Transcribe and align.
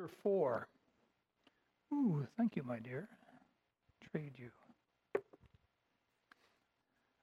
chapter 0.00 0.16
4. 0.22 0.66
Ooh, 1.92 2.26
thank 2.36 2.56
you, 2.56 2.62
my 2.62 2.78
dear. 2.78 3.08
Trade 4.10 4.32
you. 4.36 4.50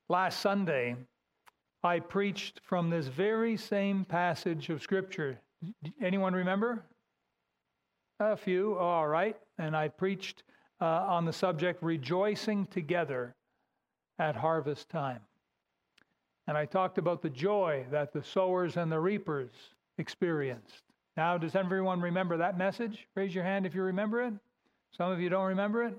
Last 0.09 0.42
Sunday, 0.42 0.95
I 1.83 2.00
preached 2.00 2.61
from 2.63 2.90
this 2.90 3.08
very 3.08 3.58
same 3.58 4.05
passage 4.05 4.69
of 4.69 4.83
Scripture. 4.83 5.40
Anyone 6.01 6.33
remember? 6.33 6.85
A 8.20 8.38
few, 8.38 8.78
all 8.78 9.07
right. 9.07 9.38
And 9.57 9.75
I 9.75 9.88
preached 9.88 10.44
uh, 10.80 10.86
on 10.86 11.25
the 11.25 11.34
subject 11.34 11.82
rejoicing 11.82 12.68
together 12.68 13.36
at 14.20 14.36
harvest 14.36 14.88
time. 14.89 15.21
And 16.48 16.55
I 16.55 16.66
talked 16.66 17.00
about 17.00 17.23
the 17.23 17.30
joy 17.30 17.86
that 17.91 18.14
the 18.14 18.23
sowers 18.23 18.78
and 18.78 18.91
the 18.91 19.00
reapers 19.00 19.52
experienced. 19.98 20.86
Now, 21.18 21.36
does 21.36 21.55
everyone 21.55 21.99
remember 21.99 22.38
that 22.38 22.59
message? 22.59 23.07
Raise 23.15 23.34
your 23.34 23.43
hand 23.43 23.66
if 23.66 23.73
you 23.73 23.81
remember 23.81 24.21
it. 24.21 24.34
Some 24.95 25.12
of 25.12 25.20
you 25.20 25.30
don't 25.30 25.48
remember 25.48 25.84
it. 25.84 25.98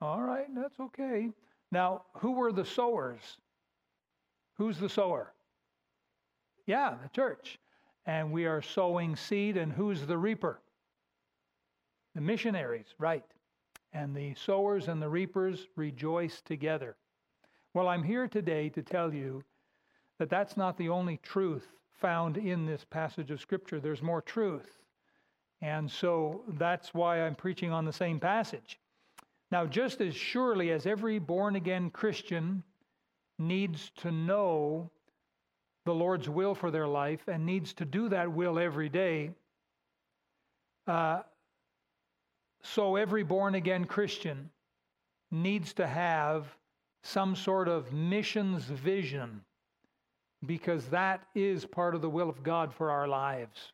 All 0.00 0.22
right, 0.22 0.46
that's 0.56 0.80
okay. 0.80 1.28
Now, 1.70 2.02
who 2.14 2.32
were 2.32 2.50
the 2.50 2.64
sowers? 2.64 3.20
Who's 4.54 4.78
the 4.78 4.88
sower? 4.88 5.34
Yeah, 6.66 6.94
the 7.02 7.10
church. 7.10 7.58
And 8.06 8.32
we 8.32 8.46
are 8.46 8.62
sowing 8.62 9.16
seed, 9.16 9.58
and 9.58 9.70
who's 9.70 10.06
the 10.06 10.16
reaper? 10.16 10.60
The 12.14 12.22
missionaries, 12.22 12.94
right. 12.98 13.26
And 13.92 14.16
the 14.16 14.34
sowers 14.34 14.88
and 14.88 15.00
the 15.00 15.10
reapers 15.10 15.66
rejoice 15.76 16.40
together. 16.40 16.96
Well, 17.74 17.86
I'm 17.86 18.02
here 18.02 18.26
today 18.26 18.70
to 18.70 18.82
tell 18.82 19.12
you 19.12 19.44
that 20.18 20.30
that's 20.30 20.56
not 20.56 20.78
the 20.78 20.88
only 20.88 21.18
truth 21.18 21.66
found 21.98 22.36
in 22.36 22.66
this 22.66 22.84
passage 22.84 23.30
of 23.30 23.40
Scripture. 23.40 23.80
There's 23.80 24.02
more 24.02 24.22
truth. 24.22 24.78
And 25.60 25.90
so 25.90 26.42
that's 26.58 26.94
why 26.94 27.22
I'm 27.22 27.34
preaching 27.34 27.72
on 27.72 27.84
the 27.84 27.92
same 27.92 28.20
passage. 28.20 28.78
Now, 29.50 29.66
just 29.66 30.00
as 30.00 30.14
surely 30.14 30.70
as 30.70 30.86
every 30.86 31.18
born 31.18 31.56
again 31.56 31.90
Christian 31.90 32.62
needs 33.38 33.90
to 33.96 34.12
know 34.12 34.90
the 35.84 35.94
Lord's 35.94 36.28
will 36.28 36.54
for 36.54 36.70
their 36.70 36.86
life 36.86 37.28
and 37.28 37.46
needs 37.46 37.72
to 37.74 37.84
do 37.84 38.08
that 38.10 38.30
will 38.30 38.58
every 38.58 38.88
day, 38.88 39.30
uh, 40.86 41.22
so 42.62 42.96
every 42.96 43.22
born 43.22 43.54
again 43.54 43.84
Christian 43.84 44.50
needs 45.30 45.72
to 45.74 45.86
have 45.86 46.46
some 47.02 47.34
sort 47.34 47.68
of 47.68 47.92
missions 47.92 48.64
vision 48.64 49.40
because 50.46 50.86
that 50.86 51.24
is 51.34 51.64
part 51.64 51.94
of 51.94 52.02
the 52.02 52.10
will 52.10 52.28
of 52.28 52.42
God 52.42 52.72
for 52.72 52.90
our 52.90 53.08
lives. 53.08 53.72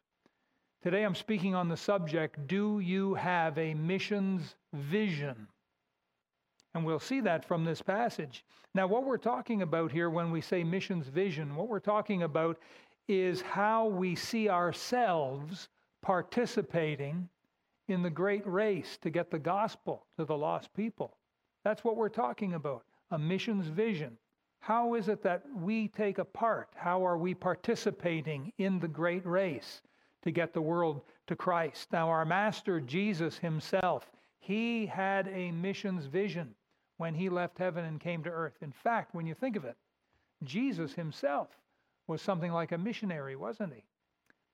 Today 0.82 1.02
I'm 1.02 1.14
speaking 1.14 1.54
on 1.54 1.68
the 1.68 1.76
subject 1.76 2.46
Do 2.46 2.80
you 2.80 3.14
have 3.14 3.56
a 3.58 3.74
missions 3.74 4.54
vision? 4.72 5.48
And 6.74 6.84
we'll 6.84 6.98
see 6.98 7.20
that 7.20 7.44
from 7.44 7.64
this 7.64 7.80
passage. 7.80 8.44
Now, 8.74 8.88
what 8.88 9.04
we're 9.04 9.16
talking 9.16 9.62
about 9.62 9.92
here 9.92 10.10
when 10.10 10.32
we 10.32 10.40
say 10.40 10.64
missions 10.64 11.06
vision, 11.06 11.54
what 11.54 11.68
we're 11.68 11.78
talking 11.78 12.24
about 12.24 12.58
is 13.06 13.40
how 13.40 13.86
we 13.86 14.16
see 14.16 14.48
ourselves 14.48 15.68
participating 16.02 17.28
in 17.88 18.02
the 18.02 18.10
great 18.10 18.46
race 18.46 18.98
to 19.02 19.10
get 19.10 19.30
the 19.30 19.38
gospel 19.38 20.06
to 20.18 20.24
the 20.24 20.36
lost 20.36 20.74
people. 20.74 21.16
That's 21.64 21.84
what 21.84 21.96
we're 21.96 22.08
talking 22.08 22.54
about 22.54 22.84
a 23.10 23.18
missions 23.18 23.66
vision. 23.66 24.16
How 24.64 24.94
is 24.94 25.08
it 25.08 25.22
that 25.24 25.42
we 25.54 25.88
take 25.88 26.16
a 26.16 26.24
part? 26.24 26.70
How 26.74 27.04
are 27.04 27.18
we 27.18 27.34
participating 27.34 28.50
in 28.56 28.78
the 28.78 28.88
great 28.88 29.26
race 29.26 29.82
to 30.22 30.30
get 30.30 30.54
the 30.54 30.62
world 30.62 31.02
to 31.26 31.36
Christ? 31.36 31.92
Now, 31.92 32.08
our 32.08 32.24
Master 32.24 32.80
Jesus 32.80 33.36
himself, 33.36 34.10
he 34.38 34.86
had 34.86 35.28
a 35.28 35.52
missions 35.52 36.06
vision 36.06 36.54
when 36.96 37.14
he 37.14 37.28
left 37.28 37.58
heaven 37.58 37.84
and 37.84 38.00
came 38.00 38.24
to 38.24 38.30
earth. 38.30 38.54
In 38.62 38.72
fact, 38.72 39.14
when 39.14 39.26
you 39.26 39.34
think 39.34 39.56
of 39.56 39.66
it, 39.66 39.76
Jesus 40.44 40.94
himself 40.94 41.48
was 42.06 42.22
something 42.22 42.50
like 42.50 42.72
a 42.72 42.78
missionary, 42.78 43.36
wasn't 43.36 43.74
he? 43.74 43.84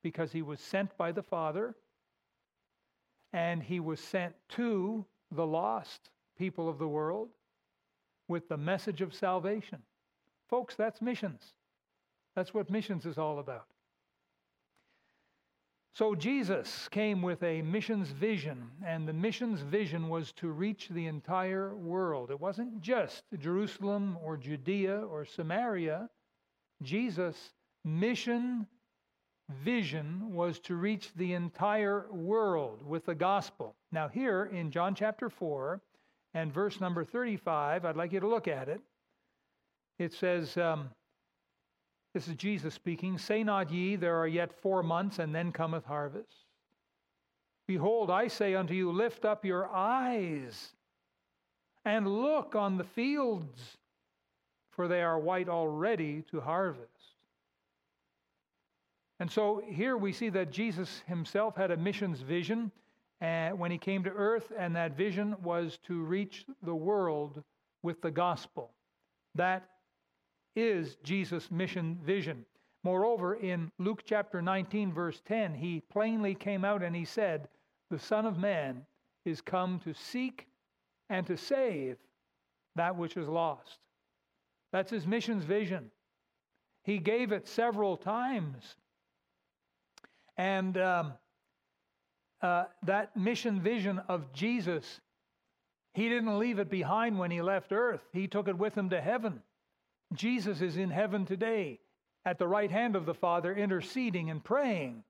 Because 0.02 0.32
he 0.32 0.42
was 0.42 0.58
sent 0.58 0.96
by 0.96 1.12
the 1.12 1.22
Father 1.22 1.76
and 3.32 3.62
he 3.62 3.78
was 3.78 4.00
sent 4.00 4.34
to 4.48 5.06
the 5.30 5.46
lost 5.46 6.10
people 6.36 6.68
of 6.68 6.78
the 6.78 6.88
world 6.88 7.28
with 8.26 8.48
the 8.48 8.56
message 8.56 9.02
of 9.02 9.14
salvation. 9.14 9.80
Folks, 10.50 10.74
that's 10.74 11.00
missions. 11.00 11.54
That's 12.34 12.52
what 12.52 12.70
missions 12.70 13.06
is 13.06 13.18
all 13.18 13.38
about. 13.38 13.66
So 15.94 16.14
Jesus 16.14 16.88
came 16.88 17.22
with 17.22 17.42
a 17.42 17.62
missions 17.62 18.08
vision, 18.08 18.70
and 18.84 19.06
the 19.06 19.12
missions 19.12 19.60
vision 19.60 20.08
was 20.08 20.32
to 20.32 20.48
reach 20.48 20.88
the 20.88 21.06
entire 21.06 21.74
world. 21.76 22.30
It 22.30 22.40
wasn't 22.40 22.80
just 22.80 23.24
Jerusalem 23.38 24.16
or 24.22 24.36
Judea 24.36 24.98
or 24.98 25.24
Samaria. 25.24 26.08
Jesus' 26.82 27.50
mission 27.84 28.66
vision 29.64 30.32
was 30.32 30.58
to 30.60 30.76
reach 30.76 31.12
the 31.16 31.32
entire 31.34 32.06
world 32.12 32.82
with 32.86 33.04
the 33.04 33.14
gospel. 33.14 33.74
Now, 33.90 34.08
here 34.08 34.44
in 34.52 34.70
John 34.70 34.94
chapter 34.94 35.28
4 35.28 35.80
and 36.34 36.52
verse 36.52 36.80
number 36.80 37.04
35, 37.04 37.84
I'd 37.84 37.96
like 37.96 38.12
you 38.12 38.20
to 38.20 38.28
look 38.28 38.46
at 38.46 38.68
it. 38.68 38.80
It 40.00 40.14
says, 40.14 40.56
um, 40.56 40.88
this 42.14 42.26
is 42.26 42.34
Jesus 42.34 42.72
speaking. 42.72 43.18
Say 43.18 43.44
not 43.44 43.70
ye, 43.70 43.96
There 43.96 44.16
are 44.18 44.26
yet 44.26 44.58
four 44.62 44.82
months, 44.82 45.18
and 45.18 45.34
then 45.34 45.52
cometh 45.52 45.84
harvest. 45.84 46.46
Behold, 47.66 48.10
I 48.10 48.28
say 48.28 48.54
unto 48.54 48.72
you, 48.72 48.90
Lift 48.90 49.26
up 49.26 49.44
your 49.44 49.68
eyes 49.68 50.72
and 51.84 52.08
look 52.08 52.54
on 52.54 52.78
the 52.78 52.84
fields, 52.84 53.76
for 54.70 54.88
they 54.88 55.02
are 55.02 55.18
white 55.18 55.50
already 55.50 56.24
to 56.30 56.40
harvest. 56.40 56.88
And 59.18 59.30
so 59.30 59.62
here 59.66 59.98
we 59.98 60.14
see 60.14 60.30
that 60.30 60.50
Jesus 60.50 61.02
himself 61.06 61.56
had 61.56 61.70
a 61.70 61.76
missions 61.76 62.20
vision 62.20 62.72
uh, 63.20 63.50
when 63.50 63.70
he 63.70 63.76
came 63.76 64.02
to 64.04 64.10
earth, 64.10 64.50
and 64.58 64.74
that 64.76 64.96
vision 64.96 65.36
was 65.42 65.78
to 65.88 66.02
reach 66.04 66.46
the 66.62 66.74
world 66.74 67.42
with 67.82 68.00
the 68.00 68.10
gospel. 68.10 68.70
That 69.34 69.68
is 70.56 70.96
Jesus' 71.02 71.50
mission 71.50 71.98
vision. 72.04 72.44
Moreover, 72.82 73.34
in 73.34 73.70
Luke 73.78 74.02
chapter 74.04 74.40
19, 74.40 74.92
verse 74.92 75.20
10, 75.26 75.54
he 75.54 75.82
plainly 75.92 76.34
came 76.34 76.64
out 76.64 76.82
and 76.82 76.96
he 76.96 77.04
said, 77.04 77.48
The 77.90 77.98
Son 77.98 78.24
of 78.26 78.38
Man 78.38 78.86
is 79.24 79.40
come 79.40 79.78
to 79.80 79.92
seek 79.92 80.46
and 81.10 81.26
to 81.26 81.36
save 81.36 81.96
that 82.76 82.96
which 82.96 83.16
is 83.16 83.28
lost. 83.28 83.80
That's 84.72 84.90
his 84.90 85.06
mission's 85.06 85.44
vision. 85.44 85.90
He 86.84 86.98
gave 86.98 87.32
it 87.32 87.46
several 87.46 87.96
times. 87.96 88.76
And 90.38 90.78
um, 90.78 91.12
uh, 92.40 92.64
that 92.84 93.14
mission 93.16 93.60
vision 93.60 94.00
of 94.08 94.32
Jesus, 94.32 95.00
he 95.92 96.08
didn't 96.08 96.38
leave 96.38 96.58
it 96.58 96.70
behind 96.70 97.18
when 97.18 97.30
he 97.30 97.42
left 97.42 97.72
earth, 97.72 98.00
he 98.12 98.26
took 98.26 98.48
it 98.48 98.56
with 98.56 98.74
him 98.74 98.88
to 98.90 99.00
heaven. 99.00 99.42
Jesus 100.14 100.60
is 100.60 100.76
in 100.76 100.90
heaven 100.90 101.24
today 101.24 101.80
at 102.24 102.38
the 102.38 102.48
right 102.48 102.70
hand 102.70 102.96
of 102.96 103.06
the 103.06 103.14
Father, 103.14 103.54
interceding 103.54 104.30
and 104.30 104.42
praying. 104.42 105.04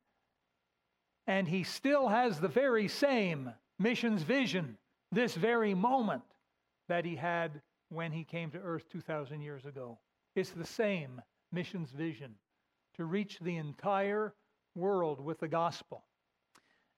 And 1.27 1.49
he 1.49 1.65
still 1.65 2.09
has 2.09 2.39
the 2.39 2.49
very 2.49 2.89
same 2.89 3.51
missions 3.79 4.23
vision 4.23 4.77
this 5.13 5.35
very 5.35 5.75
moment 5.75 6.23
that 6.89 7.05
he 7.05 7.17
had 7.17 7.61
when 7.89 8.13
he 8.13 8.25
came 8.25 8.51
to 8.51 8.59
earth 8.59 8.89
2,000 8.91 9.41
years 9.41 9.65
ago. 9.65 9.99
It's 10.37 10.51
the 10.51 10.65
same 10.65 11.21
missions 11.53 11.91
vision 11.91 12.35
to 12.97 13.05
reach 13.05 13.39
the 13.41 13.57
entire 13.57 14.35
world 14.77 15.21
with 15.21 15.41
the 15.41 15.49
gospel. 15.49 16.05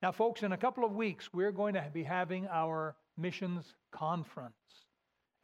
Now, 0.03 0.13
folks, 0.13 0.43
in 0.43 0.53
a 0.53 0.59
couple 0.59 0.85
of 0.85 0.97
weeks, 0.97 1.33
we're 1.33 1.53
going 1.53 1.75
to 1.75 1.91
be 1.93 2.03
having 2.03 2.47
our 2.49 2.97
missions 3.17 3.75
conference. 3.93 4.55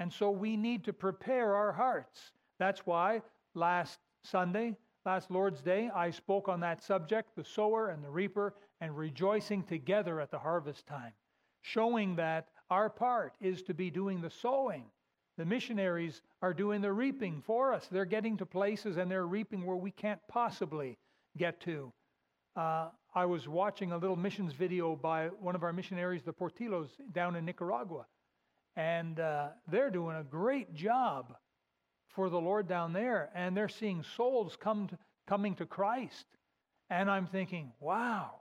And 0.00 0.12
so 0.12 0.30
we 0.30 0.56
need 0.56 0.84
to 0.84 0.92
prepare 0.92 1.54
our 1.54 1.72
hearts 1.72 2.32
that's 2.58 2.86
why 2.86 3.22
last 3.54 3.98
Sunday, 4.22 4.76
last 5.04 5.30
Lord's 5.30 5.62
Day, 5.62 5.90
I 5.94 6.10
spoke 6.10 6.48
on 6.48 6.60
that 6.60 6.82
subject 6.82 7.36
the 7.36 7.44
sower 7.44 7.88
and 7.90 8.02
the 8.02 8.10
reaper 8.10 8.54
and 8.80 8.96
rejoicing 8.96 9.62
together 9.62 10.20
at 10.20 10.30
the 10.30 10.38
harvest 10.38 10.86
time, 10.86 11.12
showing 11.62 12.16
that 12.16 12.48
our 12.70 12.90
part 12.90 13.34
is 13.40 13.62
to 13.62 13.74
be 13.74 13.90
doing 13.90 14.20
the 14.20 14.30
sowing. 14.30 14.84
The 15.36 15.44
missionaries 15.44 16.22
are 16.42 16.52
doing 16.52 16.80
the 16.80 16.92
reaping 16.92 17.40
for 17.40 17.72
us. 17.72 17.86
They're 17.90 18.04
getting 18.04 18.36
to 18.38 18.46
places 18.46 18.96
and 18.96 19.10
they're 19.10 19.26
reaping 19.26 19.64
where 19.64 19.76
we 19.76 19.92
can't 19.92 20.20
possibly 20.28 20.98
get 21.36 21.60
to. 21.60 21.92
Uh, 22.56 22.88
I 23.14 23.24
was 23.24 23.48
watching 23.48 23.92
a 23.92 23.96
little 23.96 24.16
missions 24.16 24.52
video 24.52 24.96
by 24.96 25.28
one 25.28 25.54
of 25.54 25.62
our 25.62 25.72
missionaries, 25.72 26.22
the 26.24 26.32
Portillos, 26.32 26.90
down 27.12 27.36
in 27.36 27.44
Nicaragua. 27.44 28.06
And 28.74 29.20
uh, 29.20 29.50
they're 29.70 29.90
doing 29.90 30.16
a 30.16 30.24
great 30.24 30.74
job 30.74 31.36
for 32.18 32.28
the 32.28 32.40
Lord 32.40 32.66
down 32.66 32.92
there, 32.92 33.30
and 33.32 33.56
they're 33.56 33.68
seeing 33.68 34.02
souls 34.16 34.56
come 34.58 34.88
to, 34.88 34.98
coming 35.28 35.54
to 35.54 35.64
Christ. 35.64 36.26
And 36.90 37.08
I'm 37.08 37.28
thinking, 37.28 37.70
wow, 37.78 38.40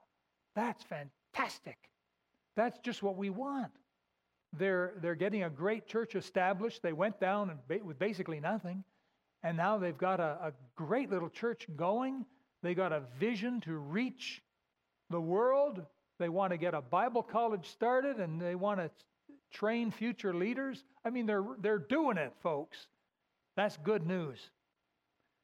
that's 0.56 0.84
fantastic. 0.86 1.78
That's 2.56 2.80
just 2.80 3.04
what 3.04 3.18
we 3.18 3.30
want. 3.30 3.72
They're, 4.58 4.94
they're 5.00 5.14
getting 5.14 5.44
a 5.44 5.50
great 5.52 5.86
church 5.86 6.16
established. 6.16 6.82
They 6.82 6.92
went 6.92 7.20
down 7.20 7.52
and 7.52 7.86
with 7.86 8.00
basically 8.00 8.40
nothing, 8.40 8.84
and 9.44 9.56
now 9.56 9.78
they've 9.78 9.96
got 9.96 10.20
a, 10.20 10.40
a 10.42 10.54
great 10.76 11.12
little 11.12 11.30
church 11.30 11.68
going. 11.76 12.26
They 12.64 12.74
got 12.74 12.92
a 12.92 13.04
vision 13.20 13.62
to 13.62 13.78
reach 13.78 14.42
the 15.12 15.22
world. 15.22 15.84
They 16.18 16.30
want 16.30 16.50
to 16.52 16.58
get 16.58 16.74
a 16.74 16.82
Bible 16.82 17.22
college 17.22 17.68
started, 17.68 18.18
and 18.18 18.42
they 18.42 18.56
want 18.56 18.80
to 18.80 18.90
train 19.52 19.92
future 19.92 20.34
leaders. 20.34 20.84
I 21.06 21.12
mean, 21.12 21.28
they're, 21.28 21.46
they're 21.62 21.78
doing 21.78 22.18
it, 22.18 22.34
folks. 22.42 22.88
That's 23.58 23.76
good 23.78 24.06
news. 24.06 24.40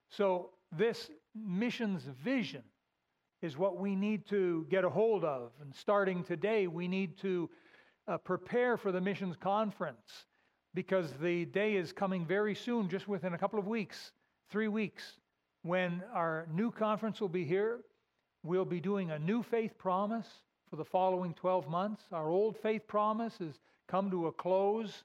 So, 0.10 0.52
this 0.72 1.10
missions 1.36 2.04
vision 2.24 2.62
is 3.42 3.58
what 3.58 3.78
we 3.78 3.96
need 3.96 4.28
to 4.28 4.68
get 4.70 4.86
a 4.86 4.90
hold 4.90 5.26
of. 5.26 5.52
And 5.60 5.74
starting 5.76 6.24
today, 6.24 6.68
we 6.68 6.88
need 6.88 7.18
to 7.18 7.50
uh, 8.08 8.20
prepare 8.20 8.78
for 8.78 8.92
the 8.92 9.02
missions 9.02 9.36
conference 9.36 10.26
because 10.76 11.12
the 11.22 11.46
day 11.46 11.76
is 11.76 11.92
coming 11.92 12.26
very 12.26 12.54
soon, 12.54 12.88
just 12.88 13.08
within 13.08 13.34
a 13.34 13.38
couple 13.38 13.58
of 13.58 13.68
weeks, 13.68 14.12
three 14.50 14.68
weeks, 14.68 15.18
when 15.64 16.04
our 16.14 16.48
new 16.54 16.70
conference 16.70 17.20
will 17.20 17.30
be 17.30 17.44
here. 17.44 17.80
We'll 18.44 18.64
be 18.64 18.80
doing 18.80 19.10
a 19.10 19.18
new 19.20 19.42
faith 19.42 19.76
promise 19.78 20.28
for 20.70 20.76
the 20.76 20.86
following 20.86 21.34
12 21.34 21.68
months. 21.68 22.04
Our 22.12 22.30
old 22.30 22.58
faith 22.58 22.88
promise 22.88 23.38
has 23.40 23.60
come 23.88 24.12
to 24.12 24.28
a 24.28 24.32
close, 24.32 25.04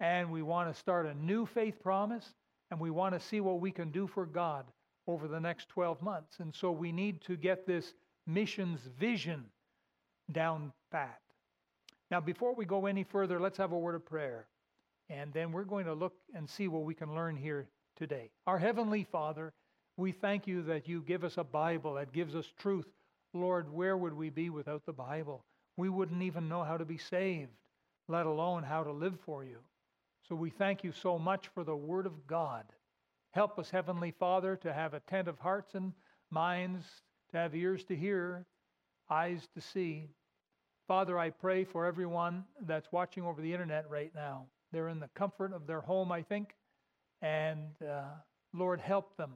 and 0.00 0.30
we 0.30 0.42
want 0.42 0.72
to 0.72 0.78
start 0.78 1.06
a 1.06 1.14
new 1.14 1.46
faith 1.46 1.82
promise, 1.82 2.34
and 2.70 2.78
we 2.78 2.90
want 2.90 3.14
to 3.14 3.20
see 3.20 3.40
what 3.40 3.60
we 3.60 3.70
can 3.70 3.90
do 3.90 4.06
for 4.06 4.26
God 4.26 4.64
over 5.06 5.26
the 5.26 5.40
next 5.40 5.68
12 5.68 6.02
months. 6.02 6.36
And 6.40 6.54
so 6.54 6.70
we 6.70 6.92
need 6.92 7.20
to 7.22 7.36
get 7.36 7.66
this 7.66 7.94
missions 8.26 8.80
vision 8.98 9.44
down 10.32 10.72
pat. 10.92 11.20
Now, 12.10 12.20
before 12.20 12.54
we 12.54 12.64
go 12.64 12.86
any 12.86 13.04
further, 13.04 13.40
let's 13.40 13.58
have 13.58 13.72
a 13.72 13.78
word 13.78 13.94
of 13.94 14.04
prayer. 14.04 14.46
And 15.10 15.32
then 15.32 15.52
we're 15.52 15.64
going 15.64 15.86
to 15.86 15.94
look 15.94 16.14
and 16.34 16.48
see 16.48 16.68
what 16.68 16.84
we 16.84 16.94
can 16.94 17.14
learn 17.14 17.36
here 17.36 17.66
today. 17.96 18.30
Our 18.46 18.58
Heavenly 18.58 19.04
Father, 19.10 19.52
we 19.96 20.12
thank 20.12 20.46
you 20.46 20.62
that 20.64 20.86
you 20.86 21.02
give 21.02 21.24
us 21.24 21.38
a 21.38 21.44
Bible 21.44 21.94
that 21.94 22.12
gives 22.12 22.34
us 22.34 22.46
truth. 22.58 22.86
Lord, 23.34 23.72
where 23.72 23.96
would 23.96 24.14
we 24.14 24.30
be 24.30 24.50
without 24.50 24.84
the 24.86 24.92
Bible? 24.92 25.44
We 25.76 25.88
wouldn't 25.88 26.22
even 26.22 26.48
know 26.48 26.62
how 26.62 26.76
to 26.76 26.84
be 26.84 26.98
saved, 26.98 27.52
let 28.08 28.26
alone 28.26 28.62
how 28.62 28.84
to 28.84 28.92
live 28.92 29.18
for 29.24 29.44
you. 29.44 29.58
So 30.28 30.34
we 30.34 30.50
thank 30.50 30.84
you 30.84 30.92
so 30.92 31.18
much 31.18 31.48
for 31.48 31.64
the 31.64 31.74
Word 31.74 32.04
of 32.04 32.26
God. 32.26 32.64
Help 33.30 33.58
us, 33.58 33.70
Heavenly 33.70 34.10
Father, 34.10 34.56
to 34.56 34.74
have 34.74 34.92
attentive 34.92 35.38
hearts 35.38 35.74
and 35.74 35.94
minds, 36.30 36.84
to 37.30 37.38
have 37.38 37.54
ears 37.54 37.82
to 37.84 37.96
hear, 37.96 38.44
eyes 39.08 39.48
to 39.54 39.62
see. 39.62 40.10
Father, 40.86 41.18
I 41.18 41.30
pray 41.30 41.64
for 41.64 41.86
everyone 41.86 42.44
that's 42.66 42.92
watching 42.92 43.22
over 43.22 43.40
the 43.40 43.50
internet 43.50 43.88
right 43.88 44.12
now. 44.14 44.44
They're 44.70 44.90
in 44.90 45.00
the 45.00 45.08
comfort 45.14 45.54
of 45.54 45.66
their 45.66 45.80
home, 45.80 46.12
I 46.12 46.20
think. 46.20 46.54
And 47.22 47.70
uh, 47.82 48.10
Lord, 48.52 48.80
help 48.80 49.16
them 49.16 49.32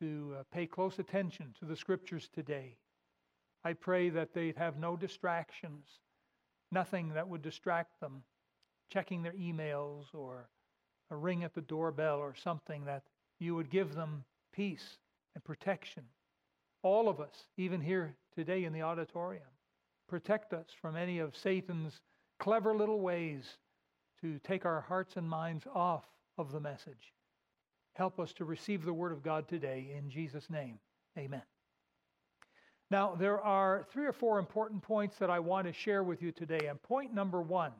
to 0.00 0.34
uh, 0.40 0.42
pay 0.52 0.66
close 0.66 0.98
attention 0.98 1.54
to 1.60 1.64
the 1.64 1.76
scriptures 1.76 2.28
today. 2.34 2.76
I 3.64 3.72
pray 3.72 4.08
that 4.10 4.34
they'd 4.34 4.56
have 4.56 4.78
no 4.78 4.96
distractions, 4.96 5.86
nothing 6.72 7.10
that 7.10 7.28
would 7.28 7.42
distract 7.42 8.00
them, 8.00 8.24
checking 8.88 9.22
their 9.22 9.32
emails 9.32 10.04
or 10.14 10.48
a 11.10 11.16
ring 11.16 11.44
at 11.44 11.54
the 11.54 11.60
doorbell 11.62 12.18
or 12.18 12.34
something 12.34 12.84
that 12.84 13.02
you 13.38 13.54
would 13.54 13.70
give 13.70 13.94
them 13.94 14.24
peace 14.52 14.98
and 15.34 15.44
protection. 15.44 16.02
All 16.82 17.08
of 17.08 17.20
us, 17.20 17.46
even 17.56 17.80
here 17.80 18.14
today 18.34 18.64
in 18.64 18.72
the 18.72 18.82
auditorium, 18.82 19.42
protect 20.08 20.52
us 20.52 20.66
from 20.80 20.96
any 20.96 21.18
of 21.18 21.36
Satan's 21.36 22.00
clever 22.38 22.74
little 22.74 23.00
ways 23.00 23.44
to 24.20 24.38
take 24.40 24.64
our 24.64 24.80
hearts 24.80 25.16
and 25.16 25.28
minds 25.28 25.64
off 25.74 26.04
of 26.36 26.52
the 26.52 26.60
message. 26.60 27.12
Help 27.94 28.20
us 28.20 28.32
to 28.34 28.44
receive 28.44 28.84
the 28.84 28.92
Word 28.92 29.12
of 29.12 29.22
God 29.22 29.48
today 29.48 29.92
in 29.96 30.10
Jesus' 30.10 30.48
name. 30.50 30.78
Amen. 31.16 31.42
Now, 32.90 33.14
there 33.14 33.40
are 33.40 33.86
three 33.92 34.06
or 34.06 34.12
four 34.12 34.38
important 34.38 34.82
points 34.82 35.18
that 35.18 35.30
I 35.30 35.40
want 35.40 35.66
to 35.66 35.72
share 35.72 36.02
with 36.02 36.22
you 36.22 36.32
today. 36.32 36.68
And 36.68 36.80
point 36.82 37.12
number 37.12 37.42
one 37.42 37.72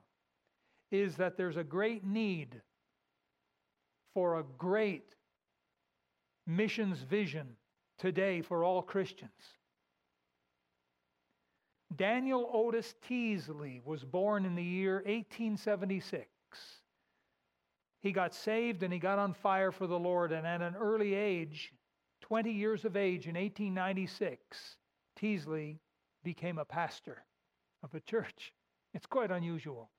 is 0.90 1.16
that 1.16 1.36
there's 1.36 1.56
a 1.56 1.64
great 1.64 2.04
need 2.04 2.60
for 4.14 4.38
a 4.38 4.44
great 4.56 5.14
missions 6.46 7.00
vision 7.00 7.56
today 7.98 8.40
for 8.40 8.64
all 8.64 8.82
Christians. 8.82 9.30
Daniel 11.96 12.50
Otis 12.52 12.94
Teasley 13.06 13.80
was 13.84 14.04
born 14.04 14.44
in 14.44 14.54
the 14.54 14.62
year 14.62 14.96
1876. 15.06 16.26
He 18.00 18.12
got 18.12 18.34
saved 18.34 18.82
and 18.82 18.92
he 18.92 18.98
got 18.98 19.18
on 19.18 19.34
fire 19.34 19.72
for 19.72 19.86
the 19.86 19.98
Lord, 19.98 20.32
and 20.32 20.46
at 20.46 20.62
an 20.62 20.76
early 20.76 21.14
age, 21.14 21.72
20 22.20 22.52
years 22.52 22.84
of 22.84 22.96
age 22.96 23.26
in 23.26 23.34
1896, 23.34 24.76
Teasley 25.16 25.80
became 26.22 26.58
a 26.58 26.64
pastor 26.64 27.24
of 27.82 27.94
a 27.94 28.00
church. 28.00 28.52
It's 28.94 29.06
quite 29.06 29.30
unusual. 29.30 29.90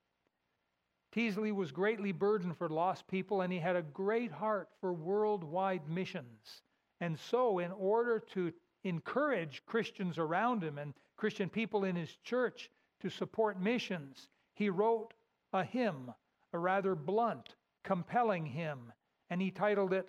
Teasley 1.12 1.50
was 1.50 1.72
greatly 1.72 2.12
burdened 2.12 2.56
for 2.56 2.68
lost 2.68 3.08
people, 3.08 3.40
and 3.40 3.52
he 3.52 3.58
had 3.58 3.76
a 3.76 3.82
great 3.82 4.30
heart 4.30 4.68
for 4.80 4.92
worldwide 4.92 5.88
missions. 5.88 6.62
And 7.00 7.18
so, 7.18 7.58
in 7.58 7.72
order 7.72 8.20
to 8.32 8.52
encourage 8.84 9.64
Christians 9.66 10.18
around 10.18 10.62
him 10.62 10.78
and 10.78 10.94
Christian 11.16 11.48
people 11.48 11.84
in 11.84 11.96
his 11.96 12.16
church 12.22 12.70
to 13.00 13.10
support 13.10 13.60
missions, 13.60 14.28
he 14.54 14.70
wrote 14.70 15.14
a 15.52 15.64
hymn, 15.64 16.14
a 16.52 16.58
rather 16.58 16.94
blunt, 16.94 17.56
compelling 17.82 18.46
hymn, 18.46 18.92
and 19.30 19.42
he 19.42 19.50
titled 19.50 19.92
it, 19.92 20.08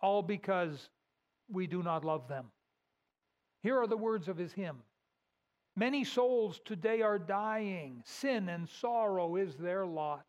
All 0.00 0.22
Because 0.22 0.88
We 1.48 1.66
Do 1.66 1.82
Not 1.82 2.04
Love 2.04 2.28
Them. 2.28 2.46
Here 3.62 3.78
are 3.78 3.86
the 3.86 3.96
words 3.96 4.28
of 4.28 4.36
his 4.36 4.52
hymn 4.52 4.82
Many 5.78 6.04
souls 6.04 6.60
today 6.64 7.02
are 7.02 7.18
dying. 7.18 8.02
Sin 8.06 8.48
and 8.48 8.66
sorrow 8.66 9.36
is 9.36 9.56
their 9.56 9.84
lot. 9.84 10.24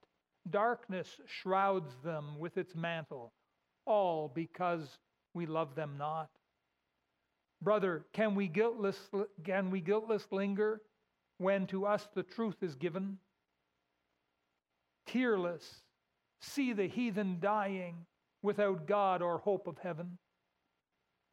Darkness 0.50 1.22
shrouds 1.26 1.96
them 2.04 2.38
with 2.38 2.58
its 2.58 2.76
mantle, 2.76 3.32
all 3.86 4.30
because 4.34 5.00
we 5.34 5.46
love 5.46 5.74
them 5.74 5.98
not. 5.98 6.30
Brother, 7.62 8.06
can 8.14 8.36
we 8.36 8.48
guiltless, 8.48 9.00
can 9.46 9.72
we 9.72 9.80
guiltless 9.80 10.28
linger 10.32 10.82
when 11.38 11.66
to 11.68 11.86
us 11.86 12.08
the 12.14 12.24
truth 12.24 12.62
is 12.62 12.76
given? 12.76 13.18
Tearless, 15.06 15.82
see 16.42 16.74
the 16.74 16.88
heathen 16.88 17.40
dying 17.40 18.06
without 18.42 18.86
God 18.86 19.22
or 19.22 19.40
hope 19.40 19.68
of 19.68 19.78
heaven. 19.78 20.18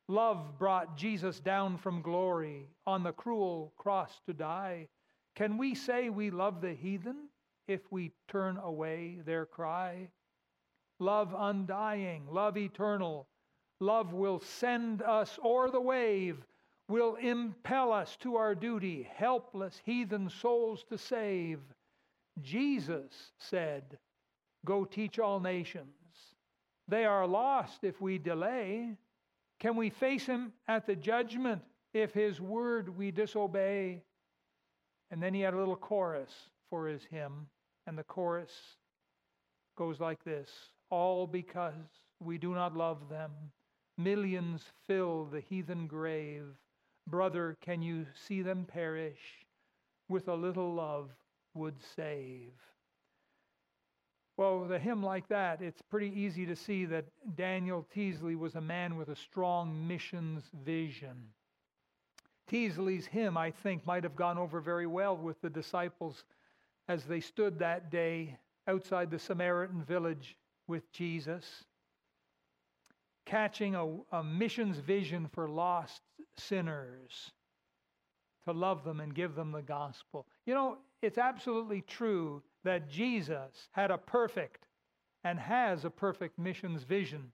Love 0.08 0.58
brought 0.58 0.96
Jesus 0.96 1.40
down 1.40 1.78
from 1.78 2.02
glory 2.02 2.68
on 2.86 3.02
the 3.02 3.12
cruel 3.12 3.72
cross 3.76 4.20
to 4.26 4.34
die. 4.34 4.86
Can 5.34 5.56
we 5.56 5.74
say 5.74 6.10
we 6.10 6.30
love 6.30 6.60
the 6.60 6.74
heathen 6.74 7.28
if 7.66 7.80
we 7.90 8.12
turn 8.28 8.58
away 8.58 9.20
their 9.24 9.46
cry? 9.46 10.10
Love 10.98 11.34
undying, 11.36 12.26
love 12.30 12.56
eternal, 12.56 13.26
love 13.80 14.12
will 14.12 14.40
send 14.40 15.02
us 15.02 15.38
o'er 15.42 15.70
the 15.70 15.80
wave, 15.80 16.44
will 16.88 17.16
impel 17.16 17.90
us 17.90 18.16
to 18.16 18.36
our 18.36 18.54
duty, 18.54 19.08
helpless 19.14 19.80
heathen 19.84 20.28
souls 20.28 20.84
to 20.88 20.98
save. 20.98 21.60
Jesus 22.42 23.32
said, 23.38 23.98
Go 24.66 24.84
teach 24.84 25.18
all 25.18 25.40
nations. 25.40 25.88
They 26.88 27.04
are 27.04 27.26
lost 27.26 27.84
if 27.84 28.00
we 28.00 28.18
delay. 28.18 28.96
Can 29.64 29.76
we 29.76 29.88
face 29.88 30.26
him 30.26 30.52
at 30.68 30.86
the 30.86 30.94
judgment 30.94 31.62
if 31.94 32.12
his 32.12 32.38
word 32.38 32.98
we 32.98 33.10
disobey? 33.10 34.02
And 35.10 35.22
then 35.22 35.32
he 35.32 35.40
had 35.40 35.54
a 35.54 35.56
little 35.56 35.74
chorus 35.74 36.50
for 36.68 36.86
his 36.86 37.02
hymn, 37.10 37.46
and 37.86 37.96
the 37.96 38.02
chorus 38.02 38.52
goes 39.74 40.00
like 40.00 40.22
this 40.22 40.50
All 40.90 41.26
because 41.26 41.72
we 42.20 42.36
do 42.36 42.54
not 42.54 42.76
love 42.76 43.08
them, 43.08 43.30
millions 43.96 44.64
fill 44.86 45.24
the 45.24 45.40
heathen 45.40 45.86
grave. 45.86 46.44
Brother, 47.06 47.56
can 47.62 47.80
you 47.80 48.04
see 48.12 48.42
them 48.42 48.66
perish? 48.66 49.46
With 50.10 50.28
a 50.28 50.34
little 50.34 50.74
love 50.74 51.08
would 51.54 51.76
save. 51.96 52.52
Well, 54.36 54.60
with 54.60 54.72
a 54.72 54.78
hymn 54.78 55.02
like 55.02 55.28
that, 55.28 55.62
it's 55.62 55.82
pretty 55.82 56.12
easy 56.20 56.44
to 56.46 56.56
see 56.56 56.86
that 56.86 57.04
Daniel 57.36 57.86
Teasley 57.94 58.34
was 58.34 58.56
a 58.56 58.60
man 58.60 58.96
with 58.96 59.08
a 59.08 59.16
strong 59.16 59.86
missions 59.86 60.42
vision. 60.64 61.28
Teasley's 62.48 63.06
hymn, 63.06 63.36
I 63.36 63.50
think, 63.52 63.86
might 63.86 64.02
have 64.04 64.16
gone 64.16 64.36
over 64.38 64.60
very 64.60 64.86
well 64.86 65.16
with 65.16 65.40
the 65.40 65.50
disciples 65.50 66.24
as 66.88 67.04
they 67.04 67.20
stood 67.20 67.58
that 67.60 67.90
day 67.90 68.36
outside 68.66 69.10
the 69.10 69.18
Samaritan 69.18 69.82
village 69.84 70.36
with 70.66 70.90
Jesus, 70.92 71.64
catching 73.24 73.74
a, 73.74 73.86
a 74.12 74.24
missions 74.24 74.78
vision 74.78 75.28
for 75.32 75.48
lost 75.48 76.02
sinners. 76.36 77.30
to 78.46 78.52
love 78.52 78.84
them 78.84 79.00
and 79.00 79.14
give 79.14 79.34
them 79.34 79.52
the 79.52 79.62
gospel. 79.62 80.26
You 80.46 80.54
know, 80.54 80.78
it's 81.02 81.18
absolutely 81.18 81.82
true 81.82 82.42
that 82.64 82.88
Jesus 82.88 83.68
had 83.72 83.90
a 83.90 83.98
perfect 83.98 84.66
and 85.22 85.38
has 85.38 85.84
a 85.84 85.90
perfect 85.90 86.38
missions 86.38 86.82
vision. 86.82 87.32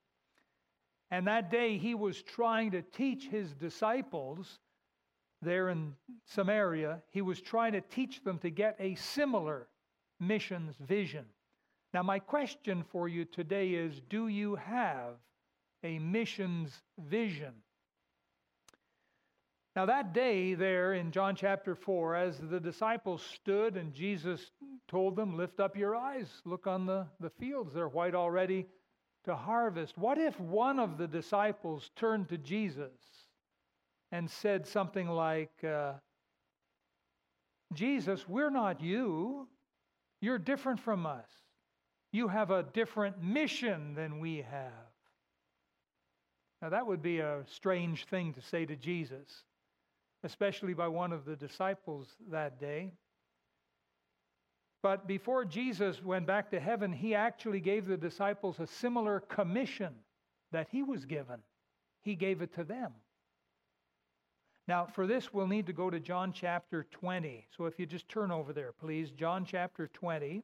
And 1.10 1.26
that 1.26 1.50
day 1.50 1.78
he 1.78 1.94
was 1.94 2.22
trying 2.22 2.70
to 2.72 2.82
teach 2.82 3.26
his 3.28 3.52
disciples 3.54 4.58
there 5.42 5.70
in 5.70 5.94
Samaria, 6.26 7.00
he 7.10 7.22
was 7.22 7.40
trying 7.40 7.72
to 7.72 7.80
teach 7.80 8.22
them 8.22 8.38
to 8.40 8.50
get 8.50 8.76
a 8.78 8.94
similar 8.96 9.68
missions 10.18 10.74
vision. 10.80 11.24
Now, 11.94 12.02
my 12.02 12.18
question 12.18 12.84
for 12.92 13.08
you 13.08 13.24
today 13.24 13.70
is 13.70 14.00
Do 14.08 14.28
you 14.28 14.56
have 14.56 15.14
a 15.82 15.98
missions 15.98 16.82
vision? 16.98 17.54
Now, 19.76 19.86
that 19.86 20.12
day 20.12 20.54
there 20.54 20.94
in 20.94 21.12
John 21.12 21.36
chapter 21.36 21.76
4, 21.76 22.16
as 22.16 22.38
the 22.38 22.58
disciples 22.58 23.22
stood 23.22 23.76
and 23.76 23.94
Jesus 23.94 24.50
told 24.88 25.14
them, 25.14 25.36
Lift 25.36 25.60
up 25.60 25.76
your 25.76 25.94
eyes, 25.94 26.26
look 26.44 26.66
on 26.66 26.86
the, 26.86 27.06
the 27.20 27.30
fields, 27.30 27.72
they're 27.72 27.88
white 27.88 28.16
already 28.16 28.66
to 29.24 29.36
harvest. 29.36 29.96
What 29.96 30.18
if 30.18 30.38
one 30.40 30.80
of 30.80 30.98
the 30.98 31.06
disciples 31.06 31.90
turned 31.94 32.28
to 32.30 32.38
Jesus 32.38 32.90
and 34.10 34.28
said 34.28 34.66
something 34.66 35.08
like, 35.08 35.62
uh, 35.62 35.92
Jesus, 37.72 38.28
we're 38.28 38.50
not 38.50 38.80
you. 38.80 39.46
You're 40.20 40.38
different 40.38 40.80
from 40.80 41.06
us. 41.06 41.28
You 42.12 42.26
have 42.26 42.50
a 42.50 42.64
different 42.64 43.22
mission 43.22 43.94
than 43.94 44.18
we 44.18 44.38
have. 44.38 44.72
Now, 46.60 46.70
that 46.70 46.86
would 46.86 47.02
be 47.02 47.20
a 47.20 47.44
strange 47.46 48.06
thing 48.06 48.34
to 48.34 48.42
say 48.42 48.66
to 48.66 48.74
Jesus, 48.74 49.44
especially 50.22 50.74
by 50.74 50.88
one 50.88 51.12
of 51.12 51.24
the 51.24 51.36
disciples 51.36 52.08
that 52.30 52.60
day. 52.60 52.92
But 54.82 55.06
before 55.06 55.44
Jesus 55.44 56.02
went 56.02 56.26
back 56.26 56.50
to 56.50 56.60
heaven, 56.60 56.92
he 56.92 57.14
actually 57.14 57.60
gave 57.60 57.86
the 57.86 57.96
disciples 57.96 58.58
a 58.58 58.66
similar 58.66 59.20
commission 59.20 59.94
that 60.52 60.68
he 60.70 60.82
was 60.82 61.04
given. 61.04 61.40
He 62.02 62.14
gave 62.14 62.40
it 62.40 62.54
to 62.54 62.64
them. 62.64 62.92
Now, 64.66 64.86
for 64.86 65.06
this, 65.06 65.34
we'll 65.34 65.46
need 65.46 65.66
to 65.66 65.72
go 65.72 65.90
to 65.90 66.00
John 66.00 66.32
chapter 66.32 66.86
20. 66.92 67.46
So 67.56 67.66
if 67.66 67.78
you 67.78 67.86
just 67.86 68.08
turn 68.08 68.30
over 68.30 68.52
there, 68.52 68.72
please, 68.72 69.10
John 69.10 69.44
chapter 69.44 69.88
20. 69.88 70.42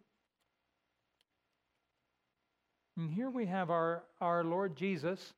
And 2.97 3.11
here 3.11 3.30
we 3.30 3.47
have 3.47 3.71
our, 3.71 4.04
our 4.21 4.42
Lord 4.42 4.76
Jesus. 4.76 5.35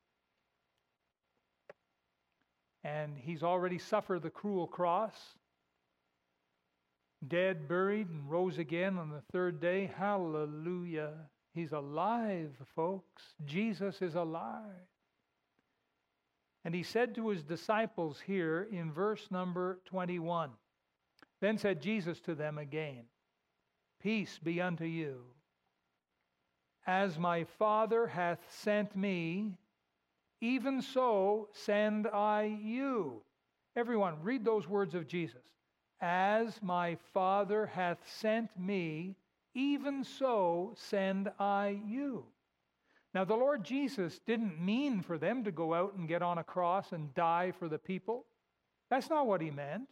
And 2.97 3.17
he's 3.17 3.43
already 3.43 3.77
suffered 3.77 4.23
the 4.23 4.29
cruel 4.29 4.65
cross 4.65 5.13
dead, 7.27 7.67
buried, 7.67 8.09
and 8.09 8.29
rose 8.29 8.57
again 8.57 8.97
on 8.97 9.09
the 9.09 9.21
third 9.31 9.59
day. 9.59 9.91
Hallelujah. 9.97 11.13
He's 11.53 11.73
alive, 11.73 12.51
folks. 12.75 13.23
Jesus 13.45 14.01
is 14.01 14.15
alive. 14.15 14.87
And 16.63 16.73
he 16.73 16.83
said 16.83 17.15
to 17.15 17.29
his 17.29 17.43
disciples 17.43 18.21
here 18.25 18.67
in 18.71 18.91
verse 18.91 19.27
number 19.29 19.79
21 19.85 20.51
Then 21.41 21.57
said 21.57 21.81
Jesus 21.81 22.19
to 22.21 22.35
them 22.35 22.57
again, 22.57 23.03
Peace 24.01 24.39
be 24.41 24.61
unto 24.61 24.85
you. 24.85 25.21
As 26.87 27.19
my 27.19 27.43
Father 27.43 28.07
hath 28.07 28.39
sent 28.49 28.95
me, 28.95 29.57
even 30.41 30.81
so 30.81 31.49
send 31.51 32.07
I 32.07 32.57
you. 32.61 33.21
Everyone, 33.75 34.15
read 34.21 34.43
those 34.43 34.67
words 34.67 34.95
of 34.95 35.07
Jesus. 35.07 35.41
As 36.01 36.61
my 36.61 36.97
Father 37.13 37.65
hath 37.65 37.99
sent 38.05 38.49
me, 38.57 39.15
even 39.53 40.03
so 40.03 40.73
send 40.75 41.29
I 41.39 41.79
you. 41.85 42.25
Now, 43.13 43.25
the 43.25 43.35
Lord 43.35 43.63
Jesus 43.63 44.19
didn't 44.25 44.63
mean 44.63 45.01
for 45.01 45.17
them 45.17 45.43
to 45.43 45.51
go 45.51 45.73
out 45.73 45.95
and 45.95 46.07
get 46.07 46.21
on 46.21 46.37
a 46.37 46.43
cross 46.43 46.91
and 46.91 47.13
die 47.15 47.51
for 47.57 47.67
the 47.67 47.79
people. 47.79 48.25
That's 48.89 49.09
not 49.09 49.27
what 49.27 49.41
he 49.41 49.49
meant. 49.49 49.87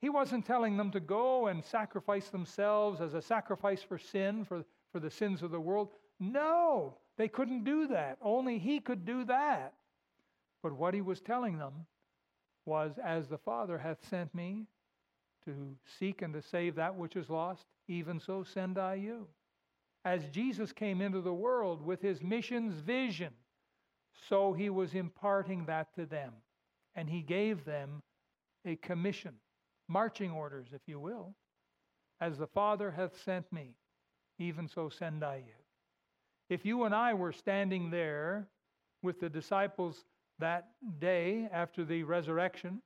He 0.00 0.10
wasn't 0.10 0.46
telling 0.46 0.76
them 0.76 0.90
to 0.92 1.00
go 1.00 1.46
and 1.46 1.64
sacrifice 1.64 2.28
themselves 2.28 3.00
as 3.00 3.14
a 3.14 3.22
sacrifice 3.22 3.82
for 3.82 3.98
sin, 3.98 4.44
for, 4.44 4.64
for 4.92 5.00
the 5.00 5.10
sins 5.10 5.42
of 5.42 5.50
the 5.50 5.60
world. 5.60 5.90
No, 6.20 6.96
they 7.18 7.28
couldn't 7.28 7.64
do 7.64 7.88
that. 7.88 8.16
Only 8.22 8.58
he 8.58 8.80
could 8.80 9.04
do 9.04 9.24
that. 9.24 9.74
But 10.62 10.72
what 10.72 10.94
he 10.94 11.00
was 11.02 11.20
telling 11.20 11.58
them 11.58 11.86
was, 12.64 12.92
As 13.04 13.28
the 13.28 13.38
Father 13.38 13.76
hath 13.76 13.98
sent 14.08 14.34
me, 14.34 14.66
to 15.44 15.76
seek 15.98 16.22
and 16.22 16.32
to 16.34 16.42
save 16.42 16.74
that 16.76 16.94
which 16.94 17.16
is 17.16 17.28
lost, 17.28 17.66
even 17.88 18.20
so 18.20 18.42
send 18.42 18.78
I 18.78 18.94
you. 18.94 19.26
As 20.04 20.28
Jesus 20.30 20.72
came 20.72 21.00
into 21.00 21.20
the 21.20 21.32
world 21.32 21.84
with 21.84 22.00
his 22.00 22.22
missions 22.22 22.74
vision, 22.80 23.32
so 24.28 24.52
he 24.52 24.70
was 24.70 24.94
imparting 24.94 25.66
that 25.66 25.94
to 25.94 26.06
them. 26.06 26.32
And 26.94 27.08
he 27.08 27.22
gave 27.22 27.64
them 27.64 28.02
a 28.64 28.76
commission, 28.76 29.34
marching 29.86 30.30
orders, 30.30 30.68
if 30.72 30.82
you 30.86 30.98
will. 30.98 31.34
As 32.20 32.38
the 32.38 32.46
Father 32.46 32.90
hath 32.90 33.20
sent 33.22 33.52
me, 33.52 33.74
even 34.38 34.68
so 34.68 34.88
send 34.88 35.24
I 35.24 35.36
you. 35.36 35.57
If 36.48 36.64
you 36.64 36.84
and 36.84 36.94
I 36.94 37.14
were 37.14 37.32
standing 37.32 37.90
there 37.90 38.48
with 39.02 39.20
the 39.20 39.28
disciples 39.28 40.04
that 40.38 40.70
day 40.98 41.48
after 41.52 41.84
the 41.84 42.02
resurrection, 42.04 42.80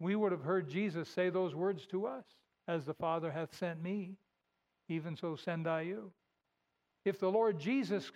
we 0.00 0.16
would 0.16 0.32
have 0.32 0.42
heard 0.42 0.68
Jesus 0.68 1.08
say 1.08 1.30
those 1.30 1.54
words 1.54 1.86
to 1.86 2.06
us 2.06 2.24
As 2.66 2.84
the 2.84 2.94
Father 2.94 3.30
hath 3.30 3.54
sent 3.54 3.82
me, 3.82 4.16
even 4.88 5.16
so 5.16 5.36
send 5.36 5.68
I 5.68 5.82
you. 5.82 6.10
If 7.04 7.18
the 7.18 7.30
Lord 7.30 7.58
Jesus 7.58 8.10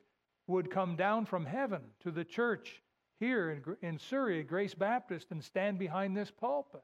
would 0.49 0.71
come 0.71 0.97
down 0.97 1.27
from 1.27 1.45
heaven 1.45 1.83
to 2.01 2.11
the 2.11 2.25
church 2.25 2.83
here 3.19 3.63
in, 3.83 3.99
Surrey, 3.99 4.43
Grace 4.43 4.75
Baptist, 4.75 5.29
and 5.31 5.43
stand 5.43 5.79
behind 5.79 6.17
this 6.17 6.31
pulpit, 6.31 6.83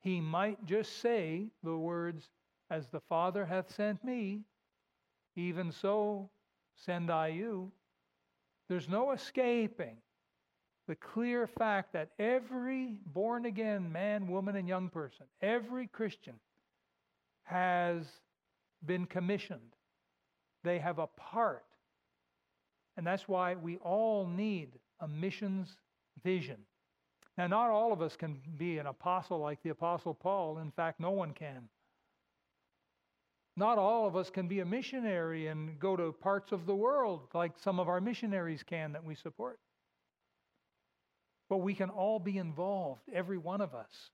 he 0.00 0.20
might 0.20 0.64
just 0.64 0.98
say 0.98 1.50
the 1.62 1.76
words, 1.76 2.30
As 2.70 2.88
the 2.88 3.00
Father 3.00 3.44
hath 3.44 3.74
sent 3.74 4.02
me, 4.04 4.40
even 5.36 5.70
so 5.70 6.30
send 6.84 7.10
I 7.10 7.28
you. 7.28 7.70
There's 8.68 8.88
no 8.88 9.12
escaping 9.12 9.96
the 10.90 10.96
clear 10.96 11.46
fact 11.46 11.92
that 11.92 12.10
every 12.18 12.96
born 13.06 13.46
again 13.46 13.92
man, 13.92 14.26
woman, 14.26 14.56
and 14.56 14.66
young 14.66 14.88
person, 14.88 15.24
every 15.40 15.86
Christian, 15.86 16.34
has 17.44 18.06
been 18.84 19.06
commissioned. 19.06 19.76
They 20.64 20.80
have 20.80 20.98
a 20.98 21.06
part. 21.06 21.64
And 22.96 23.06
that's 23.06 23.28
why 23.28 23.54
we 23.54 23.76
all 23.78 24.26
need 24.26 24.80
a 24.98 25.06
missions 25.06 25.76
vision. 26.24 26.56
Now, 27.38 27.46
not 27.46 27.70
all 27.70 27.92
of 27.92 28.02
us 28.02 28.16
can 28.16 28.40
be 28.58 28.78
an 28.78 28.86
apostle 28.86 29.38
like 29.38 29.62
the 29.62 29.70
Apostle 29.70 30.12
Paul. 30.12 30.58
In 30.58 30.72
fact, 30.72 30.98
no 30.98 31.12
one 31.12 31.34
can. 31.34 31.68
Not 33.56 33.78
all 33.78 34.06
of 34.06 34.16
us 34.16 34.30
can 34.30 34.48
be 34.48 34.60
a 34.60 34.64
missionary 34.64 35.48
and 35.48 35.78
go 35.78 35.96
to 35.96 36.12
parts 36.12 36.52
of 36.52 36.66
the 36.66 36.74
world 36.74 37.28
like 37.34 37.58
some 37.58 37.78
of 37.80 37.88
our 37.88 38.00
missionaries 38.00 38.62
can 38.62 38.92
that 38.92 39.04
we 39.04 39.14
support. 39.14 39.58
But 41.48 41.58
we 41.58 41.74
can 41.74 41.90
all 41.90 42.18
be 42.18 42.38
involved, 42.38 43.02
every 43.12 43.38
one 43.38 43.60
of 43.60 43.74
us. 43.74 44.10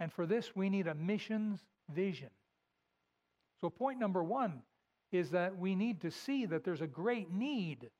And 0.00 0.12
for 0.12 0.26
this, 0.26 0.56
we 0.56 0.70
need 0.70 0.86
a 0.86 0.94
missions 0.94 1.60
vision. 1.94 2.30
So, 3.60 3.70
point 3.70 3.98
number 3.98 4.22
one 4.22 4.62
is 5.12 5.30
that 5.30 5.56
we 5.56 5.74
need 5.74 6.00
to 6.02 6.10
see 6.10 6.46
that 6.46 6.64
there's 6.64 6.80
a 6.80 6.86
great 6.86 7.30
need 7.30 7.90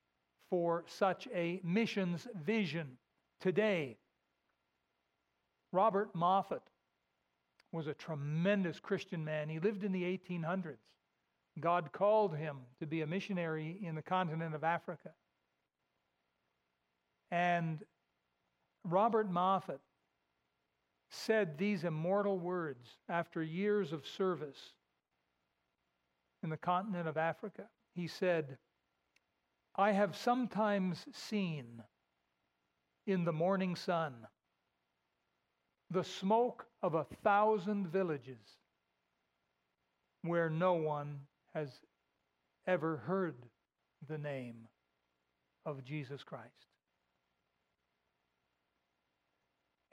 for 0.50 0.84
such 0.86 1.28
a 1.34 1.60
missions 1.64 2.26
vision 2.44 2.98
today. 3.40 3.98
Robert 5.72 6.14
Moffat 6.14 6.62
was 7.72 7.86
a 7.86 7.94
tremendous 7.94 8.80
Christian 8.80 9.24
man. 9.24 9.48
He 9.48 9.58
lived 9.58 9.84
in 9.84 9.92
the 9.92 10.02
1800s. 10.02 10.78
God 11.58 11.92
called 11.92 12.36
him 12.36 12.58
to 12.80 12.86
be 12.86 13.02
a 13.02 13.06
missionary 13.06 13.78
in 13.82 13.94
the 13.94 14.02
continent 14.02 14.54
of 14.54 14.62
Africa. 14.62 15.10
And 17.30 17.82
Robert 18.84 19.30
Moffat 19.30 19.80
said 21.10 21.56
these 21.56 21.84
immortal 21.84 22.38
words 22.38 22.88
after 23.08 23.42
years 23.42 23.92
of 23.92 24.06
service 24.06 24.74
in 26.42 26.50
the 26.50 26.56
continent 26.56 27.08
of 27.08 27.16
Africa. 27.16 27.64
He 27.94 28.06
said, 28.06 28.58
I 29.74 29.92
have 29.92 30.16
sometimes 30.16 31.06
seen 31.12 31.82
in 33.06 33.24
the 33.24 33.32
morning 33.32 33.76
sun 33.76 34.14
the 35.90 36.04
smoke 36.04 36.66
of 36.82 36.94
a 36.94 37.06
thousand 37.22 37.88
villages 37.88 38.58
where 40.22 40.50
no 40.50 40.74
one 40.74 41.20
has 41.54 41.70
ever 42.66 42.96
heard 42.98 43.36
the 44.08 44.18
name 44.18 44.68
of 45.64 45.84
Jesus 45.84 46.22
Christ. 46.22 46.66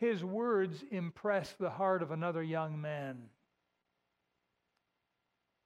his 0.03 0.21
words 0.21 0.83
impressed 0.91 1.57
the 1.57 1.69
heart 1.69 2.01
of 2.01 2.11
another 2.11 2.43
young 2.43 2.81
man 2.81 3.17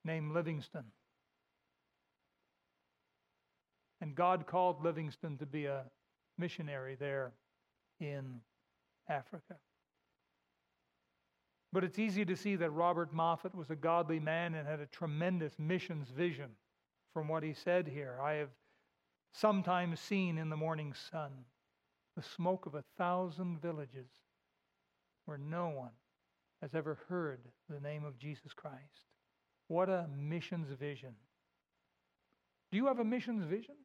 named 0.05 0.31
Livingstone. 0.31 0.91
And 3.99 4.13
God 4.13 4.45
called 4.45 4.83
Livingstone 4.83 5.37
to 5.37 5.47
be 5.47 5.65
a 5.65 5.85
missionary 6.37 6.95
there 6.95 7.33
in 7.99 8.41
Africa. 9.09 9.55
But 11.77 11.83
it's 11.83 11.99
easy 11.99 12.25
to 12.25 12.35
see 12.35 12.55
that 12.55 12.71
Robert 12.71 13.13
Moffat 13.13 13.53
was 13.53 13.69
a 13.69 13.75
godly 13.75 14.19
man 14.19 14.55
and 14.55 14.67
had 14.67 14.79
a 14.79 14.87
tremendous 14.87 15.53
missions 15.59 16.09
vision 16.09 16.49
from 17.13 17.27
what 17.27 17.43
he 17.43 17.53
said 17.53 17.87
here. 17.87 18.17
I 18.19 18.33
have 18.33 18.49
sometimes 19.31 19.99
seen 19.99 20.39
in 20.39 20.49
the 20.49 20.57
morning 20.57 20.95
sun 21.11 21.29
the 22.15 22.23
smoke 22.23 22.65
of 22.65 22.73
a 22.73 22.83
thousand 22.97 23.61
villages 23.61 24.09
where 25.25 25.37
no 25.37 25.69
one 25.69 25.91
has 26.63 26.73
ever 26.73 26.97
heard 27.09 27.41
the 27.69 27.79
name 27.79 28.03
of 28.03 28.17
Jesus 28.17 28.53
Christ. 28.53 29.05
What 29.67 29.87
a 29.87 30.07
missions 30.17 30.69
vision. 30.79 31.13
Do 32.71 32.77
you 32.77 32.87
have 32.87 32.97
a 32.97 33.05
missions 33.05 33.45
vision? 33.45 33.75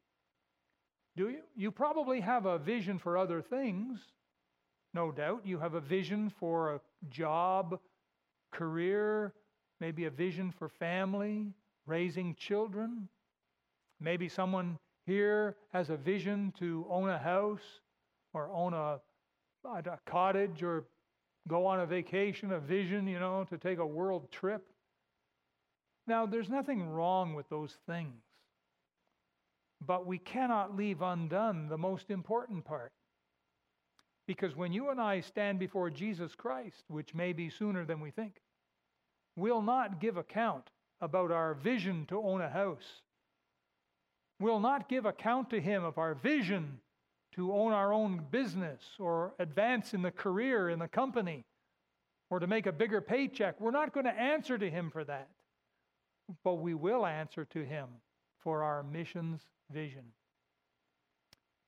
Do 1.15 1.29
you? 1.29 1.41
You 1.55 1.69
probably 1.69 2.21
have 2.21 2.47
a 2.47 2.57
vision 2.57 2.97
for 2.97 3.19
other 3.19 3.43
things, 3.43 3.99
no 4.95 5.11
doubt. 5.11 5.41
You 5.45 5.59
have 5.59 5.75
a 5.75 5.79
vision 5.79 6.31
for 6.39 6.73
a 6.73 6.79
job, 7.09 7.79
career, 8.51 9.33
maybe 9.79 10.05
a 10.05 10.09
vision 10.09 10.51
for 10.51 10.69
family, 10.69 11.53
raising 11.85 12.35
children. 12.35 13.07
Maybe 13.99 14.29
someone 14.29 14.77
here 15.05 15.55
has 15.71 15.89
a 15.89 15.97
vision 15.97 16.53
to 16.59 16.85
own 16.89 17.09
a 17.09 17.17
house 17.17 17.81
or 18.33 18.49
own 18.51 18.73
a, 18.73 18.99
a 19.65 19.99
cottage 20.05 20.63
or 20.63 20.85
go 21.47 21.65
on 21.65 21.79
a 21.81 21.85
vacation, 21.85 22.51
a 22.51 22.59
vision, 22.59 23.07
you 23.07 23.19
know, 23.19 23.45
to 23.49 23.57
take 23.57 23.79
a 23.79 23.85
world 23.85 24.31
trip. 24.31 24.63
Now, 26.07 26.25
there's 26.25 26.49
nothing 26.49 26.89
wrong 26.89 27.33
with 27.33 27.49
those 27.49 27.77
things. 27.85 28.21
But 29.85 30.05
we 30.05 30.17
cannot 30.17 30.75
leave 30.75 31.01
undone 31.01 31.67
the 31.67 31.77
most 31.77 32.09
important 32.09 32.63
part. 32.63 32.91
Because 34.27 34.55
when 34.55 34.71
you 34.71 34.89
and 34.89 35.01
I 35.01 35.19
stand 35.19 35.59
before 35.59 35.89
Jesus 35.89 36.33
Christ, 36.35 36.83
which 36.87 37.13
may 37.13 37.33
be 37.33 37.49
sooner 37.49 37.85
than 37.85 37.99
we 37.99 38.11
think, 38.11 38.41
we'll 39.35 39.61
not 39.61 39.99
give 39.99 40.17
account 40.17 40.69
about 41.01 41.31
our 41.31 41.53
vision 41.53 42.05
to 42.07 42.21
own 42.21 42.41
a 42.41 42.49
house. 42.49 43.01
We'll 44.39 44.61
not 44.61 44.87
give 44.87 45.05
account 45.05 45.49
to 45.49 45.59
Him 45.59 45.83
of 45.83 45.97
our 45.97 46.15
vision 46.15 46.79
to 47.35 47.51
own 47.51 47.73
our 47.73 47.91
own 47.91 48.25
business 48.31 48.81
or 48.99 49.33
advance 49.39 49.93
in 49.93 50.01
the 50.01 50.11
career 50.11 50.69
in 50.69 50.79
the 50.79 50.87
company 50.87 51.43
or 52.29 52.39
to 52.39 52.47
make 52.47 52.65
a 52.65 52.71
bigger 52.71 53.01
paycheck. 53.01 53.59
We're 53.59 53.71
not 53.71 53.93
going 53.93 54.05
to 54.05 54.19
answer 54.19 54.57
to 54.57 54.69
Him 54.69 54.89
for 54.91 55.03
that. 55.03 55.29
But 56.43 56.55
we 56.55 56.73
will 56.73 57.05
answer 57.05 57.45
to 57.45 57.65
Him 57.65 57.87
for 58.39 58.63
our 58.63 58.83
missions 58.83 59.41
vision. 59.71 60.03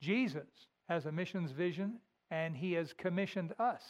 Jesus 0.02 0.48
has 0.88 1.06
a 1.06 1.12
missions 1.12 1.52
vision, 1.52 1.96
and 2.32 2.56
he 2.56 2.74
has 2.74 2.94
commissioned 2.94 3.54
us 3.60 3.84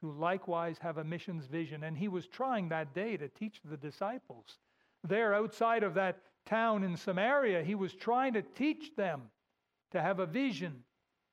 to 0.00 0.10
likewise 0.10 0.76
have 0.80 0.98
a 0.98 1.04
missions 1.04 1.46
vision. 1.46 1.84
And 1.84 1.96
he 1.96 2.08
was 2.08 2.26
trying 2.26 2.68
that 2.68 2.94
day 2.94 3.16
to 3.16 3.28
teach 3.28 3.60
the 3.64 3.76
disciples. 3.76 4.58
There, 5.04 5.34
outside 5.34 5.82
of 5.82 5.94
that 5.94 6.18
town 6.44 6.84
in 6.84 6.96
Samaria, 6.96 7.62
he 7.62 7.74
was 7.74 7.94
trying 7.94 8.34
to 8.34 8.42
teach 8.42 8.94
them 8.96 9.22
to 9.92 10.00
have 10.00 10.20
a 10.20 10.26
vision. 10.26 10.82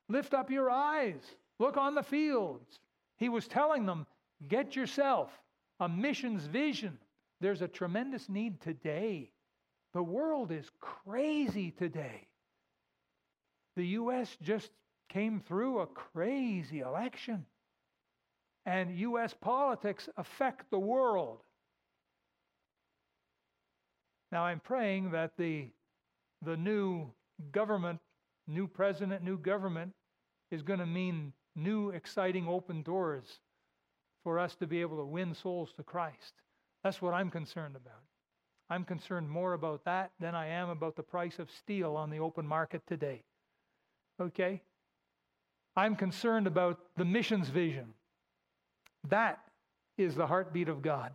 Lift 0.10 0.34
up 0.34 0.50
your 0.50 0.70
eyes, 0.70 1.22
look 1.60 1.77
on 1.77 1.96
the 1.96 2.03
fields. 2.03 2.79
He 3.17 3.29
was 3.29 3.48
telling 3.48 3.86
them, 3.86 4.05
get 4.48 4.75
yourself 4.75 5.32
a 5.79 5.89
missions 5.89 6.46
vision. 6.46 6.98
There's 7.41 7.62
a 7.62 7.67
tremendous 7.67 8.29
need 8.29 8.62
today 8.62 9.33
the 9.94 10.03
world 10.03 10.51
is 10.51 10.70
crazy 10.79 11.72
today. 11.72 12.27
The 13.75 13.85
U.S. 13.87 14.35
just 14.42 14.72
came 15.09 15.42
through 15.48 15.79
a 15.79 15.87
crazy 15.87 16.79
election, 16.79 17.46
and 18.66 18.98
U.S. 18.98 19.33
politics 19.39 20.09
affect 20.18 20.70
the 20.72 20.79
world. 20.79 21.39
Now, 24.31 24.46
I'm 24.46 24.59
praying 24.59 25.11
that 25.11 25.37
the, 25.37 25.68
the 26.44 26.57
new 26.57 27.11
government, 27.51 28.00
new 28.48 28.68
president, 28.68 29.24
new 29.24 29.37
government 29.37 29.94
is 30.50 30.61
going 30.61 30.79
to 30.79 30.85
mean 30.85 31.33
new, 31.55 31.89
exciting, 31.89 32.48
open 32.48 32.81
doors 32.81 33.39
for 34.24 34.39
us 34.39 34.55
to 34.55 34.68
be 34.68 34.81
able 34.81 34.98
to 34.98 35.05
win 35.05 35.35
souls 35.35 35.74
to 35.77 35.83
Christ. 35.83 36.33
That's 36.83 37.01
what 37.01 37.13
I'm 37.13 37.29
concerned 37.29 37.75
about. 37.75 38.01
I'm 38.70 38.85
concerned 38.85 39.29
more 39.29 39.53
about 39.53 39.85
that 39.85 40.11
than 40.20 40.35
I 40.35 40.48
am 40.48 40.70
about 40.70 40.96
the 40.96 41.03
price 41.03 41.37
of 41.37 41.51
steel 41.51 41.96
on 41.96 42.09
the 42.09 42.20
open 42.20 42.48
market 42.48 42.81
today. 42.87 43.24
Okay? 44.20 44.61
I'm 45.75 45.96
concerned 45.96 46.48
about 46.48 46.79
the 46.98 47.05
missions 47.05 47.50
vision. 47.50 47.94
That 49.09 49.40
is 49.98 50.16
the 50.16 50.27
heartbeat 50.27 50.70
of 50.70 50.81
God. 50.81 51.12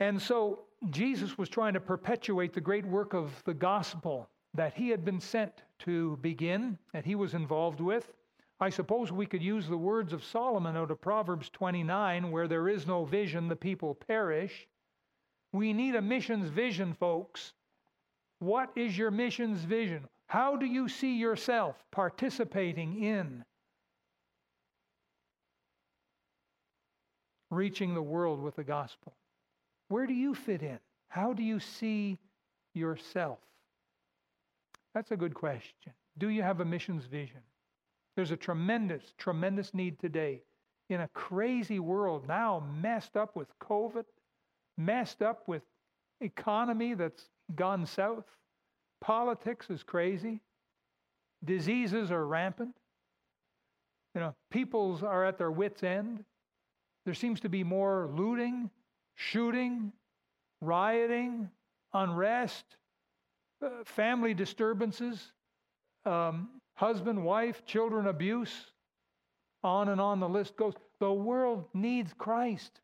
And 0.00 0.20
so 0.20 0.60
Jesus 0.90 1.38
was 1.38 1.48
trying 1.48 1.74
to 1.74 1.80
perpetuate 1.80 2.52
the 2.52 2.60
great 2.60 2.84
work 2.84 3.14
of 3.14 3.30
the 3.44 3.54
gospel 3.54 4.28
that 4.54 4.74
he 4.74 4.88
had 4.88 5.04
been 5.04 5.20
sent 5.20 5.62
to 5.80 6.18
begin, 6.20 6.76
that 6.92 7.04
he 7.04 7.14
was 7.14 7.34
involved 7.34 7.80
with. 7.80 8.12
I 8.60 8.70
suppose 8.70 9.10
we 9.10 9.26
could 9.26 9.42
use 9.42 9.66
the 9.66 9.76
words 9.76 10.12
of 10.12 10.24
Solomon 10.24 10.76
out 10.76 10.90
of 10.90 11.00
Proverbs 11.00 11.48
29 11.50 12.30
where 12.30 12.48
there 12.48 12.68
is 12.68 12.86
no 12.86 13.04
vision, 13.04 13.48
the 13.48 13.56
people 13.56 13.94
perish. 13.94 14.66
We 15.52 15.72
need 15.72 15.94
a 15.94 16.02
missions 16.02 16.48
vision, 16.48 16.94
folks. 16.94 17.52
What 18.38 18.70
is 18.76 18.96
your 18.96 19.10
missions 19.10 19.60
vision? 19.60 20.08
How 20.32 20.56
do 20.56 20.64
you 20.64 20.88
see 20.88 21.18
yourself 21.18 21.76
participating 21.90 23.04
in 23.04 23.44
reaching 27.50 27.92
the 27.92 28.00
world 28.00 28.40
with 28.40 28.56
the 28.56 28.64
gospel? 28.64 29.12
Where 29.88 30.06
do 30.06 30.14
you 30.14 30.34
fit 30.34 30.62
in? 30.62 30.78
How 31.08 31.34
do 31.34 31.42
you 31.42 31.60
see 31.60 32.18
yourself? 32.72 33.40
That's 34.94 35.10
a 35.10 35.18
good 35.18 35.34
question. 35.34 35.92
Do 36.16 36.30
you 36.30 36.40
have 36.40 36.60
a 36.60 36.64
missions 36.64 37.04
vision? 37.04 37.42
There's 38.16 38.30
a 38.30 38.36
tremendous, 38.38 39.02
tremendous 39.18 39.74
need 39.74 39.98
today 39.98 40.44
in 40.88 41.02
a 41.02 41.08
crazy 41.08 41.78
world 41.78 42.26
now 42.26 42.64
messed 42.80 43.18
up 43.18 43.36
with 43.36 43.48
COVID 43.58 44.06
messed 44.78 45.20
up 45.20 45.46
with 45.46 45.60
economy 46.22 46.94
that's 46.94 47.28
gone 47.54 47.84
south. 47.84 48.24
Politics 49.02 49.68
is 49.68 49.82
crazy. 49.82 50.40
Diseases 51.44 52.10
are 52.10 52.24
rampant. 52.24 52.74
You 54.14 54.20
know, 54.20 54.34
peoples 54.50 55.02
are 55.02 55.24
at 55.24 55.38
their 55.38 55.50
wits' 55.50 55.82
end. 55.82 56.24
There 57.04 57.14
seems 57.14 57.40
to 57.40 57.48
be 57.48 57.64
more 57.64 58.08
looting, 58.14 58.70
shooting, 59.16 59.92
rioting, 60.60 61.50
unrest, 61.92 62.64
uh, 63.60 63.68
family 63.84 64.34
disturbances, 64.34 65.32
um, 66.06 66.48
husband, 66.74 67.24
wife, 67.24 67.64
children 67.66 68.06
abuse. 68.06 68.66
On 69.64 69.88
and 69.88 70.00
on 70.00 70.20
the 70.20 70.28
list 70.28 70.56
goes. 70.56 70.74
The 71.00 71.12
world 71.12 71.64
needs 71.74 72.12
Christ 72.16 72.80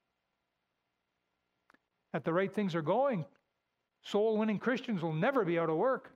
at 2.15 2.25
the 2.25 2.33
rate 2.33 2.55
things 2.55 2.75
are 2.75 2.83
going, 2.83 3.25
soul 4.11 4.37
winning 4.37 4.59
Christians 4.59 5.03
will 5.03 5.13
never 5.13 5.45
be 5.45 5.59
out 5.59 5.71
of 5.71 5.77
work. 5.77 6.11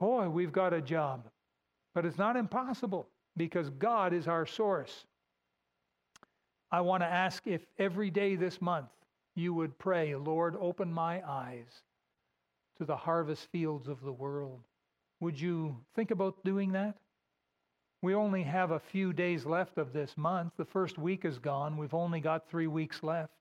Boy, 0.00 0.28
we've 0.28 0.52
got 0.52 0.72
a 0.72 0.80
job. 0.80 1.28
But 1.94 2.04
it's 2.04 2.18
not 2.18 2.36
impossible 2.36 3.08
because 3.36 3.70
God 3.70 4.12
is 4.12 4.26
our 4.26 4.46
source. 4.46 5.06
I 6.70 6.80
want 6.80 7.02
to 7.02 7.06
ask 7.06 7.46
if 7.46 7.64
every 7.78 8.10
day 8.10 8.34
this 8.34 8.60
month 8.60 8.88
you 9.36 9.54
would 9.54 9.78
pray, 9.78 10.14
Lord, 10.16 10.56
open 10.60 10.92
my 10.92 11.22
eyes 11.28 11.82
to 12.78 12.84
the 12.84 12.96
harvest 12.96 13.48
fields 13.52 13.88
of 13.88 14.00
the 14.00 14.12
world. 14.12 14.60
Would 15.20 15.40
you 15.40 15.76
think 15.94 16.10
about 16.10 16.44
doing 16.44 16.72
that? 16.72 16.96
We 18.02 18.14
only 18.14 18.42
have 18.42 18.72
a 18.72 18.80
few 18.80 19.12
days 19.12 19.46
left 19.46 19.78
of 19.78 19.92
this 19.92 20.16
month. 20.16 20.52
The 20.56 20.64
first 20.64 20.98
week 20.98 21.24
is 21.24 21.38
gone. 21.38 21.76
We've 21.76 21.94
only 21.94 22.20
got 22.20 22.48
three 22.50 22.66
weeks 22.66 23.02
left 23.02 23.32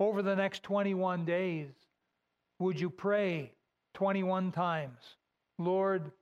over 0.00 0.20
the 0.20 0.36
next 0.36 0.62
21 0.62 1.24
days, 1.24 1.70
would 2.58 2.80
you 2.80 2.90
pray 2.90 3.52
21 3.94 4.52
times, 4.52 5.16
Lord, 5.58 6.12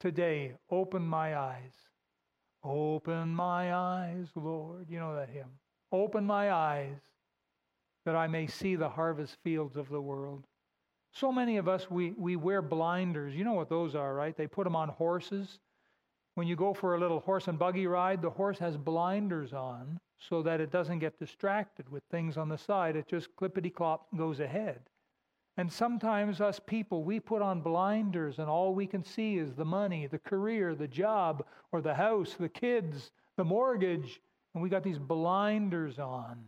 today 0.00 0.54
open 0.70 1.02
my 1.02 1.36
eyes. 1.36 1.72
Open 2.64 3.34
my 3.34 3.74
eyes, 3.74 4.28
Lord. 4.34 4.86
You 4.88 5.00
know 5.00 5.14
that 5.16 5.28
hymn. 5.28 5.50
Open 5.90 6.24
my 6.24 6.52
eyes 6.52 6.96
that 8.04 8.16
I 8.16 8.26
may 8.26 8.46
see 8.46 8.76
the 8.76 8.88
harvest 8.88 9.36
fields 9.42 9.76
of 9.76 9.88
the 9.88 10.00
world. 10.00 10.44
So 11.12 11.30
many 11.30 11.56
of 11.56 11.68
us, 11.68 11.90
we, 11.90 12.12
we 12.12 12.36
wear 12.36 12.62
blinders. 12.62 13.34
You 13.34 13.44
know 13.44 13.52
what 13.52 13.68
those 13.68 13.94
are, 13.94 14.14
right? 14.14 14.36
They 14.36 14.46
put 14.46 14.64
them 14.64 14.76
on 14.76 14.88
horses 14.88 15.58
when 16.34 16.46
you 16.46 16.56
go 16.56 16.72
for 16.72 16.94
a 16.94 17.00
little 17.00 17.20
horse 17.20 17.48
and 17.48 17.58
buggy 17.58 17.86
ride, 17.86 18.22
the 18.22 18.30
horse 18.30 18.58
has 18.58 18.76
blinders 18.76 19.52
on 19.52 20.00
so 20.18 20.42
that 20.42 20.60
it 20.60 20.70
doesn't 20.70 21.00
get 21.00 21.18
distracted 21.18 21.88
with 21.90 22.02
things 22.10 22.36
on 22.36 22.48
the 22.48 22.56
side. 22.56 22.96
It 22.96 23.06
just 23.06 23.34
clippity 23.36 23.72
clop 23.72 24.06
goes 24.16 24.40
ahead. 24.40 24.80
And 25.58 25.70
sometimes, 25.70 26.40
us 26.40 26.58
people, 26.66 27.04
we 27.04 27.20
put 27.20 27.42
on 27.42 27.60
blinders, 27.60 28.38
and 28.38 28.48
all 28.48 28.74
we 28.74 28.86
can 28.86 29.04
see 29.04 29.36
is 29.36 29.54
the 29.54 29.64
money, 29.64 30.06
the 30.06 30.18
career, 30.18 30.74
the 30.74 30.88
job, 30.88 31.44
or 31.72 31.82
the 31.82 31.94
house, 31.94 32.34
the 32.38 32.48
kids, 32.48 33.10
the 33.36 33.44
mortgage, 33.44 34.20
and 34.54 34.62
we 34.62 34.70
got 34.70 34.82
these 34.82 34.98
blinders 34.98 35.98
on. 35.98 36.44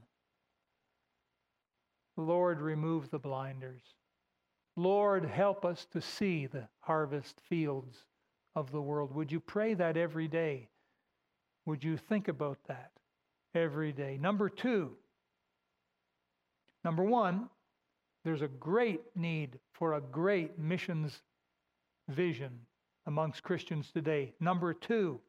Lord, 2.17 2.61
remove 2.61 3.11
the 3.11 3.19
blinders. 3.19 3.83
Lord, 4.77 5.25
help 5.25 5.64
us 5.64 5.87
to 5.93 6.01
see 6.01 6.47
the 6.47 6.69
harvest 6.81 7.40
fields 7.49 8.07
of 8.57 8.71
the 8.71 8.81
world. 8.81 9.14
Would 9.14 9.31
you 9.31 9.40
pray 9.40 9.75
that 9.75 9.97
every 9.97 10.29
day? 10.29 10.69
Would 11.67 11.85
you 11.85 11.97
think 11.97 12.29
about 12.29 12.59
that 12.69 12.90
every 13.55 13.93
day? 13.93 14.19
Number 14.21 14.49
two, 14.49 14.93
number 16.85 17.03
one, 17.03 17.49
there's 18.24 18.42
a 18.42 18.48
great 18.48 19.02
need 19.14 19.58
for 19.72 19.94
a 19.94 20.00
great 20.00 20.58
missions 20.58 21.22
vision 22.08 22.60
amongst 23.06 23.42
Christians 23.42 23.90
today. 23.92 24.32
Number 24.40 24.72
two 24.72 25.20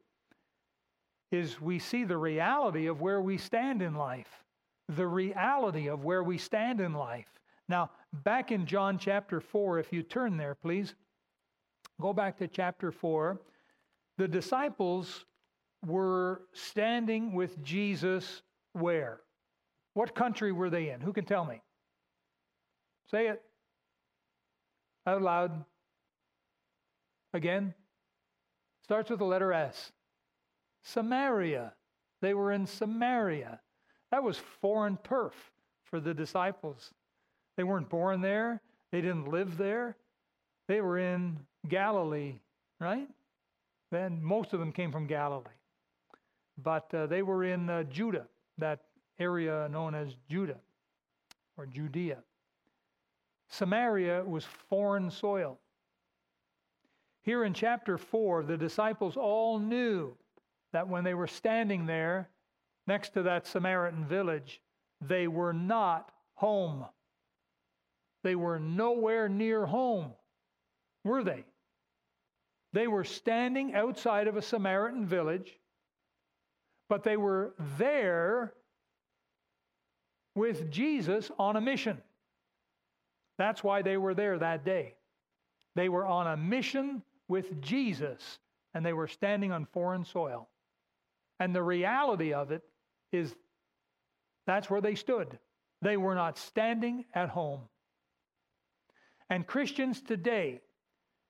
is 1.30 1.60
we 1.60 1.78
see 1.78 2.04
the 2.04 2.16
reality 2.16 2.86
of 2.86 3.00
where 3.00 3.20
we 3.20 3.36
stand 3.36 3.82
in 3.82 3.94
life. 3.94 4.42
The 4.88 5.06
reality 5.06 5.88
of 5.88 6.04
where 6.04 6.22
we 6.22 6.38
stand 6.38 6.80
in 6.80 6.94
life. 6.94 7.28
Now, 7.68 7.90
back 8.24 8.52
in 8.52 8.66
John 8.66 8.98
chapter 8.98 9.40
4, 9.40 9.80
if 9.80 9.92
you 9.92 10.02
turn 10.02 10.36
there, 10.36 10.54
please, 10.54 10.94
go 12.00 12.12
back 12.12 12.38
to 12.38 12.46
chapter 12.46 12.92
4. 12.92 13.40
The 14.18 14.28
disciples 14.28 15.24
were 15.84 16.42
standing 16.52 17.32
with 17.32 17.62
Jesus 17.62 18.42
where? 18.72 19.20
What 19.94 20.14
country 20.14 20.52
were 20.52 20.70
they 20.70 20.90
in? 20.90 21.00
Who 21.00 21.12
can 21.12 21.24
tell 21.24 21.44
me? 21.44 21.60
Say 23.10 23.28
it 23.28 23.42
out 25.06 25.22
loud. 25.22 25.64
Again. 27.32 27.74
Starts 28.82 29.10
with 29.10 29.18
the 29.18 29.24
letter 29.24 29.52
S. 29.52 29.92
Samaria. 30.82 31.72
They 32.22 32.34
were 32.34 32.52
in 32.52 32.66
Samaria. 32.66 33.60
That 34.10 34.22
was 34.22 34.38
foreign 34.60 34.98
turf 35.02 35.34
for 35.84 36.00
the 36.00 36.14
disciples. 36.14 36.92
They 37.56 37.64
weren't 37.64 37.88
born 37.88 38.20
there, 38.20 38.60
they 38.92 39.00
didn't 39.00 39.28
live 39.28 39.56
there. 39.56 39.96
They 40.68 40.80
were 40.80 40.98
in 40.98 41.38
Galilee, 41.68 42.34
right? 42.80 43.08
Then 43.92 44.22
most 44.22 44.52
of 44.52 44.60
them 44.60 44.72
came 44.72 44.90
from 44.90 45.06
Galilee. 45.06 45.44
But 46.62 46.92
uh, 46.92 47.06
they 47.06 47.22
were 47.22 47.44
in 47.44 47.70
uh, 47.70 47.84
Judah, 47.84 48.26
that 48.58 48.80
area 49.18 49.68
known 49.70 49.94
as 49.94 50.08
Judah 50.28 50.58
or 51.56 51.66
Judea. 51.66 52.18
Samaria 53.48 54.24
was 54.24 54.44
foreign 54.68 55.10
soil. 55.10 55.58
Here 57.22 57.44
in 57.44 57.54
chapter 57.54 57.98
4, 57.98 58.44
the 58.44 58.56
disciples 58.56 59.16
all 59.16 59.58
knew 59.58 60.16
that 60.72 60.88
when 60.88 61.04
they 61.04 61.14
were 61.14 61.26
standing 61.26 61.86
there 61.86 62.28
next 62.86 63.14
to 63.14 63.22
that 63.22 63.46
Samaritan 63.46 64.04
village, 64.04 64.60
they 65.00 65.26
were 65.26 65.52
not 65.52 66.12
home. 66.34 66.84
They 68.22 68.34
were 68.34 68.58
nowhere 68.58 69.28
near 69.28 69.66
home, 69.66 70.12
were 71.04 71.24
they? 71.24 71.44
They 72.72 72.86
were 72.86 73.04
standing 73.04 73.74
outside 73.74 74.28
of 74.28 74.36
a 74.36 74.42
Samaritan 74.42 75.06
village, 75.06 75.58
but 76.88 77.02
they 77.02 77.16
were 77.16 77.54
there 77.78 78.52
with 80.34 80.70
Jesus 80.70 81.30
on 81.38 81.56
a 81.56 81.60
mission. 81.60 82.02
That's 83.38 83.62
why 83.62 83.82
they 83.82 83.96
were 83.96 84.14
there 84.14 84.38
that 84.38 84.64
day. 84.64 84.94
They 85.74 85.88
were 85.88 86.06
on 86.06 86.26
a 86.26 86.36
mission 86.36 87.02
with 87.28 87.60
Jesus, 87.60 88.38
and 88.74 88.84
they 88.84 88.92
were 88.92 89.08
standing 89.08 89.52
on 89.52 89.66
foreign 89.66 90.04
soil. 90.04 90.48
And 91.38 91.54
the 91.54 91.62
reality 91.62 92.32
of 92.32 92.50
it 92.50 92.62
is 93.12 93.34
that's 94.46 94.70
where 94.70 94.80
they 94.80 94.94
stood. 94.94 95.38
They 95.82 95.96
were 95.96 96.14
not 96.14 96.38
standing 96.38 97.04
at 97.14 97.28
home. 97.28 97.60
And 99.28 99.46
Christians 99.46 100.00
today 100.00 100.60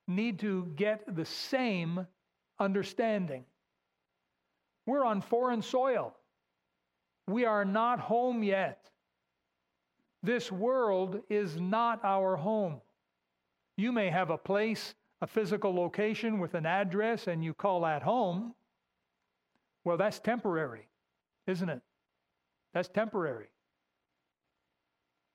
need 0.07 0.39
to 0.41 0.67
get 0.77 1.17
the 1.17 1.25
same 1.25 2.07
understanding. 2.61 3.45
We're 4.87 5.05
on 5.05 5.21
foreign 5.23 5.63
soil. 5.63 6.15
We 7.27 7.45
are 7.45 7.65
not 7.65 7.99
home 7.99 8.45
yet. 8.45 8.89
This 10.27 10.51
world 10.51 11.21
is 11.31 11.57
not 11.57 12.05
our 12.05 12.35
home. 12.35 12.81
You 13.77 13.93
may 13.93 14.11
have 14.11 14.31
a 14.31 14.37
place, 14.37 14.97
a 15.23 15.27
physical 15.29 15.73
location 15.73 16.41
with 16.41 16.55
an 16.55 16.67
address, 16.67 17.29
and 17.29 17.45
you 17.45 17.55
call 17.55 17.83
that 17.83 18.03
home. 18.03 18.53
Well, 19.85 19.97
that's 19.97 20.19
temporary, 20.19 20.89
isn't 21.47 21.69
it? 21.69 21.81
That's 22.75 22.89
temporary. 22.89 23.47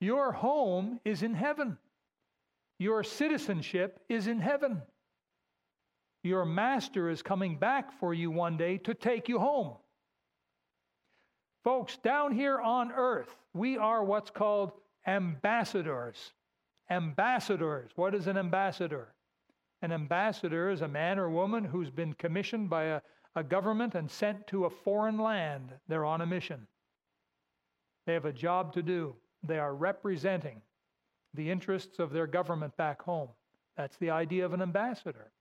Your 0.02 0.34
home 0.34 1.00
is 1.06 1.24
in 1.24 1.36
heaven. 1.36 1.78
Your 2.78 3.02
citizenship 3.02 4.02
is 4.10 4.28
in 4.28 4.42
heaven. 4.42 4.82
Your 6.22 6.44
master 6.44 7.10
is 7.10 7.22
coming 7.22 7.56
back 7.56 7.98
for 7.98 8.14
you 8.14 8.30
one 8.30 8.58
day 8.58 8.78
to 8.80 8.94
take 8.94 9.30
you 9.30 9.40
home. 9.40 9.78
Folks, 11.64 11.96
down 11.96 12.34
here 12.34 12.60
on 12.60 12.92
earth, 12.92 13.34
we 13.54 13.78
are 13.78 14.04
what's 14.04 14.32
called 14.32 14.74
ambassadors. 15.08 16.34
Ambassadors. 16.90 17.92
What 17.96 18.14
is 18.14 18.28
an 18.28 18.38
ambassador? 18.38 19.14
An 19.82 19.92
ambassador 19.92 20.70
is 20.70 20.82
a 20.82 20.88
man 20.88 21.18
or 21.18 21.30
woman 21.30 21.64
who's 21.64 21.90
been 21.90 22.14
commissioned 22.14 22.70
by 22.70 22.84
a, 22.84 23.02
a 23.36 23.44
government 23.44 23.96
and 23.96 24.10
sent 24.10 24.46
to 24.48 24.66
a 24.66 24.70
foreign 24.70 25.18
land. 25.18 25.74
They're 25.88 26.06
on 26.06 26.22
a 26.22 26.26
mission. 26.26 26.68
They 28.06 28.14
have 28.14 28.26
a 28.26 28.34
job 28.34 28.74
to 28.74 28.84
do. 28.84 29.16
They 29.44 29.58
are 29.58 29.74
representing 29.74 30.62
the 31.34 31.50
interests 31.50 32.00
of 32.00 32.12
their 32.12 32.28
government 32.28 32.76
back 32.78 33.02
home. 33.02 33.30
That's 33.78 33.98
the 33.98 34.10
idea 34.10 34.46
of 34.46 34.54
an 34.54 34.62
ambassador. 34.62 35.32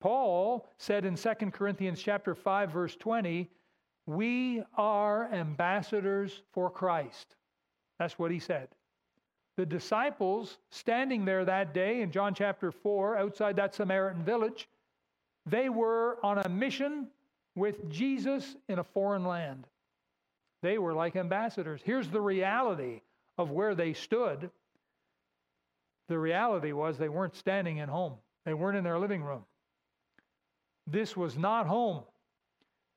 Paul 0.00 0.68
said 0.78 1.04
in 1.04 1.16
2 1.16 1.34
Corinthians 1.52 2.02
chapter 2.02 2.34
5 2.34 2.70
verse 2.70 2.96
20, 2.96 3.50
"We 4.06 4.64
are 4.74 5.32
ambassadors 5.32 6.42
for 6.52 6.70
Christ." 6.70 7.36
That's 7.98 8.18
what 8.18 8.30
he 8.30 8.38
said. 8.38 8.68
The 9.56 9.66
disciples 9.66 10.58
standing 10.70 11.24
there 11.24 11.44
that 11.44 11.72
day 11.72 12.02
in 12.02 12.10
John 12.10 12.34
chapter 12.34 12.70
4 12.70 13.16
outside 13.16 13.56
that 13.56 13.74
Samaritan 13.74 14.22
village, 14.22 14.68
they 15.46 15.68
were 15.68 16.18
on 16.22 16.38
a 16.38 16.48
mission 16.48 17.08
with 17.54 17.88
Jesus 17.90 18.56
in 18.68 18.78
a 18.78 18.84
foreign 18.84 19.24
land. 19.24 19.66
They 20.62 20.78
were 20.78 20.92
like 20.92 21.16
ambassadors. 21.16 21.80
Here's 21.84 22.08
the 22.08 22.20
reality 22.20 23.00
of 23.38 23.50
where 23.50 23.74
they 23.74 23.94
stood. 23.94 24.50
The 26.08 26.18
reality 26.18 26.72
was 26.72 26.98
they 26.98 27.08
weren't 27.08 27.36
standing 27.36 27.78
in 27.78 27.88
home, 27.88 28.14
they 28.44 28.54
weren't 28.54 28.76
in 28.76 28.84
their 28.84 28.98
living 28.98 29.22
room. 29.22 29.44
This 30.86 31.16
was 31.16 31.36
not 31.36 31.66
home. 31.66 32.04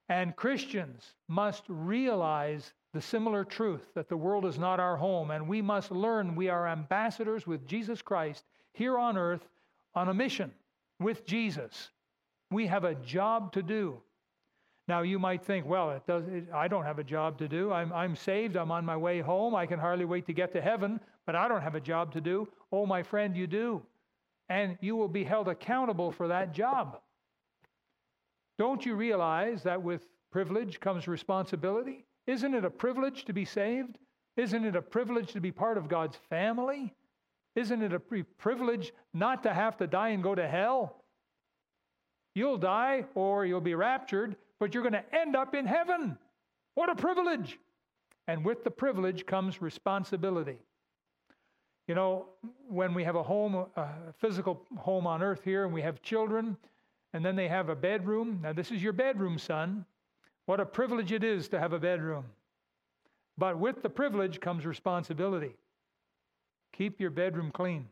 And 0.10 0.36
Christians 0.36 1.14
must 1.28 1.64
realize 1.68 2.74
the 2.94 3.02
similar 3.02 3.44
truth 3.44 3.94
that 3.94 4.10
the 4.10 4.18
world 4.18 4.46
is 4.46 4.58
not 4.58 4.80
our 4.80 4.98
home, 4.98 5.30
and 5.30 5.48
we 5.48 5.62
must 5.62 5.92
learn 5.92 6.36
we 6.36 6.50
are 6.50 6.68
ambassadors 6.68 7.46
with 7.46 7.68
Jesus 7.68 8.02
Christ 8.02 8.44
here 8.74 8.98
on 8.98 9.18
earth 9.18 9.48
on 9.94 10.10
a 10.10 10.14
mission 10.14 10.52
with 11.00 11.26
Jesus. 11.26 11.90
We 12.50 12.66
have 12.66 12.84
a 12.84 12.96
job 12.96 13.54
to 13.54 13.62
do. 13.62 14.02
Now, 14.88 15.04
you 15.04 15.20
might 15.20 15.44
think, 15.44 15.68
well, 15.68 15.92
it 15.92 16.08
does, 16.08 16.28
it, 16.28 16.46
I 16.52 16.68
don't 16.68 16.84
have 16.84 16.98
a 16.98 17.04
job 17.04 17.38
to 17.38 17.48
do. 17.48 17.72
I'm, 17.72 17.94
I'm 17.94 18.16
saved. 18.16 18.56
I'm 18.56 18.72
on 18.72 18.84
my 18.84 18.98
way 18.98 19.20
home. 19.22 19.54
I 19.54 19.68
can 19.68 19.78
hardly 19.78 20.06
wait 20.06 20.26
to 20.26 20.34
get 20.34 20.52
to 20.54 20.62
heaven, 20.62 21.00
but 21.28 21.36
I 21.36 21.48
don't 21.48 21.62
have 21.62 21.76
a 21.76 21.80
job 21.80 22.12
to 22.14 22.22
do. 22.22 22.48
Oh, 22.72 22.88
my 22.88 23.04
friend, 23.04 23.38
you 23.38 23.46
do. 23.46 23.84
And 24.50 24.80
you 24.82 24.96
will 24.96 25.08
be 25.08 25.24
held 25.24 25.48
accountable 25.48 26.12
for 26.12 26.28
that 26.30 26.54
job. 26.54 27.00
Don't 28.60 28.86
you 28.86 28.96
realize 28.96 29.64
that 29.64 29.82
with 29.82 30.06
privilege 30.32 30.82
comes 30.82 31.08
responsibility? 31.08 32.06
Isn't 32.28 32.54
it 32.54 32.66
a 32.66 32.70
privilege 32.70 33.24
to 33.26 33.34
be 33.34 33.46
saved? 33.46 33.98
Isn't 34.36 34.66
it 34.66 34.76
a 34.76 34.82
privilege 34.82 35.32
to 35.32 35.40
be 35.40 35.50
part 35.50 35.78
of 35.78 35.88
God's 35.88 36.18
family? 36.30 36.94
Isn't 37.56 37.82
it 37.82 37.94
a 37.94 38.00
privilege 38.38 38.92
not 39.14 39.44
to 39.44 39.54
have 39.54 39.78
to 39.78 39.88
die 39.88 40.10
and 40.10 40.22
go 40.22 40.36
to 40.36 40.46
hell? 40.46 41.04
You'll 42.36 42.58
die 42.58 43.06
or 43.16 43.46
you'll 43.46 43.62
be 43.62 43.76
raptured, 43.76 44.36
but 44.60 44.74
you're 44.74 44.84
going 44.84 44.94
to 44.94 45.16
end 45.18 45.38
up 45.38 45.56
in 45.56 45.66
heaven. 45.66 46.18
What 46.76 46.90
a 46.90 46.96
privilege! 46.96 47.58
And 48.28 48.44
with 48.44 48.66
the 48.66 48.72
privilege 48.72 49.26
comes 49.26 49.62
responsibility. 49.62 50.58
You 51.88 51.96
know, 51.96 52.26
when 52.68 52.94
we 52.94 53.06
have 53.06 53.16
a 53.16 53.24
home, 53.24 53.66
a 53.78 53.88
physical 54.18 54.66
home 54.78 55.08
on 55.08 55.24
earth 55.24 55.44
here, 55.46 55.64
and 55.64 55.74
we 55.74 55.82
have 55.82 56.02
children, 56.02 56.58
and 57.14 57.26
then 57.26 57.36
they 57.36 57.48
have 57.48 57.70
a 57.70 57.76
bedroom. 57.76 58.40
Now, 58.44 58.54
this 58.54 58.72
is 58.72 58.82
your 58.82 58.94
bedroom, 58.94 59.38
son. 59.38 59.86
What 60.46 60.60
a 60.60 60.66
privilege 60.66 61.12
it 61.12 61.24
is 61.24 61.48
to 61.50 61.60
have 61.60 61.74
a 61.74 61.80
bedroom. 61.80 62.26
But 63.38 63.58
with 63.58 63.82
the 63.82 63.90
privilege 63.90 64.40
comes 64.40 64.66
responsibility. 64.66 65.56
Keep 66.74 67.00
your 67.00 67.10
bedroom 67.10 67.52
clean. 67.52 67.88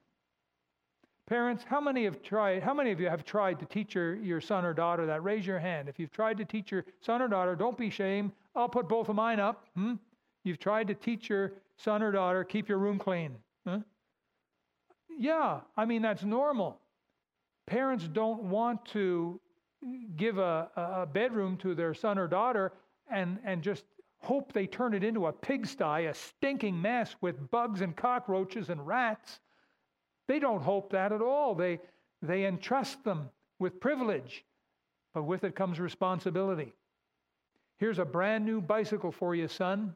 Parents, 1.27 1.63
how 1.67 1.81
many 1.81 2.05
have 2.05 2.21
tried, 2.21 2.63
how 2.63 2.73
many 2.73 2.91
of 2.91 3.01
you 3.01 3.09
have 3.09 3.25
tried 3.25 3.59
to 3.59 3.65
teach 3.65 3.95
your, 3.95 4.15
your 4.15 4.39
son 4.39 4.63
or 4.63 4.73
daughter 4.73 5.05
that? 5.05 5.23
Raise 5.23 5.45
your 5.45 5.59
hand. 5.59 5.89
If 5.89 5.99
you've 5.99 6.11
tried 6.11 6.37
to 6.37 6.45
teach 6.45 6.71
your 6.71 6.85
son 7.01 7.21
or 7.21 7.27
daughter, 7.27 7.55
don't 7.55 7.77
be 7.77 7.87
ashamed. 7.87 8.31
I'll 8.55 8.69
put 8.69 8.87
both 8.87 9.09
of 9.09 9.15
mine 9.15 9.39
up. 9.39 9.67
Hmm? 9.75 9.95
You've 10.43 10.59
tried 10.59 10.87
to 10.87 10.93
teach 10.93 11.29
your 11.29 11.51
son 11.75 12.01
or 12.01 12.11
daughter, 12.13 12.45
keep 12.45 12.69
your 12.69 12.77
room 12.77 12.97
clean. 12.97 13.35
Huh? 13.67 13.79
Yeah, 15.17 15.59
I 15.75 15.85
mean, 15.85 16.01
that's 16.01 16.23
normal. 16.23 16.79
Parents 17.67 18.07
don't 18.07 18.43
want 18.43 18.83
to 18.87 19.39
give 20.15 20.37
a, 20.37 20.69
a 20.75 21.05
bedroom 21.05 21.57
to 21.57 21.75
their 21.75 21.93
son 21.93 22.17
or 22.17 22.27
daughter 22.27 22.73
and, 23.11 23.37
and 23.43 23.61
just 23.61 23.83
hope 24.19 24.51
they 24.51 24.65
turn 24.65 24.93
it 24.93 25.03
into 25.03 25.27
a 25.27 25.31
pigsty, 25.31 26.05
a 26.05 26.13
stinking 26.13 26.81
mess 26.81 27.15
with 27.21 27.51
bugs 27.51 27.81
and 27.81 27.95
cockroaches 27.95 28.69
and 28.69 28.85
rats. 28.85 29.39
They 30.27 30.39
don't 30.39 30.61
hope 30.61 30.91
that 30.91 31.11
at 31.11 31.21
all. 31.21 31.55
They, 31.55 31.79
they 32.21 32.45
entrust 32.45 33.03
them 33.03 33.29
with 33.59 33.79
privilege, 33.79 34.43
but 35.13 35.23
with 35.23 35.43
it 35.43 35.55
comes 35.55 35.79
responsibility. 35.79 36.73
Here's 37.79 37.99
a 37.99 38.05
brand 38.05 38.45
new 38.45 38.59
bicycle 38.61 39.11
for 39.11 39.35
you, 39.35 39.47
son. 39.47 39.95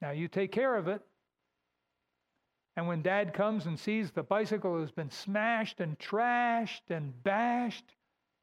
Now 0.00 0.12
you 0.12 0.28
take 0.28 0.52
care 0.52 0.76
of 0.76 0.86
it. 0.86 1.02
And 2.76 2.88
when 2.88 3.02
dad 3.02 3.34
comes 3.34 3.66
and 3.66 3.78
sees 3.78 4.10
the 4.10 4.22
bicycle 4.22 4.80
has 4.80 4.90
been 4.90 5.10
smashed 5.10 5.80
and 5.80 5.98
trashed 5.98 6.90
and 6.90 7.12
bashed, 7.22 7.84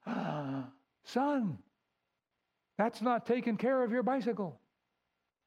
son, 1.03 1.57
that's 2.77 3.01
not 3.01 3.25
taking 3.25 3.57
care 3.57 3.83
of 3.83 3.91
your 3.91 4.03
bicycle. 4.03 4.59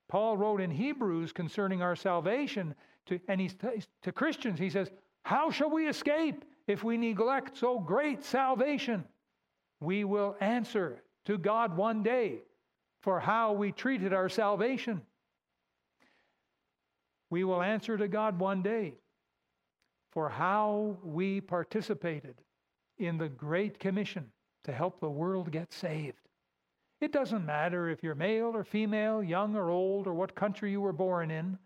Paul 0.08 0.36
wrote 0.36 0.60
in 0.60 0.70
Hebrews 0.70 1.32
concerning 1.32 1.82
our 1.82 1.96
salvation, 1.96 2.74
to, 3.06 3.18
and 3.26 3.40
he's 3.40 3.56
to 4.02 4.12
Christians, 4.12 4.58
he 4.58 4.70
says, 4.70 4.90
How 5.22 5.50
shall 5.50 5.70
we 5.70 5.88
escape 5.88 6.44
if 6.66 6.84
we 6.84 6.96
neglect 6.96 7.56
so 7.56 7.78
great 7.78 8.22
salvation? 8.22 9.04
We 9.80 10.04
will 10.04 10.36
answer 10.40 11.02
to 11.24 11.38
God 11.38 11.76
one 11.76 12.02
day 12.02 12.42
for 13.00 13.18
how 13.18 13.52
we 13.52 13.72
treated 13.72 14.12
our 14.12 14.28
salvation. 14.28 15.02
We 17.34 17.42
will 17.42 17.62
answer 17.64 17.96
to 17.96 18.06
God 18.06 18.38
one 18.38 18.62
day 18.62 18.94
for 20.12 20.28
how 20.28 20.98
we 21.02 21.40
participated 21.40 22.36
in 22.98 23.18
the 23.18 23.28
Great 23.28 23.80
Commission 23.80 24.30
to 24.62 24.72
help 24.72 25.00
the 25.00 25.10
world 25.10 25.50
get 25.50 25.72
saved. 25.72 26.28
It 27.00 27.10
doesn't 27.10 27.44
matter 27.44 27.88
if 27.88 28.04
you're 28.04 28.14
male 28.14 28.52
or 28.54 28.62
female, 28.62 29.20
young 29.20 29.56
or 29.56 29.68
old, 29.68 30.06
or 30.06 30.14
what 30.14 30.36
country 30.36 30.70
you 30.70 30.80
were 30.80 30.92
born 30.92 31.32
in. 31.32 31.58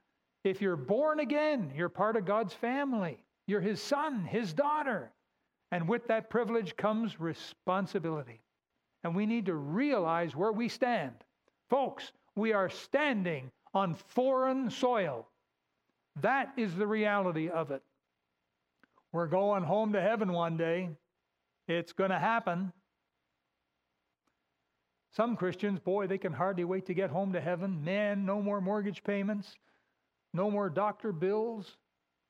If 0.43 0.63
you're 0.63 0.75
born 0.75 1.21
again, 1.21 1.71
you're 1.77 1.91
part 1.91 2.17
of 2.17 2.25
God's 2.25 2.55
family. 2.55 3.23
You're 3.47 3.61
His 3.61 3.83
son, 3.83 4.25
His 4.25 4.55
daughter. 4.55 5.13
And 5.71 5.87
with 5.87 6.07
that 6.07 6.31
privilege 6.31 6.79
comes 6.79 7.21
responsibility. 7.21 8.41
And 9.05 9.15
we 9.15 9.27
need 9.27 9.45
to 9.45 9.55
realize 9.55 10.35
where 10.35 10.53
we 10.53 10.71
stand. 10.71 11.13
Folks, 11.69 12.13
we 12.37 12.55
are 12.55 12.71
standing 12.71 13.51
on 13.75 13.95
foreign 13.95 14.71
soil. 14.71 15.29
That 16.23 16.53
is 16.57 16.75
the 16.75 16.87
reality 16.87 17.49
of 17.49 17.71
it. 17.71 17.83
We're 19.13 19.27
going 19.27 19.63
home 19.63 19.93
to 19.93 20.01
heaven 20.01 20.33
one 20.33 20.57
day. 20.57 20.91
It's 21.67 21.93
going 21.93 22.11
to 22.11 22.19
happen. 22.19 22.73
Some 25.17 25.37
Christians, 25.37 25.81
boy, 25.81 26.07
they 26.07 26.19
can 26.19 26.33
hardly 26.33 26.65
wait 26.65 26.87
to 26.87 26.95
get 26.95 27.11
home 27.11 27.33
to 27.33 27.41
heaven. 27.41 27.83
Man, 27.85 28.25
no 28.25 28.41
more 28.41 28.61
mortgage 28.61 29.03
payments, 29.03 29.57
no 30.33 30.51
more 30.51 30.69
doctor 30.71 31.13
bills, 31.13 31.77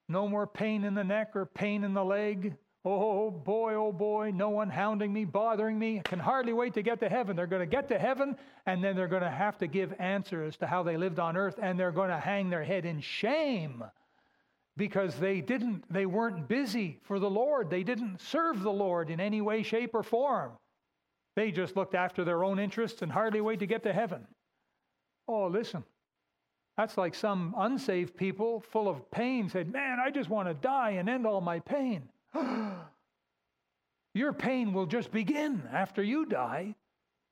no 0.09 0.29
more 0.29 0.47
pain 0.47 0.85
in 0.85 0.95
the 0.95 1.05
neck 1.05 1.33
or 1.35 1.47
pain 1.47 1.85
in 1.85 1.95
the 1.95 2.05
leg. 2.05 2.57
Oh 2.85 3.31
boy, 3.31 3.75
oh 3.75 3.93
boy, 3.93 4.31
no 4.33 4.51
one 4.51 4.71
hounding 4.71 5.13
me, 5.13 5.25
bothering 5.25 5.79
me. 5.79 6.01
Can 6.05 6.19
hardly 6.19 6.53
wait 6.53 6.75
to 6.75 6.83
get 6.83 7.01
to 7.01 7.09
heaven. 7.09 7.35
They're 7.35 7.47
going 7.47 7.61
to 7.61 7.67
get 7.67 7.89
to 7.89 7.99
heaven 7.99 8.37
and 8.67 8.83
then 8.83 8.95
they're 8.95 9.09
going 9.09 9.23
to 9.23 9.31
have 9.31 9.59
to 9.59 9.67
give 9.67 9.93
answers 9.99 10.57
to 10.59 10.67
how 10.67 10.83
they 10.83 10.97
lived 10.97 11.19
on 11.19 11.37
earth 11.37 11.59
and 11.61 11.79
they're 11.79 11.91
going 11.91 12.11
to 12.11 12.19
hang 12.19 12.51
their 12.51 12.65
head 12.65 12.85
in 12.85 13.01
shame 13.01 13.85
because 14.77 15.17
they 15.17 15.41
didn't 15.41 15.93
they 15.93 16.07
weren't 16.07 16.49
busy 16.49 16.99
for 17.03 17.19
the 17.19 17.29
Lord. 17.29 17.69
They 17.69 17.83
didn't 17.83 18.21
serve 18.21 18.61
the 18.61 18.71
Lord 18.71 19.11
in 19.11 19.21
any 19.21 19.41
way 19.41 19.63
shape 19.65 19.95
or 19.95 20.05
form. 20.05 20.53
They 21.35 21.51
just 21.51 21.77
looked 21.77 21.95
after 21.95 22.25
their 22.25 22.45
own 22.45 22.59
interests 22.59 23.03
and 23.03 23.13
hardly 23.13 23.41
wait 23.41 23.59
to 23.59 23.67
get 23.67 23.83
to 23.83 23.93
heaven. 23.93 24.27
Oh, 25.27 25.49
listen. 25.49 25.85
That's 26.77 26.97
like 26.97 27.15
some 27.15 27.55
unsaved 27.59 28.17
people 28.17 28.61
full 28.61 28.89
of 28.89 29.11
pain 29.11 29.49
said, 29.49 29.71
Man, 29.73 29.99
I 30.01 30.11
just 30.11 30.31
want 30.31 30.49
to 30.49 30.55
die 30.55 30.91
and 30.91 31.09
end 31.09 31.27
all 31.27 31.41
my 31.41 31.59
pain. 31.59 32.09
your 34.15 34.33
pain 34.33 34.73
will 34.73 34.87
just 34.87 35.11
begin 35.11 35.63
after 35.73 36.03
you 36.03 36.27
die. 36.27 36.75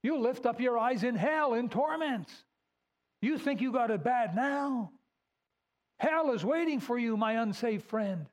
You'll 0.03 0.23
lift 0.23 0.47
up 0.47 0.61
your 0.61 0.79
eyes 0.79 1.03
in 1.03 1.15
hell 1.15 1.55
in 1.55 1.69
torments. 1.69 2.33
You 3.23 3.39
think 3.39 3.61
you 3.61 3.73
got 3.73 3.91
it 3.91 4.05
bad 4.05 4.37
now? 4.37 4.91
Hell 5.99 6.33
is 6.33 6.45
waiting 6.45 6.81
for 6.81 6.99
you, 6.99 7.17
my 7.17 7.41
unsaved 7.43 7.87
friend. 7.87 8.27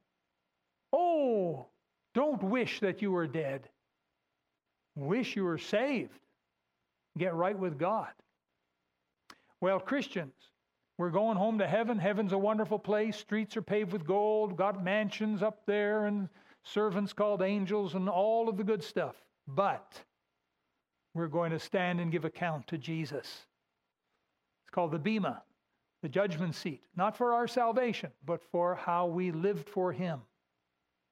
Oh, 0.92 1.68
don't 2.14 2.44
wish 2.44 2.82
that 2.82 3.02
you 3.02 3.12
were 3.12 3.28
dead 3.28 3.70
wish 4.96 5.36
you 5.36 5.44
were 5.44 5.58
saved, 5.58 6.20
get 7.18 7.34
right 7.34 7.58
with 7.58 7.78
God. 7.78 8.12
Well, 9.62 9.80
Christians, 9.80 10.34
we're 10.98 11.10
going 11.10 11.38
home 11.38 11.60
to 11.60 11.68
heaven. 11.68 11.98
Heaven's 11.98 12.34
a 12.34 12.38
wonderful 12.38 12.80
place. 12.80 13.18
Streets 13.18 13.58
are 13.58 13.62
paved 13.62 13.94
with 13.94 14.06
gold, 14.06 14.58
got 14.58 14.84
mansions 14.84 15.42
up 15.42 15.66
there, 15.66 16.06
and 16.06 16.30
servants 16.64 17.14
called 17.14 17.42
angels, 17.42 17.96
and 17.96 18.10
all 18.10 18.50
of 18.50 18.58
the 18.58 18.64
good 18.64 18.84
stuff. 18.84 19.16
But 19.48 20.02
we're 21.14 21.28
going 21.28 21.52
to 21.52 21.60
stand 21.60 22.00
and 22.00 22.12
give 22.12 22.26
account 22.26 22.68
to 22.68 22.78
Jesus. 22.78 23.28
It's 24.64 24.72
called 24.72 24.92
the 24.92 25.00
Bema, 25.00 25.44
the 26.02 26.10
judgment 26.10 26.56
seat, 26.56 26.82
not 26.96 27.16
for 27.16 27.34
our 27.34 27.48
salvation, 27.48 28.12
but 28.26 28.42
for 28.52 28.76
how 28.76 29.06
we 29.06 29.32
lived 29.32 29.70
for 29.70 29.92
Him. 29.92 30.22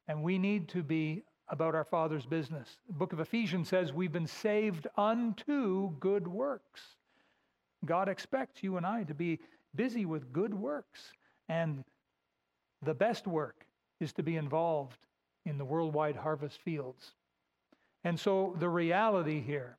And 0.07 0.23
we 0.23 0.37
need 0.37 0.67
to 0.69 0.83
be 0.83 1.23
about 1.49 1.75
our 1.75 1.83
Father's 1.83 2.25
business. 2.25 2.77
The 2.87 2.93
book 2.93 3.13
of 3.13 3.19
Ephesians 3.19 3.67
says 3.67 3.93
we've 3.93 4.11
been 4.11 4.27
saved 4.27 4.87
unto 4.97 5.91
good 5.99 6.27
works. 6.27 6.81
God 7.85 8.07
expects 8.07 8.63
you 8.63 8.77
and 8.77 8.85
I 8.85 9.03
to 9.03 9.13
be 9.13 9.39
busy 9.75 10.05
with 10.05 10.31
good 10.31 10.53
works. 10.53 11.11
And 11.49 11.83
the 12.81 12.93
best 12.93 13.27
work 13.27 13.65
is 13.99 14.13
to 14.13 14.23
be 14.23 14.37
involved 14.37 14.97
in 15.45 15.57
the 15.57 15.65
worldwide 15.65 16.15
harvest 16.15 16.61
fields. 16.61 17.11
And 18.03 18.19
so 18.19 18.55
the 18.59 18.69
reality 18.69 19.41
here, 19.41 19.77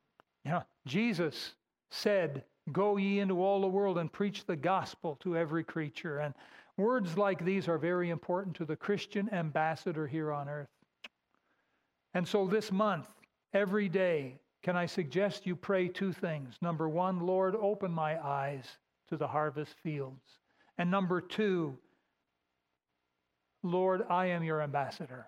Jesus 0.85 1.53
said, 1.89 2.43
Go 2.71 2.95
ye 2.95 3.19
into 3.19 3.43
all 3.43 3.61
the 3.61 3.67
world 3.67 3.97
and 3.97 4.11
preach 4.11 4.45
the 4.45 4.55
gospel 4.55 5.17
to 5.21 5.35
every 5.35 5.63
creature. 5.63 6.19
And 6.19 6.33
words 6.77 7.17
like 7.17 7.43
these 7.43 7.67
are 7.67 7.77
very 7.77 8.09
important 8.09 8.55
to 8.57 8.65
the 8.65 8.75
Christian 8.75 9.31
ambassador 9.33 10.07
here 10.07 10.31
on 10.31 10.47
earth. 10.47 10.69
And 12.13 12.25
so 12.25 12.47
this 12.47 12.71
month, 12.71 13.09
every 13.53 13.89
day, 13.89 14.39
can 14.61 14.77
I 14.77 14.85
suggest 14.85 15.45
you 15.45 15.57
pray 15.57 15.89
two 15.89 16.13
things? 16.13 16.55
Number 16.61 16.87
one, 16.87 17.19
Lord, 17.19 17.55
open 17.55 17.91
my 17.91 18.23
eyes 18.25 18.65
to 19.09 19.17
the 19.17 19.27
harvest 19.27 19.75
fields. 19.83 20.39
And 20.77 20.89
number 20.89 21.19
two, 21.19 21.77
Lord, 23.61 24.05
I 24.09 24.27
am 24.27 24.43
your 24.43 24.61
ambassador. 24.61 25.27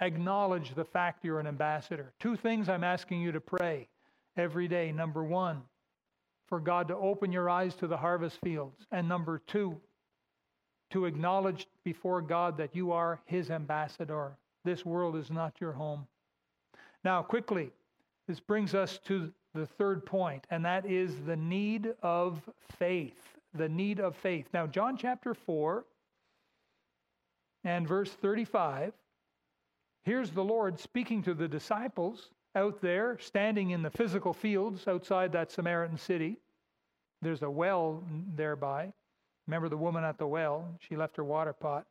Acknowledge 0.00 0.74
the 0.74 0.84
fact 0.84 1.24
you're 1.24 1.40
an 1.40 1.46
ambassador. 1.46 2.12
Two 2.20 2.36
things 2.36 2.68
I'm 2.68 2.84
asking 2.84 3.20
you 3.22 3.32
to 3.32 3.40
pray 3.40 3.88
every 4.36 4.68
day. 4.68 4.92
Number 4.92 5.24
one, 5.24 5.62
for 6.48 6.60
God 6.60 6.88
to 6.88 6.96
open 6.96 7.32
your 7.32 7.48
eyes 7.48 7.74
to 7.76 7.86
the 7.86 7.96
harvest 7.96 8.38
fields. 8.44 8.86
And 8.92 9.08
number 9.08 9.40
two, 9.46 9.76
to 10.90 11.06
acknowledge 11.06 11.66
before 11.84 12.20
God 12.20 12.56
that 12.58 12.74
you 12.74 12.92
are 12.92 13.20
his 13.24 13.50
ambassador. 13.50 14.36
This 14.64 14.84
world 14.84 15.16
is 15.16 15.30
not 15.30 15.60
your 15.60 15.72
home. 15.72 16.06
Now, 17.04 17.22
quickly, 17.22 17.70
this 18.28 18.40
brings 18.40 18.74
us 18.74 18.98
to 19.06 19.32
the 19.54 19.66
third 19.66 20.04
point, 20.04 20.46
and 20.50 20.64
that 20.64 20.86
is 20.86 21.12
the 21.26 21.36
need 21.36 21.94
of 22.02 22.40
faith. 22.78 23.16
The 23.54 23.68
need 23.68 24.00
of 24.00 24.14
faith. 24.16 24.46
Now, 24.52 24.66
John 24.66 24.96
chapter 24.96 25.34
4 25.34 25.84
and 27.64 27.88
verse 27.88 28.10
35, 28.10 28.92
here's 30.06 30.30
the 30.30 30.42
Lord 30.42 30.80
speaking 30.80 31.22
to 31.24 31.34
the 31.34 31.46
disciples 31.46 32.30
out 32.54 32.80
there, 32.80 33.18
standing 33.20 33.70
in 33.70 33.82
the 33.82 33.90
physical 33.90 34.32
fields 34.32 34.88
outside 34.88 35.32
that 35.32 35.52
Samaritan 35.52 35.98
city. 35.98 36.38
There's 37.20 37.42
a 37.42 37.50
well 37.50 38.02
thereby. 38.34 38.94
Remember 39.46 39.68
the 39.68 39.76
woman 39.76 40.04
at 40.04 40.16
the 40.16 40.26
well? 40.26 40.66
She 40.80 40.96
left 40.96 41.18
her 41.18 41.24
water 41.24 41.52
pot 41.52 41.86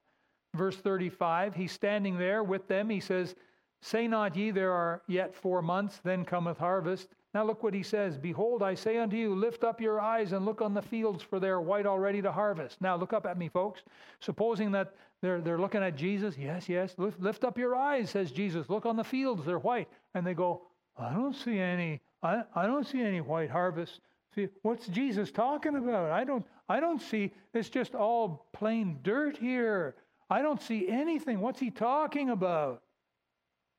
verse 0.56 0.78
35, 0.78 1.56
he's 1.56 1.71
standing 1.71 2.17
there 2.17 2.43
with 2.43 2.67
them. 2.67 2.89
He 2.89 2.99
says, 2.99 3.36
Say 3.82 4.08
not 4.08 4.36
ye, 4.36 4.51
there 4.51 4.71
are 4.71 5.01
yet 5.08 5.36
four 5.36 5.62
months, 5.62 5.99
then 6.04 6.25
cometh 6.25 6.58
harvest. 6.58 7.10
Now 7.36 7.43
look 7.43 7.63
what 7.63 7.74
he 7.74 7.84
says 7.84 8.17
Behold, 8.17 8.63
I 8.63 8.76
say 8.76 8.98
unto 8.98 9.17
you, 9.17 9.36
lift 9.36 9.65
up 9.65 9.82
your 9.82 10.00
eyes 10.00 10.32
and 10.32 10.45
look 10.45 10.62
on 10.62 10.74
the 10.74 10.82
fields, 10.82 11.21
for 11.21 11.38
they 11.38 11.50
are 11.50 11.60
white 11.60 11.86
already 11.86 12.21
to 12.21 12.32
harvest. 12.32 12.80
Now 12.80 12.95
look 12.95 13.12
up 13.12 13.26
at 13.26 13.38
me, 13.38 13.50
folks. 13.50 13.82
Supposing 14.21 14.71
that 14.71 14.95
they're, 15.21 15.41
they're 15.41 15.60
looking 15.60 15.84
at 15.84 15.98
Jesus, 15.98 16.38
yes, 16.38 16.69
yes, 16.69 16.95
lift, 16.98 17.19
lift 17.19 17.43
up 17.43 17.58
your 17.58 17.76
eyes, 17.76 18.12
says 18.12 18.32
Jesus. 18.32 18.69
Look 18.69 18.86
on 18.86 18.95
the 18.95 19.04
fields, 19.04 19.45
they're 19.45 19.60
white. 19.60 19.89
And 20.13 20.26
they 20.26 20.34
go, 20.34 20.62
I 20.98 21.12
don't 21.12 21.36
see 21.36 21.60
any, 21.60 22.00
I, 22.24 22.43
I 22.56 22.67
don't 22.67 22.88
see 22.88 23.02
any 23.02 23.19
white 23.19 23.50
harvest. 23.50 24.00
See, 24.34 24.48
what's 24.62 24.88
Jesus 24.88 25.30
talking 25.30 25.76
about? 25.76 26.12
I 26.12 26.24
don't, 26.24 26.45
I 26.69 26.80
don't 26.80 27.02
see, 27.02 27.34
it's 27.54 27.67
just 27.67 27.95
all 27.95 28.48
plain 28.54 29.00
dirt 29.04 29.36
here. 29.36 29.95
I 30.30 30.41
don't 30.41 30.62
see 30.62 30.88
anything. 30.88 31.41
What's 31.41 31.60
he 31.60 31.69
talking 31.69 32.30
about? 32.30 32.82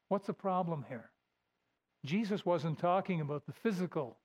What's 0.08 0.26
the 0.26 0.34
problem 0.34 0.84
here? 0.90 1.10
Jesus 2.06 2.46
wasn't 2.46 2.78
talking 2.78 3.20
about 3.20 3.46
the 3.46 3.52
physical 3.52 4.16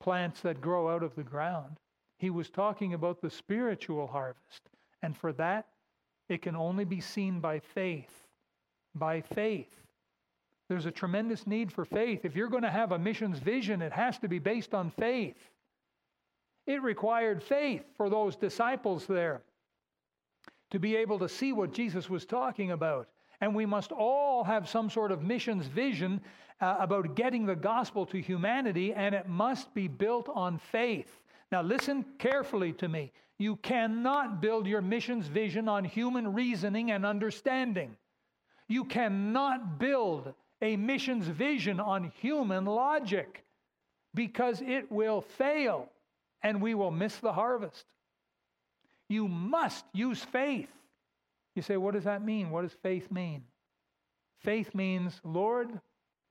plants 0.00 0.40
that 0.40 0.60
grow 0.60 0.88
out 0.88 1.02
of 1.02 1.14
the 1.14 1.22
ground. 1.22 1.78
He 2.18 2.30
was 2.30 2.50
talking 2.50 2.94
about 2.94 3.20
the 3.20 3.30
spiritual 3.30 4.06
harvest. 4.06 4.70
And 5.02 5.16
for 5.16 5.32
that, 5.34 5.66
it 6.28 6.42
can 6.42 6.56
only 6.56 6.84
be 6.84 7.00
seen 7.00 7.40
by 7.40 7.58
faith. 7.58 8.26
By 8.94 9.20
faith. 9.20 9.74
There's 10.68 10.86
a 10.86 10.90
tremendous 10.90 11.46
need 11.46 11.72
for 11.72 11.84
faith. 11.84 12.24
If 12.24 12.34
you're 12.34 12.48
going 12.48 12.62
to 12.62 12.70
have 12.70 12.92
a 12.92 12.98
missions 12.98 13.38
vision, 13.38 13.82
it 13.82 13.92
has 13.92 14.18
to 14.20 14.28
be 14.28 14.38
based 14.38 14.72
on 14.72 14.90
faith. 14.90 15.36
It 16.66 16.82
required 16.82 17.42
faith 17.42 17.84
for 17.96 18.08
those 18.08 18.36
disciples 18.36 19.06
there 19.06 19.42
to 20.70 20.78
be 20.78 20.96
able 20.96 21.18
to 21.18 21.28
see 21.28 21.52
what 21.52 21.72
Jesus 21.72 22.08
was 22.08 22.24
talking 22.24 22.70
about. 22.70 23.08
And 23.44 23.54
we 23.54 23.66
must 23.66 23.92
all 23.92 24.42
have 24.42 24.70
some 24.70 24.88
sort 24.88 25.12
of 25.12 25.22
missions 25.22 25.66
vision 25.66 26.22
uh, 26.62 26.76
about 26.78 27.14
getting 27.14 27.44
the 27.44 27.54
gospel 27.54 28.06
to 28.06 28.18
humanity, 28.18 28.94
and 28.94 29.14
it 29.14 29.28
must 29.28 29.74
be 29.74 29.86
built 29.86 30.30
on 30.34 30.56
faith. 30.56 31.20
Now, 31.52 31.60
listen 31.60 32.06
carefully 32.18 32.72
to 32.72 32.88
me. 32.88 33.12
You 33.36 33.56
cannot 33.56 34.40
build 34.40 34.66
your 34.66 34.80
missions 34.80 35.26
vision 35.26 35.68
on 35.68 35.84
human 35.84 36.32
reasoning 36.32 36.90
and 36.92 37.04
understanding. 37.04 37.98
You 38.66 38.86
cannot 38.86 39.78
build 39.78 40.32
a 40.62 40.78
missions 40.78 41.26
vision 41.26 41.80
on 41.80 42.12
human 42.22 42.64
logic 42.64 43.44
because 44.14 44.62
it 44.62 44.90
will 44.90 45.20
fail 45.20 45.90
and 46.42 46.62
we 46.62 46.74
will 46.74 46.90
miss 46.90 47.18
the 47.18 47.34
harvest. 47.34 47.84
You 49.10 49.28
must 49.28 49.84
use 49.92 50.24
faith. 50.24 50.70
You 51.54 51.62
say, 51.62 51.76
what 51.76 51.94
does 51.94 52.04
that 52.04 52.24
mean? 52.24 52.50
What 52.50 52.62
does 52.62 52.76
faith 52.82 53.10
mean? 53.10 53.44
Faith 54.38 54.74
means, 54.74 55.20
Lord, 55.24 55.68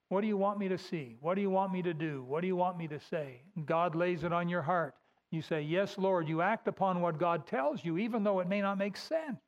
what 0.09 0.21
do 0.21 0.27
you 0.27 0.37
want 0.37 0.59
me 0.59 0.67
to 0.67 0.77
see? 0.77 1.17
What 1.21 1.35
do 1.35 1.41
you 1.41 1.49
want 1.49 1.71
me 1.71 1.81
to 1.81 1.93
do? 1.93 2.23
What 2.27 2.41
do 2.41 2.47
you 2.47 2.55
want 2.55 2.77
me 2.77 2.87
to 2.89 2.99
say? 2.99 3.41
God 3.65 3.95
lays 3.95 4.23
it 4.23 4.33
on 4.33 4.49
your 4.49 4.61
heart. 4.61 4.95
You 5.31 5.41
say, 5.41 5.61
Yes, 5.61 5.97
Lord. 5.97 6.27
You 6.27 6.41
act 6.41 6.67
upon 6.67 7.01
what 7.01 7.17
God 7.17 7.47
tells 7.47 7.83
you, 7.83 7.97
even 7.97 8.23
though 8.23 8.39
it 8.39 8.47
may 8.47 8.61
not 8.61 8.77
make 8.77 8.95
sense. 8.95 9.41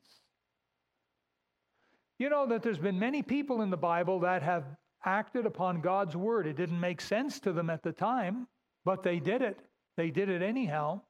You 2.18 2.30
know 2.30 2.48
that 2.48 2.64
there's 2.64 2.80
been 2.80 2.98
many 2.98 3.22
people 3.22 3.62
in 3.62 3.70
the 3.70 3.78
Bible 3.78 4.22
that 4.22 4.42
have 4.42 4.64
acted 5.04 5.46
upon 5.46 5.82
God's 5.82 6.16
word. 6.16 6.48
It 6.48 6.56
didn't 6.56 6.80
make 6.80 7.02
sense 7.02 7.40
to 7.42 7.52
them 7.52 7.70
at 7.70 7.84
the 7.84 7.92
time, 7.92 8.48
but 8.84 9.04
they 9.04 9.20
did 9.20 9.42
it. 9.42 9.60
They 9.98 10.10
did 10.10 10.30
it 10.30 10.42
anyhow. 10.42 11.02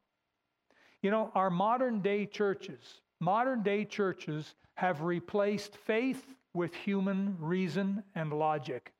You 1.01 1.12
know, 1.12 1.32
our 1.36 1.49
modern 1.49 2.01
day 2.01 2.25
churches, 2.25 3.01
modern 3.25 3.63
day 3.63 3.83
churches 3.83 4.53
have 4.75 5.01
replaced 5.01 5.75
faith 5.77 6.35
with 6.53 6.75
human 6.75 7.35
reason 7.39 8.03
and 8.13 8.31
logic. 8.31 8.93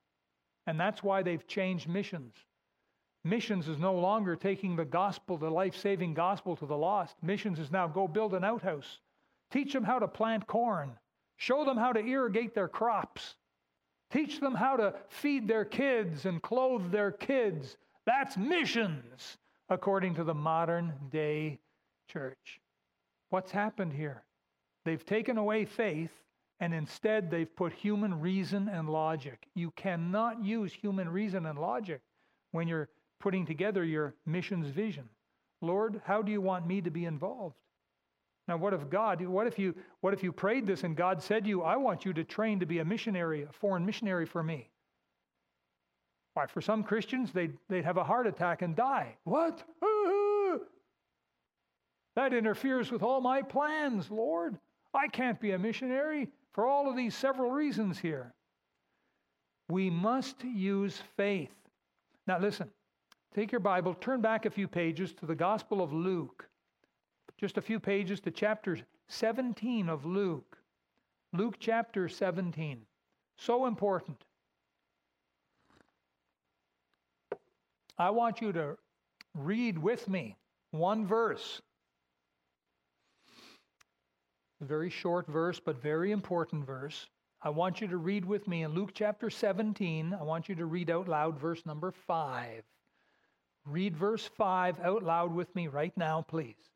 And 0.66 0.80
that's 0.80 1.04
why 1.04 1.22
they've 1.22 1.48
changed 1.48 1.88
missions. 1.88 2.34
Missions 3.24 3.68
is 3.68 3.78
no 3.78 3.94
longer 3.94 4.36
taking 4.36 4.76
the 4.76 4.84
gospel, 4.84 5.38
the 5.38 5.52
life 5.52 5.76
saving 5.76 6.16
gospel 6.16 6.56
to 6.56 6.66
the 6.66 6.76
lost. 6.76 7.16
Missions 7.22 7.60
is 7.60 7.72
now 7.72 7.88
go 7.88 8.08
build 8.08 8.34
an 8.34 8.44
outhouse, 8.44 9.00
teach 9.52 9.72
them 9.74 9.84
how 9.84 10.00
to 10.00 10.08
plant 10.08 10.48
corn, 10.48 10.98
show 11.38 11.64
them 11.64 11.78
how 11.78 11.94
to 11.94 12.04
irrigate 12.04 12.56
their 12.56 12.68
crops, 12.68 13.36
teach 14.12 14.40
them 14.40 14.56
how 14.56 14.76
to 14.76 14.96
feed 15.08 15.48
their 15.48 15.66
kids 15.66 16.26
and 16.26 16.42
clothe 16.42 16.92
their 16.92 17.12
kids. 17.12 17.78
That's 18.08 18.38
missions 18.38 19.38
according 19.70 20.16
to 20.16 20.24
the 20.24 20.34
modern 20.34 20.94
day 21.12 21.60
church. 22.08 22.60
What's 23.30 23.52
happened 23.52 23.94
here? 23.94 24.24
They've 24.86 25.06
taken 25.06 25.38
away 25.38 25.66
faith 25.66 26.12
and 26.60 26.74
instead 26.74 27.30
they've 27.30 27.54
put 27.56 27.74
human 27.74 28.22
reason 28.22 28.70
and 28.70 28.90
logic. 28.90 29.48
You 29.56 29.72
cannot 29.72 30.44
use 30.44 30.72
human 30.72 31.10
reason 31.10 31.46
and 31.46 31.60
logic 31.60 32.02
when 32.52 32.68
you're 32.68 32.90
putting 33.20 33.46
together 33.46 33.84
your 33.84 34.16
missions 34.26 34.68
vision. 34.68 35.10
Lord, 35.62 36.02
how 36.06 36.22
do 36.22 36.32
you 36.32 36.42
want 36.42 36.68
me 36.68 36.82
to 36.82 36.92
be 36.92 37.06
involved? 37.06 37.56
Now, 38.48 38.58
what 38.58 38.74
if 38.74 38.90
God, 38.90 39.22
what 39.26 39.48
if 39.48 39.58
you, 39.58 39.74
what 40.02 40.14
if 40.14 40.22
you 40.22 40.32
prayed 40.32 40.68
this 40.68 40.84
and 40.84 40.96
God 40.96 41.22
said 41.22 41.44
to 41.44 41.50
you, 41.50 41.64
I 41.64 41.78
want 41.78 42.06
you 42.06 42.14
to 42.14 42.24
train 42.24 42.60
to 42.60 42.66
be 42.66 42.80
a 42.80 42.86
missionary, 42.86 43.44
a 43.44 43.52
foreign 43.52 43.86
missionary 43.86 44.26
for 44.26 44.44
me? 44.44 44.70
Why, 46.36 46.46
for 46.46 46.62
some 46.62 46.84
Christians, 46.84 47.32
they'd, 47.32 47.58
they'd 47.70 47.86
have 47.86 47.98
a 47.98 48.04
heart 48.04 48.28
attack 48.28 48.62
and 48.62 48.76
die. 48.76 49.16
What? 49.24 49.64
That 52.16 52.34
interferes 52.34 52.92
with 52.92 53.04
all 53.04 53.20
my 53.22 53.42
plans, 53.42 54.10
Lord. 54.10 54.58
I 54.94 55.08
can't 55.08 55.40
be 55.40 55.52
a 55.52 55.60
missionary 55.60 56.30
for 56.54 56.66
all 56.66 56.90
of 56.90 56.96
these 56.96 57.16
several 57.16 57.52
reasons 57.52 58.00
here. 58.00 58.34
We 59.68 59.90
must 59.90 60.44
use 60.44 61.02
faith. 61.18 61.54
Now, 62.28 62.40
listen, 62.40 62.70
take 63.34 63.52
your 63.52 63.60
Bible, 63.60 63.94
turn 63.94 64.22
back 64.22 64.46
a 64.46 64.50
few 64.50 64.68
pages 64.68 65.14
to 65.16 65.26
the 65.26 65.36
Gospel 65.36 65.82
of 65.82 65.92
Luke, 65.92 66.48
just 67.38 67.58
a 67.58 67.62
few 67.62 67.80
pages 67.80 68.22
to 68.22 68.32
chapter 68.32 68.78
17 69.10 69.90
of 69.90 70.06
Luke. 70.06 70.58
Luke 71.34 71.56
chapter 71.60 72.08
17. 72.08 72.82
So 73.38 73.66
important. 73.66 74.24
I 77.98 78.10
want 78.10 78.40
you 78.42 78.54
to 78.54 78.78
read 79.34 79.78
with 79.78 80.08
me 80.08 80.38
one 80.72 81.06
verse 81.06 81.62
a 84.55 84.55
very 84.66 84.90
short 84.90 85.28
verse, 85.28 85.60
but 85.60 85.82
very 85.82 86.12
important 86.12 86.66
verse. 86.66 87.08
I 87.42 87.50
want 87.50 87.82
you 87.82 87.88
to 87.88 87.98
read 87.98 88.26
with 88.26 88.48
me 88.48 88.64
in 88.64 88.74
Luke 88.74 88.92
chapter 88.94 89.30
17. 89.30 90.16
I 90.20 90.24
want 90.24 90.50
you 90.50 90.56
to 90.56 90.66
read 90.66 90.90
out 90.90 91.08
loud 91.08 91.40
verse 91.40 91.66
number 91.66 91.92
5. 91.92 92.64
Read 93.66 93.96
verse 93.96 94.30
5 94.38 94.80
out 94.82 95.04
loud 95.04 95.34
with 95.34 95.54
me 95.56 95.68
right 95.68 95.96
now, 95.98 96.22
please. 96.28 96.72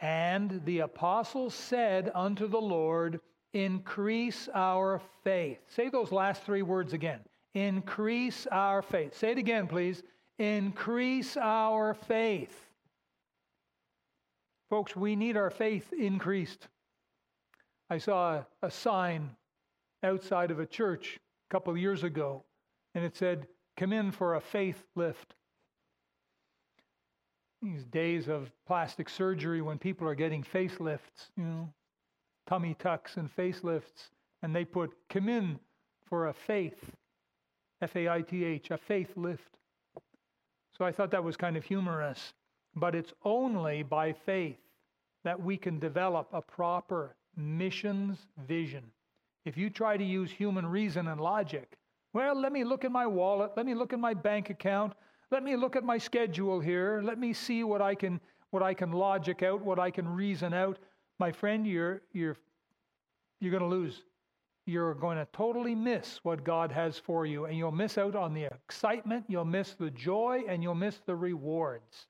And 0.00 0.60
the 0.64 0.80
apostles 0.80 1.54
said 1.54 2.10
unto 2.14 2.48
the 2.48 2.60
Lord, 2.60 3.20
Increase 3.54 4.48
our 4.52 5.00
faith. 5.22 5.58
Say 5.68 5.88
those 5.88 6.10
last 6.10 6.42
three 6.42 6.62
words 6.62 6.92
again. 6.92 7.20
Increase 7.54 8.48
our 8.50 8.82
faith. 8.82 9.16
Say 9.16 9.30
it 9.30 9.38
again, 9.38 9.68
please. 9.68 10.02
Increase 10.38 11.36
our 11.36 11.94
faith. 11.94 12.68
Folks, 14.68 14.96
we 14.96 15.14
need 15.14 15.36
our 15.36 15.50
faith 15.50 15.92
increased. 15.92 16.66
I 17.94 17.98
saw 17.98 18.34
a, 18.34 18.46
a 18.66 18.70
sign 18.72 19.30
outside 20.02 20.50
of 20.50 20.58
a 20.58 20.66
church 20.66 21.20
a 21.48 21.54
couple 21.54 21.76
years 21.78 22.02
ago, 22.02 22.42
and 22.96 23.04
it 23.04 23.16
said, 23.16 23.46
Come 23.76 23.92
in 23.92 24.10
for 24.10 24.34
a 24.34 24.40
faith 24.40 24.82
lift. 24.96 25.34
These 27.62 27.84
days 27.84 28.26
of 28.26 28.50
plastic 28.66 29.08
surgery 29.08 29.62
when 29.62 29.78
people 29.78 30.08
are 30.08 30.16
getting 30.16 30.42
facelifts, 30.42 31.30
you 31.36 31.44
know, 31.44 31.72
tummy 32.48 32.74
tucks 32.80 33.16
and 33.16 33.30
facelifts, 33.36 34.08
and 34.42 34.52
they 34.52 34.64
put, 34.64 34.90
Come 35.08 35.28
in 35.28 35.60
for 36.08 36.26
a 36.26 36.34
faith, 36.34 36.90
F 37.80 37.94
A 37.94 38.08
I 38.08 38.22
T 38.22 38.44
H, 38.44 38.72
a 38.72 38.76
faith 38.76 39.12
lift. 39.14 39.56
So 40.76 40.84
I 40.84 40.90
thought 40.90 41.12
that 41.12 41.22
was 41.22 41.36
kind 41.36 41.56
of 41.56 41.64
humorous. 41.64 42.34
But 42.74 42.96
it's 42.96 43.12
only 43.22 43.84
by 43.84 44.14
faith 44.14 44.58
that 45.22 45.40
we 45.40 45.56
can 45.56 45.78
develop 45.78 46.26
a 46.32 46.42
proper 46.42 47.14
missions 47.36 48.26
vision. 48.46 48.84
If 49.44 49.56
you 49.56 49.70
try 49.70 49.96
to 49.96 50.04
use 50.04 50.30
human 50.30 50.66
reason 50.66 51.08
and 51.08 51.20
logic, 51.20 51.76
well, 52.12 52.40
let 52.40 52.52
me 52.52 52.64
look 52.64 52.84
at 52.84 52.92
my 52.92 53.06
wallet, 53.06 53.52
let 53.56 53.66
me 53.66 53.74
look 53.74 53.92
at 53.92 53.98
my 53.98 54.14
bank 54.14 54.50
account, 54.50 54.94
let 55.30 55.42
me 55.42 55.56
look 55.56 55.76
at 55.76 55.84
my 55.84 55.98
schedule 55.98 56.60
here, 56.60 57.02
let 57.04 57.18
me 57.18 57.32
see 57.32 57.64
what 57.64 57.82
I 57.82 57.94
can 57.94 58.20
what 58.50 58.62
I 58.62 58.72
can 58.72 58.92
logic 58.92 59.42
out, 59.42 59.64
what 59.64 59.80
I 59.80 59.90
can 59.90 60.08
reason 60.08 60.54
out. 60.54 60.78
My 61.18 61.32
friend, 61.32 61.66
you're 61.66 62.02
you're 62.12 62.36
you're 63.40 63.50
going 63.50 63.68
to 63.68 63.68
lose. 63.68 64.04
You're 64.66 64.94
going 64.94 65.18
to 65.18 65.26
totally 65.32 65.74
miss 65.74 66.20
what 66.22 66.44
God 66.44 66.72
has 66.72 66.98
for 66.98 67.26
you, 67.26 67.44
and 67.44 67.58
you'll 67.58 67.72
miss 67.72 67.98
out 67.98 68.16
on 68.16 68.32
the 68.32 68.44
excitement, 68.44 69.26
you'll 69.28 69.44
miss 69.44 69.74
the 69.74 69.90
joy, 69.90 70.42
and 70.48 70.62
you'll 70.62 70.74
miss 70.74 71.00
the 71.04 71.14
rewards. 71.14 72.06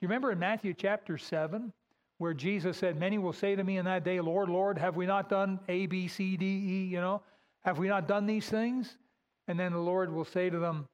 You 0.00 0.08
remember 0.08 0.32
in 0.32 0.38
Matthew 0.40 0.74
chapter 0.74 1.16
7, 1.16 1.72
where 2.18 2.34
Jesus 2.34 2.76
said, 2.76 2.98
Many 2.98 3.18
will 3.18 3.32
say 3.32 3.56
to 3.56 3.64
me 3.64 3.78
in 3.78 3.84
that 3.86 4.04
day, 4.04 4.20
Lord, 4.20 4.48
Lord, 4.48 4.78
have 4.78 4.96
we 4.96 5.06
not 5.06 5.28
done 5.28 5.60
A, 5.68 5.86
B, 5.86 6.08
C, 6.08 6.36
D, 6.36 6.46
E, 6.46 6.84
you 6.86 7.00
know? 7.00 7.22
Have 7.64 7.78
we 7.78 7.88
not 7.88 8.06
done 8.06 8.26
these 8.26 8.48
things? 8.48 8.96
And 9.48 9.58
then 9.58 9.72
the 9.72 9.78
Lord 9.78 10.12
will 10.12 10.24
say 10.24 10.50
to 10.50 10.58
them, 10.58 10.86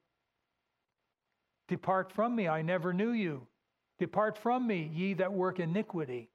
Depart 1.67 2.11
from 2.11 2.35
me, 2.35 2.47
I 2.47 2.61
never 2.61 2.93
knew 2.93 3.11
you. 3.11 3.47
Depart 3.99 4.37
from 4.37 4.67
me, 4.67 4.89
ye 4.93 5.13
that 5.15 5.31
work 5.31 5.59
iniquity. 5.59 6.29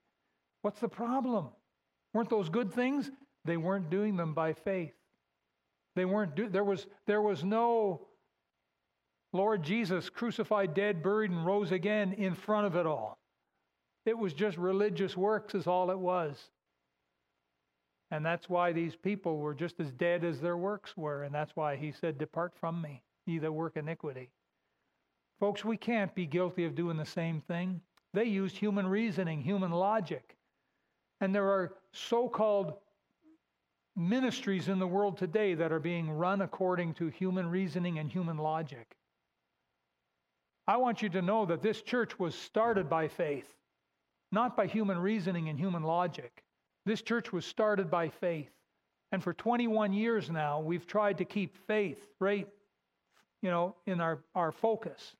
What's 0.62 0.80
the 0.80 0.89
problem? 0.89 1.49
Weren't 2.14 2.30
those 2.30 2.49
good 2.49 2.72
things? 2.72 3.11
They 3.45 3.57
weren't 3.57 3.91
doing 3.91 4.16
them 4.16 4.34
by 4.34 4.53
faith. 4.53 4.95
They 5.95 6.05
weren't 6.05 6.34
do, 6.34 6.49
there 6.49 6.64
was 6.64 6.87
there 7.07 7.22
was 7.22 7.45
no 7.45 8.07
Lord 9.32 9.62
Jesus 9.62 10.09
crucified, 10.09 10.74
dead, 10.74 11.03
buried, 11.03 11.30
and 11.30 11.45
rose 11.45 11.72
again 11.72 12.12
in 12.12 12.34
front 12.34 12.66
of 12.66 12.76
it 12.76 12.87
all. 12.87 13.18
It 14.07 14.16
was 14.16 14.32
just 14.32 14.57
religious 14.57 15.16
works, 15.16 15.54
is 15.54 15.66
all 15.66 15.90
it 15.90 15.98
was. 15.98 16.36
And 18.11 18.24
that's 18.24 18.48
why 18.48 18.72
these 18.72 18.94
people 18.94 19.38
were 19.38 19.54
just 19.54 19.80
as 19.80 19.90
dead 19.92 20.24
as 20.24 20.40
their 20.40 20.57
works 20.57 20.96
were. 20.96 21.24
And 21.24 21.34
that's 21.34 21.57
why 21.57 21.76
he 21.76 21.92
said, 21.92 22.16
Depart 22.16 22.54
from 22.59 22.80
me, 22.80 23.02
ye 23.26 23.38
that 23.38 23.52
work 23.52 23.76
iniquity. 23.76 24.30
Folks, 25.40 25.64
we 25.64 25.76
can't 25.76 26.14
be 26.14 26.24
guilty 26.24 26.64
of 26.64 26.76
doing 26.76 26.96
the 26.96 27.04
same 27.04 27.40
thing. 27.42 27.80
They 28.14 28.24
used 28.24 28.57
human 28.57 28.86
reasoning, 28.86 29.42
human 29.42 29.72
logic. 29.72 30.36
And 31.20 31.34
there 31.34 31.50
are 31.50 31.74
so 31.92 32.28
called 32.28 32.74
ministries 33.96 34.68
in 34.68 34.78
the 34.78 34.86
world 34.86 35.18
today 35.18 35.54
that 35.54 35.72
are 35.72 35.80
being 35.80 36.11
run 36.11 36.42
according 36.42 36.94
to 36.94 37.09
human 37.09 37.50
reasoning 37.50 37.98
and 37.98 38.11
human 38.11 38.38
logic. 38.38 38.96
I 40.68 40.76
want 40.76 41.02
you 41.02 41.09
to 41.11 41.22
know 41.22 41.46
that 41.46 41.62
this 41.62 41.82
church 41.82 42.18
was 42.18 42.34
started 42.34 42.88
by 42.88 43.09
faith, 43.09 43.46
not 44.33 44.57
by 44.57 44.66
human 44.66 44.99
reasoning 44.99 45.49
and 45.49 45.59
human 45.59 45.83
logic. 45.83 46.43
This 46.85 47.03
church 47.03 47.33
was 47.33 47.45
started 47.45 47.91
by 47.91 48.09
faith. 48.09 48.51
And 49.12 49.22
for 49.22 49.33
21 49.33 49.93
years 49.93 50.31
now, 50.31 50.61
we've 50.61 50.87
tried 50.87 51.18
to 51.18 51.24
keep 51.24 51.57
faith 51.66 51.99
right, 52.20 52.49
you 53.43 53.51
know, 53.51 53.77
in 53.87 54.01
our, 54.01 54.20
our 54.35 54.53
focus. 54.53 55.14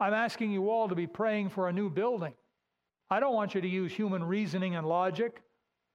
I'm 0.00 0.14
asking 0.14 0.52
you 0.52 0.70
all 0.70 0.88
to 0.88 0.94
be 0.94 1.06
praying 1.06 1.50
for 1.50 1.68
a 1.68 1.72
new 1.72 1.90
building. 1.90 2.34
I 3.10 3.20
don't 3.20 3.34
want 3.34 3.54
you 3.54 3.60
to 3.60 3.68
use 3.68 3.92
human 3.92 4.22
reasoning 4.22 4.76
and 4.76 4.86
logic. 4.86 5.42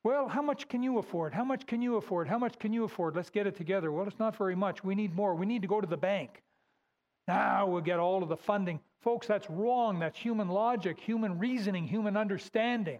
Well, 0.03 0.27
how 0.27 0.41
much 0.41 0.67
can 0.67 0.83
you 0.83 0.97
afford? 0.97 1.33
How 1.33 1.45
much 1.45 1.65
can 1.65 1.81
you 1.81 1.95
afford? 1.95 2.27
How 2.27 2.37
much 2.37 2.59
can 2.59 2.73
you 2.73 2.83
afford? 2.83 3.15
Let's 3.15 3.29
get 3.29 3.47
it 3.47 3.55
together. 3.55 3.91
Well, 3.91 4.07
it's 4.07 4.19
not 4.19 4.35
very 4.35 4.55
much. 4.55 4.83
We 4.83 4.95
need 4.95 5.15
more. 5.15 5.35
We 5.35 5.45
need 5.45 5.61
to 5.61 5.67
go 5.67 5.79
to 5.79 5.87
the 5.87 5.95
bank. 5.95 6.41
Now 7.27 7.67
we'll 7.67 7.81
get 7.81 7.99
all 7.99 8.23
of 8.23 8.29
the 8.29 8.37
funding. 8.37 8.79
Folks, 9.01 9.27
that's 9.27 9.49
wrong. 9.49 9.99
That's 9.99 10.17
human 10.17 10.49
logic, 10.49 10.99
human 10.99 11.39
reasoning, 11.39 11.87
human 11.87 12.17
understanding. 12.17 12.99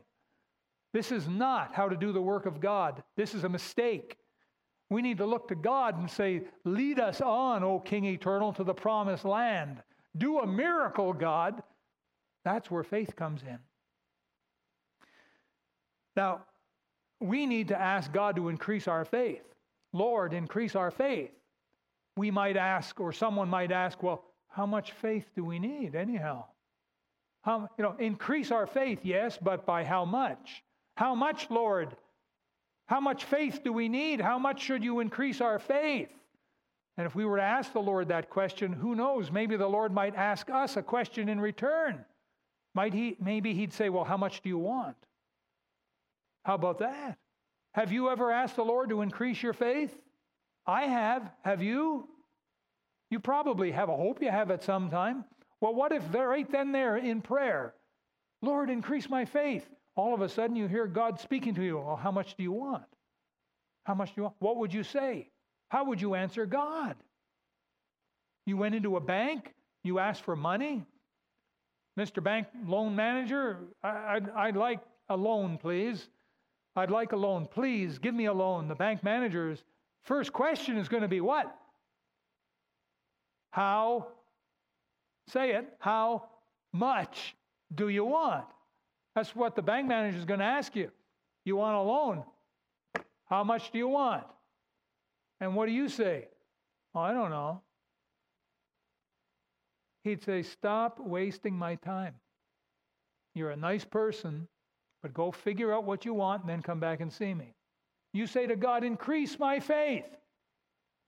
This 0.93 1.11
is 1.11 1.27
not 1.27 1.73
how 1.73 1.89
to 1.89 1.97
do 1.97 2.11
the 2.11 2.21
work 2.21 2.45
of 2.45 2.59
God. 2.59 3.03
This 3.17 3.33
is 3.33 3.43
a 3.43 3.49
mistake. 3.49 4.17
We 4.89 5.01
need 5.01 5.17
to 5.17 5.25
look 5.25 5.47
to 5.47 5.55
God 5.55 5.97
and 5.97 6.09
say, 6.09 6.43
Lead 6.65 6.99
us 6.99 7.19
on, 7.19 7.63
O 7.63 7.79
King 7.79 8.05
Eternal, 8.05 8.53
to 8.53 8.63
the 8.63 8.73
promised 8.73 9.25
land. 9.25 9.81
Do 10.15 10.39
a 10.39 10.47
miracle, 10.47 11.13
God. 11.13 11.63
That's 12.45 12.69
where 12.69 12.83
faith 12.83 13.15
comes 13.15 13.41
in. 13.41 13.57
Now, 16.15 16.41
we 17.19 17.45
need 17.45 17.69
to 17.69 17.79
ask 17.79 18.11
God 18.11 18.35
to 18.35 18.49
increase 18.49 18.87
our 18.87 19.05
faith. 19.05 19.41
Lord, 19.93 20.33
increase 20.33 20.75
our 20.75 20.91
faith. 20.91 21.31
We 22.15 22.31
might 22.31 22.57
ask, 22.57 22.99
or 22.99 23.11
someone 23.11 23.49
might 23.49 23.71
ask, 23.71 24.01
well, 24.03 24.23
how 24.49 24.65
much 24.65 24.91
faith 24.91 25.29
do 25.35 25.43
we 25.43 25.59
need 25.59 25.95
anyhow? 25.95 26.45
How, 27.41 27.69
you 27.77 27.83
know, 27.83 27.95
increase 27.99 28.51
our 28.51 28.67
faith, 28.67 28.99
yes, 29.03 29.37
but 29.41 29.65
by 29.65 29.83
how 29.83 30.05
much? 30.05 30.63
How 30.95 31.15
much, 31.15 31.49
Lord? 31.49 31.95
How 32.87 32.99
much 32.99 33.25
faith 33.25 33.61
do 33.63 33.73
we 33.73 33.89
need? 33.89 34.21
How 34.21 34.37
much 34.37 34.61
should 34.61 34.83
you 34.83 34.99
increase 34.99 35.41
our 35.41 35.59
faith? 35.59 36.09
And 36.97 37.07
if 37.07 37.15
we 37.15 37.25
were 37.25 37.37
to 37.37 37.43
ask 37.43 37.73
the 37.73 37.81
Lord 37.81 38.09
that 38.09 38.29
question, 38.29 38.71
who 38.71 38.93
knows? 38.93 39.31
Maybe 39.31 39.55
the 39.55 39.67
Lord 39.67 39.91
might 39.91 40.15
ask 40.15 40.49
us 40.49 40.77
a 40.77 40.83
question 40.83 41.27
in 41.27 41.41
return. 41.41 42.05
Might 42.75 42.93
he 42.93 43.17
maybe 43.19 43.53
he'd 43.53 43.73
say, 43.73 43.89
"Well, 43.89 44.03
how 44.03 44.17
much 44.17 44.41
do 44.41 44.49
you 44.49 44.57
want?" 44.57 44.97
How 46.45 46.55
about 46.55 46.79
that? 46.79 47.17
Have 47.73 47.91
you 47.91 48.09
ever 48.09 48.31
asked 48.31 48.55
the 48.55 48.65
Lord 48.65 48.89
to 48.89 49.01
increase 49.01 49.41
your 49.41 49.53
faith? 49.53 49.97
I 50.65 50.83
have. 50.83 51.31
Have 51.43 51.61
you? 51.61 52.07
You 53.09 53.19
probably 53.19 53.71
have. 53.71 53.89
I 53.89 53.95
hope 53.95 54.21
you 54.21 54.31
have 54.31 54.51
at 54.51 54.63
some 54.63 54.89
time. 54.89 55.25
Well, 55.61 55.73
what 55.73 55.91
if 55.91 56.03
right 56.13 56.49
then 56.51 56.71
there 56.71 56.97
in 56.97 57.21
prayer? 57.21 57.73
Lord, 58.41 58.69
increase 58.69 59.09
my 59.09 59.25
faith. 59.25 59.65
All 59.95 60.13
of 60.13 60.21
a 60.21 60.29
sudden 60.29 60.55
you 60.55 60.67
hear 60.67 60.87
God 60.87 61.19
speaking 61.19 61.55
to 61.55 61.63
you. 61.63 61.97
How 61.99 62.11
much 62.11 62.35
do 62.35 62.43
you 62.43 62.51
want? 62.51 62.83
How 63.85 63.93
much 63.93 64.09
do 64.09 64.13
you 64.17 64.23
want? 64.23 64.35
What 64.39 64.57
would 64.57 64.73
you 64.73 64.83
say? 64.83 65.29
How 65.69 65.85
would 65.85 66.01
you 66.01 66.15
answer 66.15 66.45
God? 66.45 66.95
You 68.45 68.57
went 68.57 68.75
into 68.75 68.97
a 68.97 69.01
bank, 69.01 69.53
you 69.83 69.99
asked 69.99 70.23
for 70.23 70.35
money. 70.35 70.85
Mr. 71.97 72.23
Bank 72.23 72.47
Loan 72.65 72.95
Manager, 72.95 73.59
I, 73.83 74.15
would 74.15 74.29
I'd 74.35 74.55
like 74.55 74.79
a 75.09 75.15
loan, 75.15 75.57
please. 75.57 76.09
I'd 76.75 76.91
like 76.91 77.11
a 77.11 77.15
loan. 77.15 77.47
Please 77.47 77.99
give 77.99 78.15
me 78.15 78.25
a 78.25 78.33
loan. 78.33 78.67
The 78.67 78.75
bank 78.75 79.03
manager's 79.03 79.63
first 80.03 80.33
question 80.33 80.77
is 80.77 80.89
going 80.89 81.03
to 81.03 81.09
be 81.09 81.21
what? 81.21 81.53
How, 83.51 84.07
say 85.29 85.51
it, 85.51 85.67
how 85.79 86.23
much 86.71 87.35
do 87.75 87.89
you 87.89 88.05
want? 88.05 88.45
That's 89.15 89.35
what 89.35 89.55
the 89.55 89.61
bank 89.61 89.87
manager 89.87 90.17
is 90.17 90.25
going 90.25 90.39
to 90.39 90.45
ask 90.45 90.75
you. 90.75 90.91
You 91.45 91.55
want 91.57 91.75
a 91.75 91.81
loan? 91.81 92.23
How 93.25 93.43
much 93.43 93.71
do 93.71 93.77
you 93.77 93.87
want? 93.87 94.23
And 95.39 95.55
what 95.55 95.67
do 95.67 95.71
you 95.71 95.89
say? 95.89 96.27
Oh, 96.95 97.01
I 97.01 97.13
don't 97.13 97.29
know. 97.29 97.61
He'd 100.03 100.23
say, 100.23 100.41
Stop 100.41 100.99
wasting 100.99 101.57
my 101.57 101.75
time. 101.75 102.15
You're 103.35 103.51
a 103.51 103.57
nice 103.57 103.85
person, 103.85 104.47
but 105.01 105.13
go 105.13 105.31
figure 105.31 105.73
out 105.73 105.85
what 105.85 106.05
you 106.05 106.13
want 106.13 106.41
and 106.41 106.49
then 106.49 106.61
come 106.61 106.79
back 106.79 107.01
and 107.01 107.11
see 107.11 107.33
me. 107.33 107.53
You 108.13 108.27
say 108.27 108.47
to 108.47 108.55
God, 108.55 108.83
Increase 108.83 109.37
my 109.37 109.59
faith. 109.59 110.05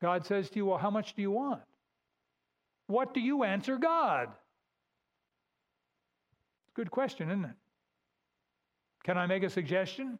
God 0.02 0.26
says 0.26 0.50
to 0.50 0.58
you, 0.58 0.66
Well, 0.66 0.78
how 0.78 0.90
much 0.90 1.14
do 1.14 1.22
you 1.22 1.32
want? 1.32 1.62
What 2.88 3.14
do 3.14 3.20
you 3.20 3.44
answer 3.44 3.78
God? 3.78 4.30
Good 6.74 6.92
question, 6.92 7.30
isn't 7.30 7.46
it? 7.46 7.56
Can 9.04 9.18
I 9.18 9.28
make 9.28 9.44
a 9.44 9.50
suggestion? 9.50 10.20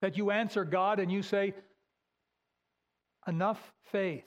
That 0.00 0.16
you 0.16 0.30
answer 0.30 0.64
God 0.64 1.00
and 1.00 1.12
you 1.12 1.22
say, 1.22 1.54
enough 3.28 3.60
faith 3.92 4.24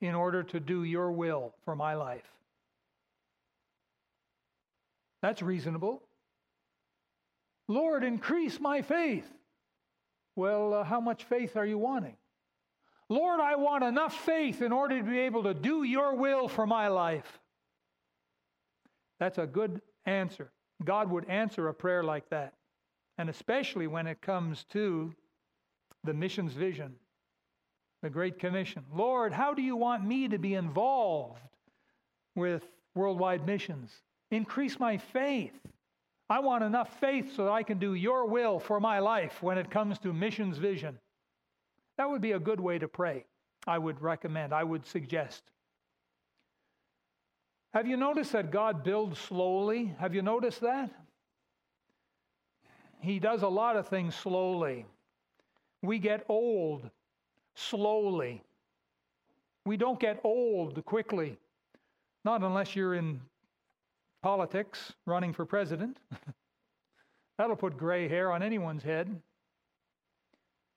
in 0.00 0.14
order 0.14 0.42
to 0.42 0.60
do 0.60 0.84
your 0.84 1.10
will 1.10 1.54
for 1.64 1.74
my 1.74 1.94
life. 1.94 2.28
That's 5.22 5.40
reasonable. 5.40 6.02
Lord, 7.66 8.04
increase 8.04 8.60
my 8.60 8.82
faith. 8.82 9.26
Well, 10.36 10.74
uh, 10.74 10.84
how 10.84 11.00
much 11.00 11.24
faith 11.24 11.56
are 11.56 11.66
you 11.66 11.78
wanting? 11.78 12.16
Lord, 13.08 13.40
I 13.40 13.56
want 13.56 13.84
enough 13.84 14.14
faith 14.14 14.62
in 14.62 14.72
order 14.72 14.98
to 14.98 15.04
be 15.04 15.20
able 15.20 15.42
to 15.44 15.54
do 15.54 15.82
your 15.82 16.14
will 16.14 16.48
for 16.48 16.66
my 16.66 16.88
life. 16.88 17.38
That's 19.20 19.38
a 19.38 19.46
good 19.46 19.80
answer. 20.06 20.50
God 20.82 21.10
would 21.10 21.28
answer 21.28 21.68
a 21.68 21.74
prayer 21.74 22.02
like 22.02 22.28
that, 22.30 22.54
and 23.18 23.28
especially 23.28 23.86
when 23.86 24.06
it 24.06 24.20
comes 24.20 24.64
to 24.70 25.14
the 26.02 26.14
missions 26.14 26.52
vision 26.52 26.94
the 28.04 28.10
Great 28.10 28.38
Commission. 28.38 28.84
Lord, 28.92 29.32
how 29.32 29.54
do 29.54 29.62
you 29.62 29.76
want 29.76 30.04
me 30.04 30.28
to 30.28 30.36
be 30.38 30.52
involved 30.52 31.40
with 32.36 32.62
worldwide 32.94 33.46
missions? 33.46 33.90
Increase 34.30 34.78
my 34.78 34.98
faith. 34.98 35.58
I 36.28 36.40
want 36.40 36.64
enough 36.64 36.98
faith 37.00 37.34
so 37.36 37.44
that 37.44 37.50
I 37.50 37.62
can 37.62 37.78
do 37.78 37.94
your 37.94 38.26
will 38.26 38.58
for 38.58 38.80
my 38.80 38.98
life 38.98 39.42
when 39.42 39.58
it 39.58 39.70
comes 39.70 39.98
to 40.00 40.12
missions 40.12 40.58
vision. 40.58 40.98
That 41.98 42.08
would 42.08 42.22
be 42.22 42.32
a 42.32 42.38
good 42.38 42.60
way 42.60 42.78
to 42.78 42.88
pray. 42.88 43.24
I 43.66 43.78
would 43.78 44.00
recommend, 44.00 44.52
I 44.52 44.64
would 44.64 44.86
suggest. 44.86 45.42
Have 47.72 47.86
you 47.86 47.96
noticed 47.96 48.32
that 48.32 48.50
God 48.50 48.84
builds 48.84 49.18
slowly? 49.18 49.94
Have 49.98 50.14
you 50.14 50.22
noticed 50.22 50.60
that? 50.60 50.90
He 53.00 53.18
does 53.18 53.42
a 53.42 53.48
lot 53.48 53.76
of 53.76 53.88
things 53.88 54.14
slowly. 54.14 54.86
We 55.82 55.98
get 55.98 56.24
old 56.28 56.88
slowly. 57.54 58.42
We 59.66 59.76
don't 59.76 60.00
get 60.00 60.20
old 60.24 60.84
quickly, 60.84 61.38
not 62.24 62.42
unless 62.42 62.74
you're 62.74 62.94
in 62.94 63.20
politics 64.24 64.94
running 65.04 65.34
for 65.34 65.44
president. 65.44 65.98
That'll 67.38 67.56
put 67.56 67.76
gray 67.76 68.08
hair 68.08 68.32
on 68.32 68.42
anyone's 68.42 68.82
head. 68.82 69.20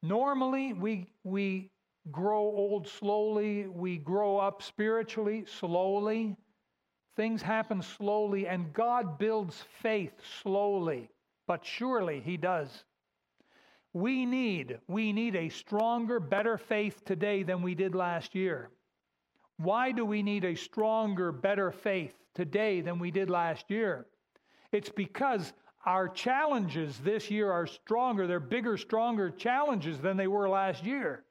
Normally, 0.03 0.73
we, 0.73 1.13
we 1.23 1.71
grow 2.11 2.41
old 2.41 2.89
slowly, 2.89 3.67
we 3.67 3.99
grow 3.99 4.37
up 4.37 4.61
spiritually 4.61 5.45
slowly. 5.47 6.35
Things 7.15 7.41
happen 7.41 7.81
slowly, 7.81 8.49
and 8.49 8.73
God 8.73 9.17
builds 9.17 9.63
faith 9.81 10.11
slowly, 10.43 11.09
but 11.47 11.65
surely 11.65 12.19
He 12.19 12.35
does. 12.35 12.83
We 13.93 14.25
need, 14.25 14.77
we 14.89 15.13
need 15.13 15.37
a 15.37 15.47
stronger, 15.47 16.19
better 16.19 16.57
faith 16.57 17.05
today 17.05 17.43
than 17.43 17.61
we 17.61 17.75
did 17.75 17.95
last 17.95 18.35
year. 18.35 18.71
Why 19.57 19.91
do 19.91 20.05
we 20.05 20.21
need 20.23 20.45
a 20.45 20.55
stronger, 20.55 21.31
better 21.31 21.71
faith 21.71 22.13
today 22.35 22.81
than 22.81 22.99
we 22.99 23.11
did 23.11 23.29
last 23.29 23.69
year? 23.69 24.05
It's 24.71 24.89
because 24.89 25.53
our 25.85 26.09
challenges 26.09 26.99
this 26.99 27.31
year 27.31 27.51
are 27.51 27.65
stronger. 27.65 28.27
They're 28.27 28.39
bigger, 28.39 28.77
stronger 28.77 29.29
challenges 29.31 29.99
than 29.99 30.17
they 30.17 30.27
were 30.27 30.49
last 30.49 30.83
year. 30.83 31.23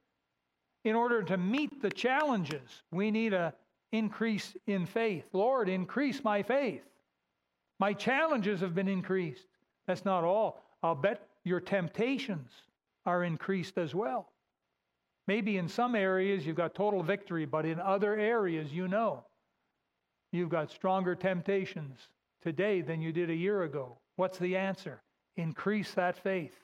In 0.84 0.96
order 0.96 1.22
to 1.22 1.36
meet 1.36 1.82
the 1.82 1.90
challenges, 1.90 2.82
we 2.90 3.10
need 3.10 3.34
an 3.34 3.52
increase 3.92 4.56
in 4.66 4.86
faith. 4.86 5.24
Lord, 5.32 5.68
increase 5.68 6.24
my 6.24 6.42
faith. 6.42 6.82
My 7.78 7.92
challenges 7.92 8.60
have 8.60 8.74
been 8.74 8.88
increased. 8.88 9.46
That's 9.86 10.04
not 10.04 10.24
all. 10.24 10.62
I'll 10.82 10.94
bet 10.94 11.28
your 11.44 11.60
temptations 11.60 12.50
are 13.04 13.24
increased 13.24 13.78
as 13.78 13.94
well. 13.94 14.32
Maybe 15.26 15.58
in 15.58 15.68
some 15.68 15.94
areas 15.94 16.46
you've 16.46 16.56
got 16.56 16.74
total 16.74 17.02
victory, 17.02 17.46
but 17.46 17.66
in 17.66 17.80
other 17.80 18.16
areas 18.16 18.72
you 18.72 18.86
know 18.86 19.24
you've 20.32 20.48
got 20.48 20.70
stronger 20.70 21.14
temptations 21.14 21.98
today 22.42 22.80
than 22.80 23.00
you 23.00 23.12
did 23.12 23.30
a 23.30 23.34
year 23.34 23.62
ago. 23.62 23.98
What's 24.16 24.38
the 24.38 24.56
answer? 24.56 25.02
Increase 25.36 25.92
that 25.94 26.16
faith 26.16 26.54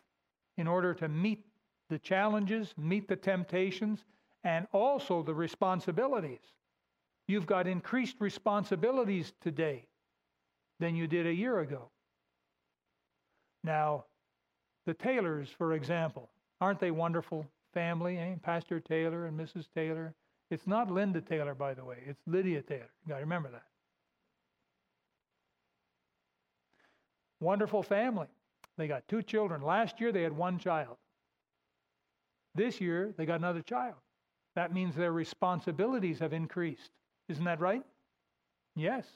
in 0.56 0.66
order 0.66 0.94
to 0.94 1.08
meet 1.08 1.44
the 1.90 1.98
challenges, 1.98 2.72
meet 2.76 3.08
the 3.08 3.16
temptations, 3.16 4.04
and 4.44 4.66
also 4.72 5.22
the 5.22 5.34
responsibilities. 5.34 6.40
You've 7.28 7.46
got 7.46 7.66
increased 7.66 8.16
responsibilities 8.20 9.32
today 9.40 9.86
than 10.80 10.96
you 10.96 11.06
did 11.06 11.26
a 11.26 11.34
year 11.34 11.60
ago. 11.60 11.90
Now, 13.64 14.04
the 14.86 14.94
Taylors, 14.94 15.48
for 15.56 15.74
example, 15.74 16.30
aren't 16.60 16.80
they 16.80 16.90
wonderful 16.90 17.46
family? 17.72 18.18
Eh? 18.18 18.34
Pastor 18.42 18.80
Taylor 18.80 19.26
and 19.26 19.38
Mrs. 19.38 19.66
Taylor. 19.74 20.14
It's 20.50 20.66
not 20.66 20.90
Linda 20.90 21.20
Taylor, 21.20 21.54
by 21.54 21.74
the 21.74 21.84
way. 21.84 21.98
It's 22.06 22.20
Lydia 22.26 22.62
Taylor. 22.62 22.90
You 23.04 23.08
got 23.08 23.16
to 23.16 23.22
remember 23.22 23.50
that. 23.50 23.64
Wonderful 27.40 27.82
family. 27.82 28.28
They 28.76 28.86
got 28.86 29.06
two 29.08 29.22
children. 29.22 29.62
Last 29.62 30.00
year 30.00 30.12
they 30.12 30.22
had 30.22 30.36
one 30.36 30.58
child. 30.58 30.96
This 32.54 32.80
year 32.80 33.14
they 33.16 33.26
got 33.26 33.40
another 33.40 33.62
child. 33.62 33.96
That 34.54 34.72
means 34.72 34.94
their 34.94 35.12
responsibilities 35.12 36.18
have 36.18 36.32
increased. 36.32 36.90
Isn't 37.28 37.44
that 37.44 37.60
right? 37.60 37.82
Yes. 38.76 39.06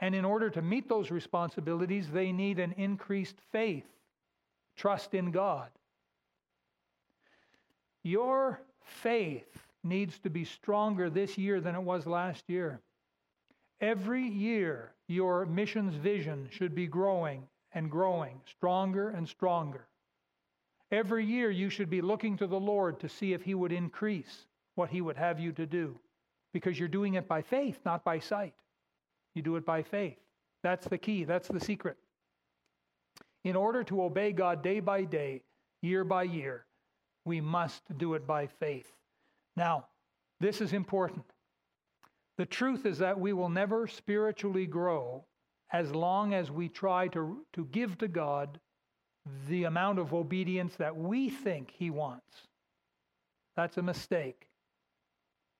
And 0.00 0.14
in 0.14 0.24
order 0.24 0.48
to 0.50 0.62
meet 0.62 0.88
those 0.88 1.10
responsibilities, 1.10 2.08
they 2.10 2.32
need 2.32 2.58
an 2.58 2.72
increased 2.76 3.36
faith, 3.50 3.86
trust 4.76 5.14
in 5.14 5.30
God. 5.30 5.70
Your 8.08 8.62
faith 8.80 9.66
needs 9.84 10.18
to 10.20 10.30
be 10.30 10.46
stronger 10.46 11.10
this 11.10 11.36
year 11.36 11.60
than 11.60 11.74
it 11.74 11.82
was 11.82 12.06
last 12.06 12.42
year. 12.48 12.80
Every 13.82 14.26
year, 14.26 14.94
your 15.08 15.44
missions 15.44 15.94
vision 15.94 16.48
should 16.50 16.74
be 16.74 16.86
growing 16.86 17.42
and 17.72 17.90
growing, 17.90 18.40
stronger 18.46 19.10
and 19.10 19.28
stronger. 19.28 19.88
Every 20.90 21.26
year, 21.26 21.50
you 21.50 21.68
should 21.68 21.90
be 21.90 22.00
looking 22.00 22.38
to 22.38 22.46
the 22.46 22.58
Lord 22.58 22.98
to 23.00 23.10
see 23.10 23.34
if 23.34 23.42
He 23.42 23.54
would 23.54 23.72
increase 23.72 24.46
what 24.74 24.88
He 24.88 25.02
would 25.02 25.18
have 25.18 25.38
you 25.38 25.52
to 25.52 25.66
do, 25.66 25.94
because 26.54 26.78
you're 26.78 26.88
doing 26.88 27.14
it 27.14 27.28
by 27.28 27.42
faith, 27.42 27.78
not 27.84 28.04
by 28.04 28.20
sight. 28.20 28.54
You 29.34 29.42
do 29.42 29.56
it 29.56 29.66
by 29.66 29.82
faith. 29.82 30.16
That's 30.62 30.88
the 30.88 30.96
key, 30.96 31.24
that's 31.24 31.48
the 31.48 31.60
secret. 31.60 31.98
In 33.44 33.54
order 33.54 33.84
to 33.84 34.02
obey 34.02 34.32
God 34.32 34.62
day 34.62 34.80
by 34.80 35.04
day, 35.04 35.42
year 35.82 36.04
by 36.04 36.22
year, 36.22 36.64
we 37.28 37.40
must 37.42 37.82
do 37.98 38.14
it 38.14 38.26
by 38.26 38.46
faith. 38.46 38.90
Now, 39.54 39.84
this 40.40 40.62
is 40.62 40.72
important. 40.72 41.26
The 42.38 42.46
truth 42.46 42.86
is 42.86 42.98
that 42.98 43.20
we 43.20 43.34
will 43.34 43.50
never 43.50 43.86
spiritually 43.86 44.66
grow 44.66 45.24
as 45.70 45.94
long 45.94 46.32
as 46.32 46.50
we 46.50 46.68
try 46.68 47.08
to, 47.08 47.44
to 47.52 47.66
give 47.66 47.98
to 47.98 48.08
God 48.08 48.58
the 49.46 49.64
amount 49.64 49.98
of 49.98 50.14
obedience 50.14 50.74
that 50.76 50.96
we 50.96 51.28
think 51.28 51.70
He 51.70 51.90
wants. 51.90 52.48
That's 53.56 53.76
a 53.76 53.82
mistake. 53.82 54.48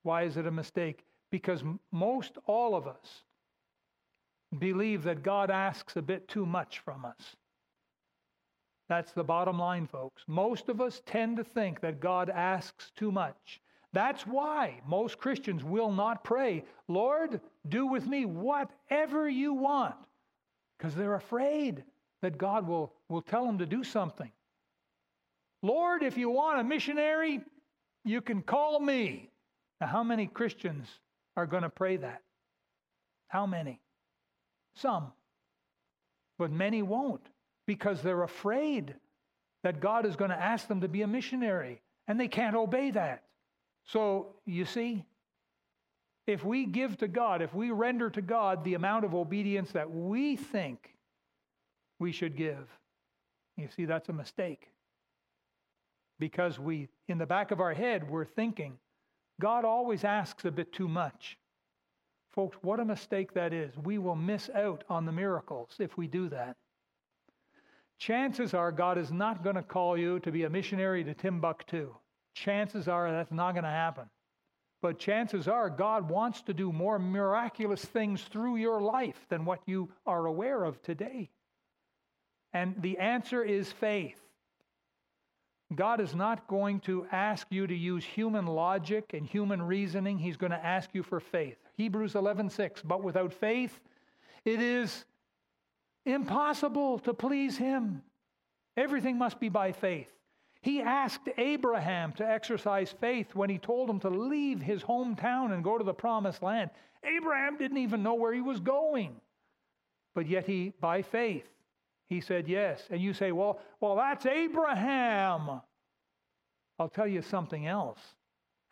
Why 0.05 0.23
is 0.23 0.39
it 0.39 0.47
a 0.47 0.51
mistake? 0.51 1.05
Because 1.31 1.62
most 1.93 2.39
all 2.47 2.75
of 2.75 2.87
us 2.87 3.25
believe 4.59 5.03
that 5.03 5.23
God 5.23 5.51
asks 5.51 5.97
a 5.97 6.03
bit 6.03 6.29
too 6.29 6.47
much 6.47 6.79
from 6.79 7.05
us. 7.05 7.37
That's 8.89 9.12
the 9.12 9.24
bottom 9.24 9.59
line, 9.59 9.86
folks. 9.86 10.22
Most 10.26 10.68
of 10.68 10.80
us 10.80 11.03
tend 11.05 11.36
to 11.36 11.45
think 11.45 11.80
that 11.80 12.01
God 12.01 12.30
asks 12.30 12.91
too 12.97 13.12
much. 13.12 13.61
That's 13.93 14.26
why 14.26 14.80
most 14.86 15.18
Christians 15.18 15.64
will 15.64 15.93
not 15.93 16.24
pray, 16.24 16.64
Lord, 16.89 17.41
do 17.68 17.86
with 17.86 18.07
me 18.07 18.24
whatever 18.24 19.28
you 19.28 19.55
want, 19.55 19.95
because 20.76 20.95
they're 20.95 21.14
afraid 21.14 21.84
that 22.22 22.39
God 22.39 22.66
will, 22.66 22.93
will 23.09 23.22
tell 23.22 23.47
them 23.47 23.59
to 23.59 23.66
do 23.66 23.84
something. 23.84 24.30
Lord, 25.62 26.03
if 26.03 26.16
you 26.16 26.30
want 26.30 26.61
a 26.61 26.64
missionary, 26.64 27.41
you 28.05 28.20
can 28.20 28.43
call 28.43 28.78
me. 28.80 29.30
Now, 29.80 29.89
how 29.89 30.03
many 30.03 30.26
Christians 30.26 30.86
are 31.36 31.47
going 31.47 31.62
to 31.62 31.70
pray 31.70 31.97
that? 31.97 32.22
How 33.28 33.47
many? 33.47 33.80
Some. 34.74 35.12
But 36.39 36.53
many 36.53 36.82
won't 36.82 37.26
because 37.69 38.01
they're 38.01 38.23
afraid 38.23 38.95
that 39.62 39.79
God 39.79 40.07
is 40.07 40.16
going 40.16 40.31
to 40.31 40.43
ask 40.43 40.66
them 40.69 40.81
to 40.81 40.89
be 40.89 41.03
a 41.03 41.07
missionary 41.07 41.83
and 42.09 42.19
they 42.19 42.27
can't 42.27 42.57
obey 42.57 42.93
that. 42.93 43.25
So, 43.85 44.29
you 44.47 44.64
see, 44.64 45.05
if 46.27 46.43
we 46.43 46.64
give 46.64 46.97
to 46.99 47.09
God, 47.09 47.43
if 47.43 47.53
we 47.53 47.71
render 47.71 48.09
to 48.09 48.23
God 48.23 48.64
the 48.64 48.73
amount 48.73 49.05
of 49.05 49.14
obedience 49.14 49.73
that 49.73 49.91
we 49.91 50.35
think 50.35 50.95
we 51.99 52.11
should 52.11 52.37
give, 52.37 52.66
you 53.59 53.69
see, 53.77 53.85
that's 53.85 54.09
a 54.09 54.14
mistake. 54.14 54.71
Because 56.19 56.59
we, 56.59 56.89
in 57.07 57.19
the 57.19 57.27
back 57.27 57.51
of 57.51 57.61
our 57.61 57.75
head, 57.75 58.09
we're 58.09 58.25
thinking, 58.25 58.79
God 59.43 59.66
always 59.66 60.05
asks 60.05 60.47
a 60.47 60.51
bit 60.51 60.73
too 60.73 60.89
much. 60.89 61.37
Folks, 62.33 62.57
what 62.62 62.81
a 62.81 62.85
mistake 62.87 63.35
that 63.35 63.53
is. 63.53 63.77
We 63.77 63.99
will 63.99 64.16
miss 64.16 64.49
out 64.55 64.85
on 64.89 65.05
the 65.05 65.12
miracles 65.12 65.77
if 65.79 65.99
we 65.99 66.07
do 66.07 66.31
that. 66.31 66.57
Chances 67.99 68.55
are 68.55 68.71
God 68.71 68.99
is 68.99 69.11
not 69.11 69.43
going 69.43 69.57
to 69.57 69.63
call 69.63 69.97
you 69.97 70.21
to 70.21 70.31
be 70.31 70.45
a 70.45 70.51
missionary 70.51 71.05
to 71.05 71.15
Timbuktu 71.15 71.95
chances 72.39 72.89
are 72.89 73.11
that's 73.11 73.33
not 73.33 73.53
going 73.53 73.65
to 73.65 73.71
happen. 73.71 74.05
But 74.81 74.99
chances 74.99 75.49
are 75.49 75.69
God 75.69 76.09
wants 76.09 76.43
to 76.43 76.55
do 76.55 76.73
more 76.73 76.99
miraculous 76.99 77.85
things 77.85 78.23
through 78.23 78.57
your 78.57 78.81
life 78.81 79.27
than 79.29 79.45
what 79.45 79.61
you 79.67 79.89
are 80.07 80.27
aware 80.27 80.65
of 80.65 80.81
today. 80.83 81.31
And 82.53 82.77
the 82.81 82.99
answer 82.99 83.43
is 83.43 83.73
faith. 83.73 84.21
God 85.75 86.01
is 86.01 86.15
not 86.15 86.47
going 86.47 86.81
to 86.81 87.07
ask 87.13 87.47
you 87.51 87.67
to 87.67 87.75
use 87.75 88.05
human 88.05 88.47
logic 88.47 89.11
and 89.13 89.27
human 89.27 89.61
reasoning. 89.61 90.19
He's 90.19 90.39
going 90.39 90.53
to 90.53 90.65
ask 90.65 90.91
you 90.95 91.03
for 91.03 91.21
faith. 91.21 91.59
Hebrews 91.77 92.15
11:6, 92.15 92.83
but 92.85 93.03
without 93.03 93.35
faith 93.35 93.81
it 94.45 94.61
is 94.61 95.05
impossible 96.09 96.99
to 97.01 97.15
please 97.15 97.57
him. 97.57 98.03
Everything 98.77 99.19
must 99.19 99.41
be 99.41 99.49
by 99.49 99.73
faith. 99.73 100.13
He 100.61 100.81
asked 100.83 101.29
Abraham 101.37 102.13
to 102.15 102.29
exercise 102.29 102.95
faith 103.01 103.35
when 103.35 103.51
he 103.51 103.59
told 103.59 103.89
him 103.89 104.01
to 104.01 104.11
leave 104.11 104.61
his 104.61 104.83
hometown 104.83 105.53
and 105.53 105.63
go 105.63 105.79
to 105.79 105.85
the 105.85 105.95
promised 105.95 106.43
land. 106.43 106.71
Abraham 107.05 107.57
didn't 107.59 107.79
even 107.79 108.03
know 108.03 108.15
where 108.15 108.33
he 108.33 108.41
was 108.41 108.61
going. 108.61 109.21
But 110.15 110.27
yet 110.27 110.47
he 110.47 110.73
by 110.81 111.03
faith 111.03 111.49
he 112.09 112.21
said 112.21 112.49
yes. 112.49 112.87
And 112.91 113.01
you 113.01 113.13
say, 113.13 113.33
"Well, 113.33 113.61
well 113.81 113.97
that's 113.97 114.27
Abraham." 114.27 115.61
I'll 116.79 116.89
tell 116.89 117.07
you 117.07 117.23
something 117.23 117.67
else. 117.67 118.01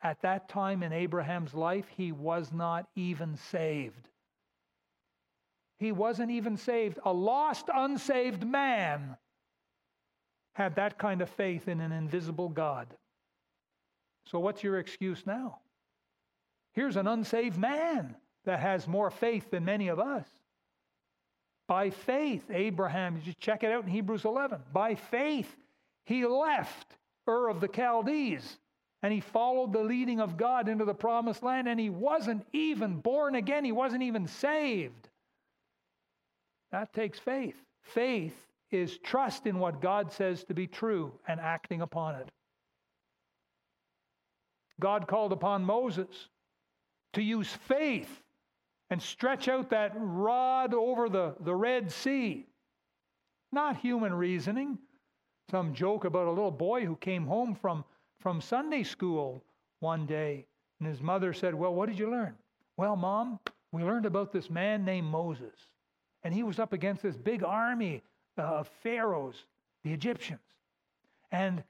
At 0.03 0.23
that 0.23 0.49
time 0.49 0.83
in 0.83 0.93
Abraham's 0.93 1.55
life, 1.55 1.89
he 1.89 2.13
was 2.13 2.53
not 2.53 2.89
even 2.95 3.37
saved. 3.37 4.09
He 5.79 5.93
wasn't 5.93 6.31
even 6.31 6.57
saved. 6.57 6.99
A 7.05 7.13
lost, 7.13 7.69
unsaved 7.73 8.47
man 8.47 9.17
had 10.55 10.77
that 10.77 10.99
kind 10.99 11.21
of 11.21 11.29
faith 11.29 11.69
in 11.69 11.81
an 11.81 11.93
invisible 11.93 12.49
God. 12.49 12.89
So, 14.27 14.39
what's 14.39 14.63
your 14.63 14.79
excuse 14.79 15.27
now? 15.27 15.59
Here's 16.73 16.97
an 16.97 17.07
unsaved 17.07 17.59
man 17.59 18.17
that 18.45 18.61
has 18.61 18.89
more 18.89 19.11
faith 19.11 19.51
than 19.51 19.65
many 19.65 19.89
of 19.89 19.99
us. 19.99 20.27
By 21.69 21.91
faith, 21.91 22.45
Abraham, 22.51 23.17
you 23.17 23.23
just 23.23 23.41
check 23.41 23.65
it 23.65 23.73
out 23.73 23.85
in 23.85 23.91
Hebrews 23.91 24.25
11. 24.25 24.61
By 24.73 24.95
faith, 24.95 25.55
he 26.05 26.25
left 26.25 26.97
Ur 27.29 27.49
of 27.49 27.61
the 27.61 27.69
Chaldees 27.69 28.59
and 29.03 29.13
he 29.13 29.21
followed 29.21 29.73
the 29.73 29.83
leading 29.83 30.21
of 30.21 30.37
God 30.37 30.69
into 30.69 30.85
the 30.85 30.95
promised 30.95 31.43
land 31.43 31.69
and 31.69 31.79
he 31.79 31.91
wasn't 31.91 32.47
even 32.53 33.01
born 33.01 33.35
again. 33.35 33.65
He 33.65 33.73
wasn't 33.73 34.03
even 34.03 34.27
saved. 34.27 35.09
That 36.73 36.93
takes 36.93 37.19
faith. 37.19 37.57
Faith 37.83 38.35
is 38.71 38.99
trust 38.99 39.47
in 39.47 39.59
what 39.59 39.81
God 39.81 40.13
says 40.13 40.45
to 40.45 40.55
be 40.55 40.67
true 40.67 41.13
and 41.29 41.41
acting 41.41 41.83
upon 41.83 42.17
it. 42.17 42.29
God 44.81 45.07
called 45.07 45.33
upon 45.33 45.65
Moses 45.65 46.29
to 47.15 47.23
use 47.23 47.49
faith 47.67 48.23
and 48.91 49.01
stretch 49.01 49.49
out 49.49 49.71
that 49.71 49.93
rod 49.97 50.75
over 50.75 51.09
the, 51.09 51.35
the 51.41 51.55
Red 51.55 51.91
Sea. 51.91 52.47
Not 53.53 53.79
human 53.79 54.13
reasoning. 54.15 54.79
Some 55.51 55.75
joke 55.75 56.05
about 56.05 56.27
a 56.27 56.31
little 56.31 56.51
boy 56.51 56.85
who 56.85 56.97
came 56.97 57.27
home 57.27 57.55
from, 57.55 57.85
from 58.21 58.41
Sunday 58.41 58.83
school 58.83 59.45
one 59.81 60.07
day, 60.07 60.47
and 60.81 60.89
his 60.89 61.01
mother 61.01 61.33
said, 61.33 61.55
Well, 61.55 61.75
what 61.75 61.89
did 61.89 61.99
you 61.99 62.11
learn? 62.11 62.35
Well, 62.77 62.97
Mom, 62.97 63.39
we 63.73 63.83
learned 63.83 64.07
about 64.07 64.33
this 64.33 64.51
man 64.51 64.85
named 64.85 65.07
Moses, 65.07 65.55
and 66.27 66.35
he 66.35 66.43
was 66.43 66.59
up 66.59 66.73
against 66.73 67.05
this 67.05 67.17
big 67.17 67.45
army 67.45 68.03
uh, 68.37 68.43
of 68.43 68.69
pharaohs, 68.83 69.45
the 69.85 69.93
Egyptians. 69.93 70.41
And 71.31 71.63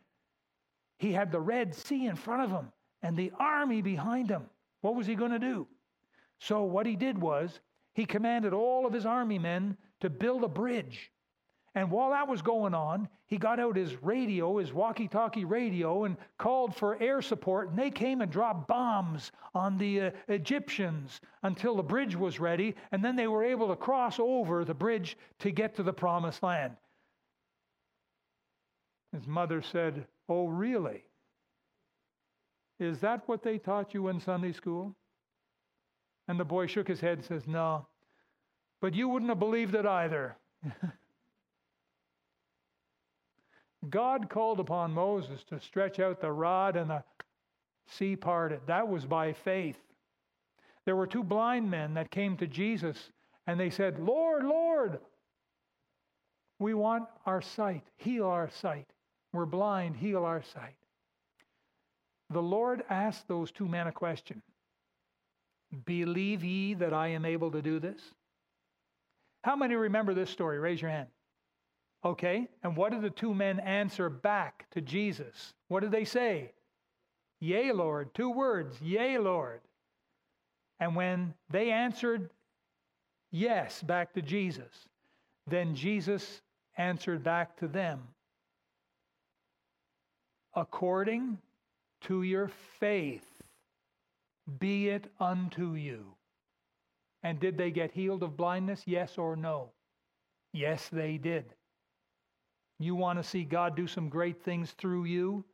he 0.96 1.12
had 1.12 1.30
the 1.30 1.38
Red 1.38 1.74
Sea 1.74 2.06
in 2.06 2.16
front 2.16 2.42
of 2.42 2.50
him 2.50 2.72
and 3.02 3.14
the 3.14 3.32
army 3.38 3.82
behind 3.82 4.30
him. 4.30 4.44
What 4.80 4.94
was 4.94 5.06
he 5.06 5.14
going 5.14 5.32
to 5.32 5.38
do? 5.38 5.66
So, 6.38 6.62
what 6.62 6.86
he 6.86 6.96
did 6.96 7.18
was 7.18 7.60
he 7.92 8.06
commanded 8.06 8.54
all 8.54 8.86
of 8.86 8.94
his 8.94 9.04
army 9.04 9.38
men 9.38 9.76
to 10.00 10.08
build 10.08 10.42
a 10.42 10.48
bridge. 10.48 11.12
And 11.76 11.90
while 11.90 12.08
that 12.10 12.26
was 12.26 12.40
going 12.40 12.72
on, 12.72 13.06
he 13.26 13.36
got 13.36 13.60
out 13.60 13.76
his 13.76 14.02
radio, 14.02 14.56
his 14.56 14.72
walkie 14.72 15.08
talkie 15.08 15.44
radio, 15.44 16.04
and 16.04 16.16
called 16.38 16.74
for 16.74 17.00
air 17.02 17.20
support. 17.20 17.68
And 17.68 17.78
they 17.78 17.90
came 17.90 18.22
and 18.22 18.32
dropped 18.32 18.66
bombs 18.66 19.30
on 19.54 19.76
the 19.76 20.00
uh, 20.00 20.10
Egyptians 20.28 21.20
until 21.42 21.76
the 21.76 21.82
bridge 21.82 22.16
was 22.16 22.40
ready. 22.40 22.74
And 22.92 23.04
then 23.04 23.14
they 23.14 23.26
were 23.26 23.44
able 23.44 23.68
to 23.68 23.76
cross 23.76 24.18
over 24.18 24.64
the 24.64 24.72
bridge 24.72 25.18
to 25.40 25.50
get 25.50 25.76
to 25.76 25.82
the 25.82 25.92
promised 25.92 26.42
land. 26.42 26.72
His 29.12 29.26
mother 29.26 29.60
said, 29.60 30.06
Oh, 30.30 30.46
really? 30.46 31.04
Is 32.80 33.00
that 33.00 33.28
what 33.28 33.42
they 33.42 33.58
taught 33.58 33.92
you 33.92 34.08
in 34.08 34.18
Sunday 34.18 34.52
school? 34.52 34.96
And 36.26 36.40
the 36.40 36.44
boy 36.44 36.68
shook 36.68 36.88
his 36.88 37.00
head 37.00 37.18
and 37.18 37.26
says, 37.26 37.42
No. 37.46 37.86
But 38.80 38.94
you 38.94 39.10
wouldn't 39.10 39.28
have 39.28 39.38
believed 39.38 39.74
it 39.74 39.84
either. 39.84 40.38
God 43.90 44.28
called 44.28 44.60
upon 44.60 44.92
Moses 44.92 45.42
to 45.44 45.60
stretch 45.60 45.98
out 45.98 46.20
the 46.20 46.32
rod 46.32 46.76
and 46.76 46.90
the 46.90 47.04
sea 47.88 48.16
parted. 48.16 48.60
That 48.66 48.88
was 48.88 49.04
by 49.04 49.32
faith. 49.32 49.78
There 50.84 50.96
were 50.96 51.06
two 51.06 51.24
blind 51.24 51.70
men 51.70 51.94
that 51.94 52.10
came 52.10 52.36
to 52.38 52.46
Jesus 52.46 53.10
and 53.46 53.58
they 53.58 53.70
said, 53.70 53.98
Lord, 53.98 54.44
Lord, 54.44 54.98
we 56.58 56.74
want 56.74 57.04
our 57.26 57.42
sight. 57.42 57.84
Heal 57.96 58.26
our 58.26 58.50
sight. 58.50 58.86
We're 59.32 59.46
blind. 59.46 59.96
Heal 59.96 60.24
our 60.24 60.42
sight. 60.42 60.76
The 62.30 62.42
Lord 62.42 62.82
asked 62.88 63.28
those 63.28 63.52
two 63.52 63.68
men 63.68 63.86
a 63.86 63.92
question 63.92 64.42
Believe 65.84 66.42
ye 66.44 66.74
that 66.74 66.92
I 66.92 67.08
am 67.08 67.24
able 67.24 67.50
to 67.50 67.62
do 67.62 67.78
this? 67.78 68.00
How 69.42 69.56
many 69.56 69.74
remember 69.74 70.14
this 70.14 70.30
story? 70.30 70.58
Raise 70.58 70.80
your 70.80 70.90
hand. 70.90 71.08
Okay, 72.04 72.48
and 72.62 72.76
what 72.76 72.92
did 72.92 73.02
the 73.02 73.10
two 73.10 73.34
men 73.34 73.58
answer 73.60 74.08
back 74.08 74.66
to 74.70 74.80
Jesus? 74.80 75.54
What 75.68 75.80
did 75.80 75.90
they 75.90 76.04
say? 76.04 76.52
Yea, 77.40 77.72
Lord. 77.72 78.14
Two 78.14 78.30
words, 78.30 78.80
Yea, 78.80 79.18
Lord. 79.18 79.60
And 80.78 80.94
when 80.94 81.34
they 81.50 81.70
answered 81.70 82.30
yes 83.30 83.82
back 83.82 84.12
to 84.14 84.22
Jesus, 84.22 84.88
then 85.46 85.74
Jesus 85.74 86.42
answered 86.76 87.24
back 87.24 87.56
to 87.58 87.68
them 87.68 88.00
according 90.54 91.38
to 92.00 92.22
your 92.22 92.50
faith 92.80 93.24
be 94.58 94.88
it 94.88 95.12
unto 95.18 95.74
you. 95.74 96.14
And 97.22 97.40
did 97.40 97.58
they 97.58 97.70
get 97.70 97.90
healed 97.90 98.22
of 98.22 98.36
blindness? 98.36 98.82
Yes 98.86 99.18
or 99.18 99.34
no? 99.34 99.70
Yes, 100.52 100.88
they 100.88 101.18
did. 101.18 101.55
You 102.78 102.94
want 102.94 103.18
to 103.18 103.28
see 103.28 103.44
God 103.44 103.74
do 103.74 103.86
some 103.86 104.08
great 104.08 104.42
things 104.42 104.72
through 104.72 105.04
you? 105.04 105.44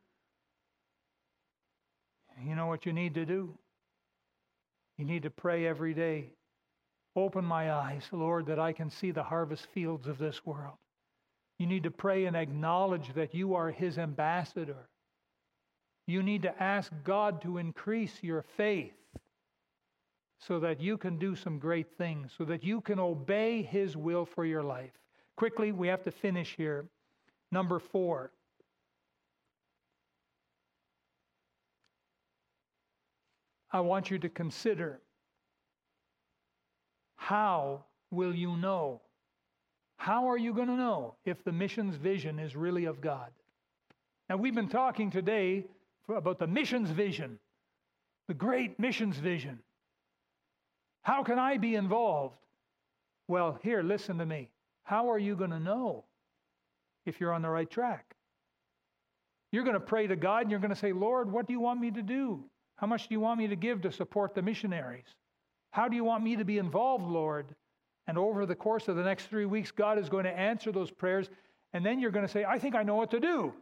You 2.45 2.57
know 2.57 2.67
what 2.67 2.87
you 2.87 2.93
need 2.93 3.15
to 3.15 3.25
do? 3.25 3.57
You 4.99 5.05
need 5.05 5.23
to 5.23 5.31
pray 5.31 5.67
every 5.67 5.95
day. 5.95 6.33
Open 7.15 7.45
my 7.45 7.73
eyes, 7.73 8.05
Lord, 8.11 8.47
that 8.47 8.59
I 8.59 8.73
can 8.73 8.91
see 8.91 9.11
the 9.11 9.23
harvest 9.23 9.67
fields 9.75 10.07
of 10.07 10.19
this 10.19 10.45
world. 10.45 10.77
You 11.59 11.67
need 11.67 11.83
to 11.85 11.91
pray 11.91 12.25
and 12.25 12.37
acknowledge 12.37 13.13
that 13.15 13.35
you 13.35 13.55
are 13.55 13.71
His 13.71 13.99
ambassador. 13.99 14.89
You 16.07 16.23
need 16.23 16.43
to 16.43 16.63
ask 16.63 16.91
God 17.05 17.43
to 17.43 17.59
increase 17.59 18.19
your 18.23 18.43
faith 18.57 18.95
so 20.41 20.59
that 20.59 20.81
you 20.81 20.97
can 20.97 21.19
do 21.19 21.37
some 21.37 21.59
great 21.59 21.97
things, 21.97 22.33
so 22.37 22.45
that 22.47 22.65
you 22.65 22.81
can 22.81 22.99
obey 22.99 23.63
His 23.63 23.97
will 23.97 24.25
for 24.25 24.45
your 24.45 24.63
life. 24.63 24.91
Quickly, 25.37 25.71
we 25.71 25.87
have 25.89 26.03
to 26.03 26.11
finish 26.11 26.57
here. 26.57 26.87
Number 27.53 27.79
four. 27.79 28.33
I 33.71 33.81
want 33.81 34.11
you 34.11 34.19
to 34.19 34.29
consider 34.29 35.01
how 37.17 37.85
will 38.11 38.35
you 38.35 38.57
know? 38.57 39.01
How 39.97 40.29
are 40.29 40.37
you 40.37 40.53
going 40.53 40.67
to 40.67 40.77
know 40.77 41.15
if 41.25 41.45
the 41.45 41.53
missions 41.53 41.95
vision 41.95 42.39
is 42.39 42.57
really 42.57 42.87
of 42.87 43.01
God? 43.01 43.31
Now, 44.29 44.37
we've 44.37 44.55
been 44.55 44.69
talking 44.69 45.11
today 45.11 45.65
about 46.09 46.39
the 46.39 46.47
missions 46.47 46.91
vision, 46.91 47.39
the 48.29 48.35
great 48.35 48.81
missions 48.81 49.19
vision. 49.19 49.61
How 51.03 51.23
can 51.23 51.39
I 51.39 51.59
be 51.59 51.77
involved? 51.77 52.37
Well, 53.29 53.59
here, 53.63 53.83
listen 53.83 54.19
to 54.19 54.27
me. 54.27 54.51
How 54.83 55.11
are 55.11 55.19
you 55.19 55.37
going 55.37 55.51
to 55.51 55.61
know 55.61 56.05
if 57.07 57.21
you're 57.21 57.33
on 57.33 57.43
the 57.43 57.49
right 57.49 57.71
track? 57.71 58.15
You're 59.51 59.65
going 59.65 59.75
to 59.75 59.81
pray 59.81 60.07
to 60.07 60.17
God 60.17 60.43
and 60.43 60.51
you're 60.51 60.61
going 60.61 60.71
to 60.71 60.77
say, 60.77 60.93
Lord, 60.93 61.31
what 61.31 61.47
do 61.47 61.53
you 61.53 61.61
want 61.61 61.81
me 61.81 61.91
to 61.91 62.03
do? 62.03 62.45
How 62.77 62.87
much 62.87 63.09
do 63.09 63.15
you 63.15 63.21
want 63.21 63.39
me 63.39 63.47
to 63.49 63.57
give 63.57 63.83
to 63.83 63.93
support 63.93 64.35
the 64.35 64.43
missionaries? 64.43 65.07
How 65.71 65.89
do 65.89 65.97
you 65.97 66.05
want 66.05 66.25
me 66.25 66.37
to 66.37 66.45
be 66.45 66.59
involved, 66.59 67.07
Lord? 67.07 67.55
And 68.07 68.19
over 68.19 68.47
the 68.47 68.55
course 68.55 68.89
of 68.89 68.97
the 68.97 69.03
next 69.03 69.27
three 69.27 69.45
weeks, 69.45 69.71
God 69.71 69.99
is 69.99 70.09
going 70.09 70.25
to 70.25 70.37
answer 70.37 70.73
those 70.73 70.91
prayers. 70.91 71.31
And 71.73 71.85
then 71.85 72.01
you're 72.01 72.11
going 72.11 72.27
to 72.27 72.33
say, 72.33 72.45
I 72.45 72.59
think 72.59 72.75
I 72.75 72.83
know 72.83 72.97
what 72.97 73.11
to 73.13 73.21
do. 73.21 73.53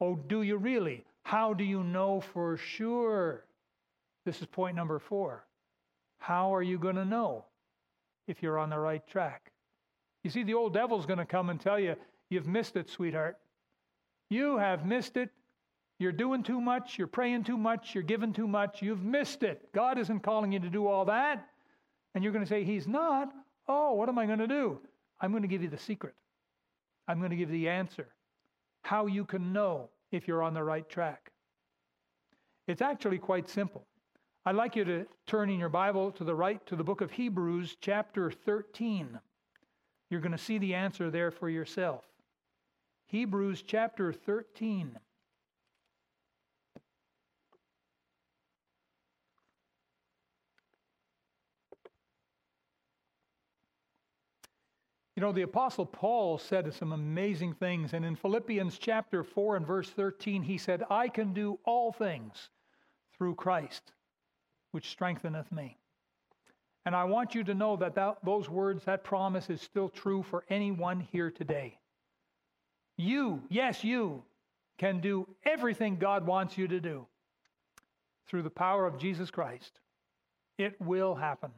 Oh, 0.00 0.16
do 0.16 0.42
you 0.42 0.56
really? 0.56 1.04
How 1.22 1.54
do 1.54 1.64
you 1.64 1.82
know 1.82 2.20
for 2.20 2.56
sure? 2.56 3.44
This 4.24 4.40
is 4.40 4.46
point 4.46 4.76
number 4.76 4.98
four. 4.98 5.44
How 6.18 6.54
are 6.54 6.62
you 6.62 6.78
going 6.78 6.96
to 6.96 7.04
know 7.04 7.44
if 8.26 8.42
you're 8.42 8.58
on 8.58 8.70
the 8.70 8.78
right 8.78 9.06
track? 9.06 9.52
You 10.24 10.30
see, 10.30 10.42
the 10.42 10.54
old 10.54 10.74
devil's 10.74 11.06
going 11.06 11.18
to 11.18 11.24
come 11.24 11.48
and 11.48 11.60
tell 11.60 11.78
you, 11.78 11.96
You've 12.30 12.46
missed 12.46 12.76
it, 12.76 12.90
sweetheart. 12.90 13.38
You 14.30 14.58
have 14.58 14.84
missed 14.84 15.16
it. 15.16 15.30
You're 15.98 16.12
doing 16.12 16.42
too 16.42 16.60
much. 16.60 16.98
You're 16.98 17.06
praying 17.06 17.44
too 17.44 17.56
much. 17.56 17.94
You're 17.94 18.04
giving 18.04 18.32
too 18.32 18.46
much. 18.46 18.82
You've 18.82 19.02
missed 19.02 19.42
it. 19.42 19.72
God 19.72 19.98
isn't 19.98 20.20
calling 20.20 20.52
you 20.52 20.60
to 20.60 20.70
do 20.70 20.86
all 20.86 21.04
that. 21.06 21.48
And 22.14 22.22
you're 22.22 22.32
going 22.32 22.44
to 22.44 22.48
say, 22.48 22.64
He's 22.64 22.86
not. 22.86 23.32
Oh, 23.66 23.94
what 23.94 24.08
am 24.08 24.18
I 24.18 24.26
going 24.26 24.38
to 24.38 24.46
do? 24.46 24.78
I'm 25.20 25.30
going 25.30 25.42
to 25.42 25.48
give 25.48 25.62
you 25.62 25.68
the 25.68 25.78
secret. 25.78 26.14
I'm 27.08 27.18
going 27.18 27.30
to 27.30 27.36
give 27.36 27.50
you 27.50 27.58
the 27.58 27.68
answer. 27.68 28.08
How 28.82 29.06
you 29.06 29.24
can 29.24 29.52
know 29.52 29.88
if 30.12 30.28
you're 30.28 30.42
on 30.42 30.54
the 30.54 30.62
right 30.62 30.88
track. 30.88 31.32
It's 32.66 32.82
actually 32.82 33.18
quite 33.18 33.48
simple. 33.48 33.86
I'd 34.46 34.54
like 34.54 34.76
you 34.76 34.84
to 34.84 35.06
turn 35.26 35.50
in 35.50 35.58
your 35.58 35.68
Bible 35.68 36.10
to 36.12 36.24
the 36.24 36.34
right 36.34 36.64
to 36.66 36.76
the 36.76 36.84
book 36.84 37.00
of 37.00 37.10
Hebrews, 37.10 37.76
chapter 37.80 38.30
13. 38.30 39.18
You're 40.10 40.20
going 40.20 40.32
to 40.32 40.38
see 40.38 40.58
the 40.58 40.74
answer 40.74 41.10
there 41.10 41.30
for 41.30 41.50
yourself. 41.50 42.04
Hebrews 43.08 43.62
chapter 43.66 44.12
13. 44.12 44.98
You 55.16 55.22
know, 55.22 55.32
the 55.32 55.42
Apostle 55.42 55.86
Paul 55.86 56.36
said 56.36 56.72
some 56.74 56.92
amazing 56.92 57.54
things. 57.54 57.94
And 57.94 58.04
in 58.04 58.14
Philippians 58.14 58.78
chapter 58.78 59.24
4 59.24 59.56
and 59.56 59.66
verse 59.66 59.88
13, 59.88 60.42
he 60.42 60.58
said, 60.58 60.84
I 60.90 61.08
can 61.08 61.32
do 61.32 61.58
all 61.64 61.90
things 61.92 62.50
through 63.16 63.36
Christ, 63.36 63.94
which 64.72 64.90
strengtheneth 64.90 65.50
me. 65.50 65.78
And 66.84 66.94
I 66.94 67.04
want 67.04 67.34
you 67.34 67.42
to 67.44 67.54
know 67.54 67.74
that, 67.76 67.94
that 67.94 68.18
those 68.22 68.50
words, 68.50 68.84
that 68.84 69.02
promise 69.02 69.48
is 69.48 69.62
still 69.62 69.88
true 69.88 70.22
for 70.22 70.44
anyone 70.50 71.00
here 71.00 71.30
today. 71.30 71.78
You, 72.98 73.42
yes, 73.48 73.82
you, 73.82 74.22
can 74.76 75.00
do 75.00 75.26
everything 75.44 75.96
God 75.96 76.26
wants 76.26 76.58
you 76.58 76.68
to 76.68 76.80
do 76.80 77.06
through 78.28 78.42
the 78.42 78.50
power 78.50 78.86
of 78.86 78.98
Jesus 78.98 79.30
Christ. 79.30 79.80
It 80.58 80.78
will 80.80 81.14
happen. 81.14 81.50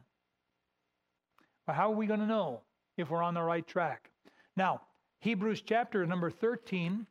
But 1.67 1.75
how 1.75 1.91
are 1.91 1.95
we 1.95 2.07
going 2.07 2.21
to 2.21 2.25
know? 2.25 2.61
if 2.97 3.09
we're 3.09 3.23
on 3.23 3.33
the 3.33 3.41
right 3.41 3.67
track. 3.67 4.09
Now, 4.55 4.81
Hebrews 5.19 5.61
chapter 5.61 6.05
number 6.05 6.29
13. 6.29 7.05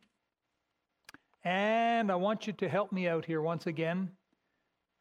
And 1.44 2.12
I 2.12 2.16
want 2.16 2.46
you 2.46 2.52
to 2.54 2.68
help 2.68 2.92
me 2.92 3.08
out 3.08 3.24
here 3.24 3.40
once 3.40 3.66
again. 3.66 4.10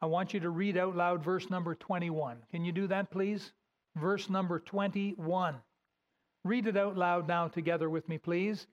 I 0.01 0.05
want 0.05 0.34
you 0.34 0.39
to 0.39 0.49
read 0.49 0.77
out 0.77 0.95
loud 0.95 1.23
verse 1.23 1.49
number 1.49 1.75
21. 1.75 2.38
Can 2.51 2.63
you 2.63 2.71
do 2.71 2.88
that, 2.88 3.11
please? 3.11 3.51
Verse 3.97 4.30
number 4.30 4.59
21. 4.59 5.55
Read 6.45 6.67
it 6.67 6.77
out 6.77 6.97
loud 6.97 7.27
now 7.27 7.49
together 7.49 7.89
with 7.89 8.07
me, 8.07 8.17
please. 8.17 8.67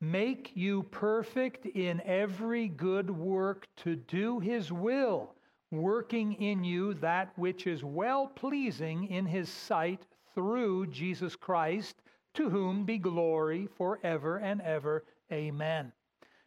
Make 0.00 0.52
you 0.54 0.82
perfect 0.84 1.66
in 1.66 2.02
every 2.04 2.68
good 2.68 3.10
work 3.10 3.66
to 3.78 3.96
do 3.96 4.38
his 4.38 4.70
will, 4.70 5.34
working 5.70 6.34
in 6.34 6.64
you 6.64 6.94
that 6.94 7.32
which 7.36 7.66
is 7.66 7.82
well 7.82 8.26
pleasing 8.26 9.08
in 9.08 9.24
his 9.24 9.48
sight 9.48 10.04
through 10.34 10.88
Jesus 10.88 11.34
Christ, 11.34 12.02
to 12.34 12.50
whom 12.50 12.84
be 12.84 12.98
glory 12.98 13.68
forever 13.76 14.36
and 14.36 14.60
ever. 14.60 15.04
Amen. 15.32 15.92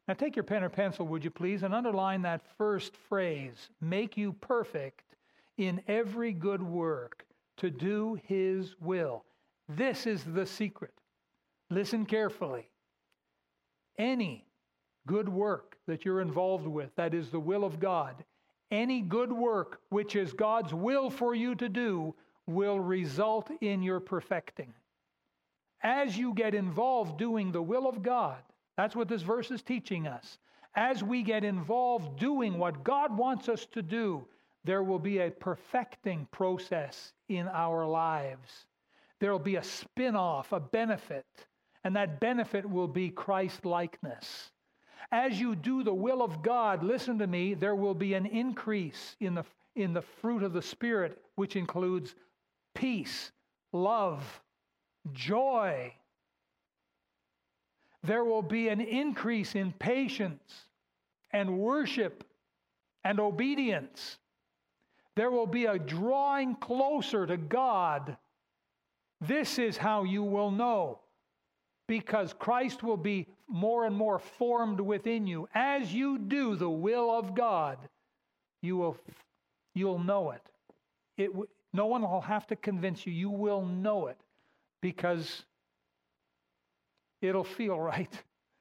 Now 0.08 0.14
take 0.14 0.36
your 0.36 0.43
pen 0.43 0.64
or 0.64 0.70
pencil, 0.70 1.08
would 1.08 1.24
you 1.24 1.32
please, 1.32 1.64
and 1.64 1.74
underline 1.74 2.22
that 2.22 2.41
first 2.58 2.95
phrase 2.95 3.70
make 3.82 4.16
you 4.16 4.34
perfect 4.34 5.16
in 5.58 5.82
every 5.88 6.34
good 6.34 6.62
work 6.62 7.26
to 7.58 7.70
do 7.70 8.20
his 8.24 8.76
will. 8.80 9.26
This 9.68 10.08
is 10.08 10.24
the 10.24 10.45
secret. 10.45 10.93
Listen 11.70 12.06
carefully. 12.06 12.68
Any 14.00 14.45
good 15.06 15.30
work 15.30 15.78
that 15.86 16.06
you're 16.06 16.22
involved 16.22 16.66
with, 16.66 16.95
that 16.95 17.14
is 17.14 17.30
the 17.30 17.39
will 17.39 17.66
of 17.66 17.80
God, 17.80 18.16
any 18.72 19.02
good 19.02 19.32
work 19.32 19.82
which 19.89 20.16
is 20.16 20.32
God's 20.32 20.74
will 20.74 21.10
for 21.10 21.36
you 21.36 21.54
to 21.56 21.68
do, 21.68 22.16
will 22.47 22.80
result 22.80 23.52
in 23.62 23.84
your 23.84 24.00
perfecting. 24.00 24.74
As 25.84 26.18
you 26.18 26.34
get 26.34 26.56
involved 26.56 27.18
doing 27.18 27.52
the 27.52 27.62
will 27.62 27.88
of 27.88 28.02
God, 28.02 28.38
that's 28.78 28.95
what 28.95 29.10
this 29.10 29.22
verse 29.22 29.52
is 29.52 29.62
teaching 29.62 30.08
us. 30.08 30.39
As 30.76 31.04
we 31.04 31.22
get 31.22 31.43
involved 31.43 32.18
doing 32.18 32.58
what 32.58 32.84
God 32.84 33.16
wants 33.18 33.50
us 33.50 33.66
to 33.74 33.82
do, 33.82 34.26
there 34.64 34.84
will 34.84 35.00
be 35.00 35.20
a 35.20 35.32
perfecting 35.32 36.28
process 36.32 37.14
in 37.28 37.47
our 37.47 37.86
lives. 37.86 38.66
There 39.20 39.32
will 39.32 39.39
be 39.39 39.58
a 39.58 39.64
spin 39.64 40.16
off, 40.16 40.52
a 40.54 40.60
benefit, 40.60 41.26
and 41.84 41.95
that 41.95 42.19
benefit 42.19 42.69
will 42.69 42.88
be 42.88 43.09
Christ 43.09 43.65
likeness. 43.65 44.51
As 45.11 45.39
you 45.39 45.55
do 45.55 45.84
the 45.84 45.93
will 45.93 46.21
of 46.21 46.43
God, 46.43 46.84
listen 46.84 47.19
to 47.19 47.27
me, 47.27 47.53
there 47.53 47.75
will 47.75 47.95
be 47.95 48.13
an 48.13 48.25
increase 48.25 49.15
in 49.19 49.34
the, 49.36 49.45
in 49.75 49.93
the 49.93 50.01
fruit 50.01 50.43
of 50.43 50.53
the 50.53 50.61
Spirit, 50.61 51.21
which 51.36 51.55
includes 51.55 52.13
peace, 52.75 53.32
love, 53.71 54.41
joy. 55.13 55.93
There 58.03 58.23
will 58.23 58.43
be 58.43 58.67
an 58.69 58.82
increase 58.82 59.55
in 59.55 59.71
patience 59.73 60.65
and 61.32 61.57
worship 61.57 62.23
and 63.03 63.19
obedience. 63.19 64.17
There 65.15 65.32
will 65.32 65.47
be 65.47 65.65
a 65.65 65.80
drawing 65.80 66.55
closer 66.55 67.25
to 67.25 67.38
God. 67.38 68.15
This 69.21 69.57
is 69.57 69.75
how 69.75 70.03
you 70.03 70.23
will 70.23 70.51
know 70.51 70.99
because 71.90 72.36
Christ 72.38 72.84
will 72.84 72.98
be 72.98 73.26
more 73.48 73.86
and 73.86 73.96
more 73.96 74.20
formed 74.20 74.80
within 74.80 75.26
you. 75.26 75.50
As 75.56 75.92
you 75.92 76.20
do 76.20 76.56
the 76.56 76.70
will 76.70 77.10
of 77.10 77.34
God, 77.34 77.80
you 78.62 78.78
will 78.78 78.96
you'll 79.74 79.98
know 79.98 80.30
it. 80.30 80.42
It 81.18 81.32
no 81.74 81.88
one 81.88 82.04
will 82.04 82.22
have 82.22 82.46
to 82.48 82.56
convince 82.56 83.08
you. 83.08 83.12
You 83.12 83.32
will 83.32 83.66
know 83.66 84.06
it 84.06 84.18
because 84.82 85.44
it'll 87.24 87.44
feel 87.44 87.80
right. 87.80 88.14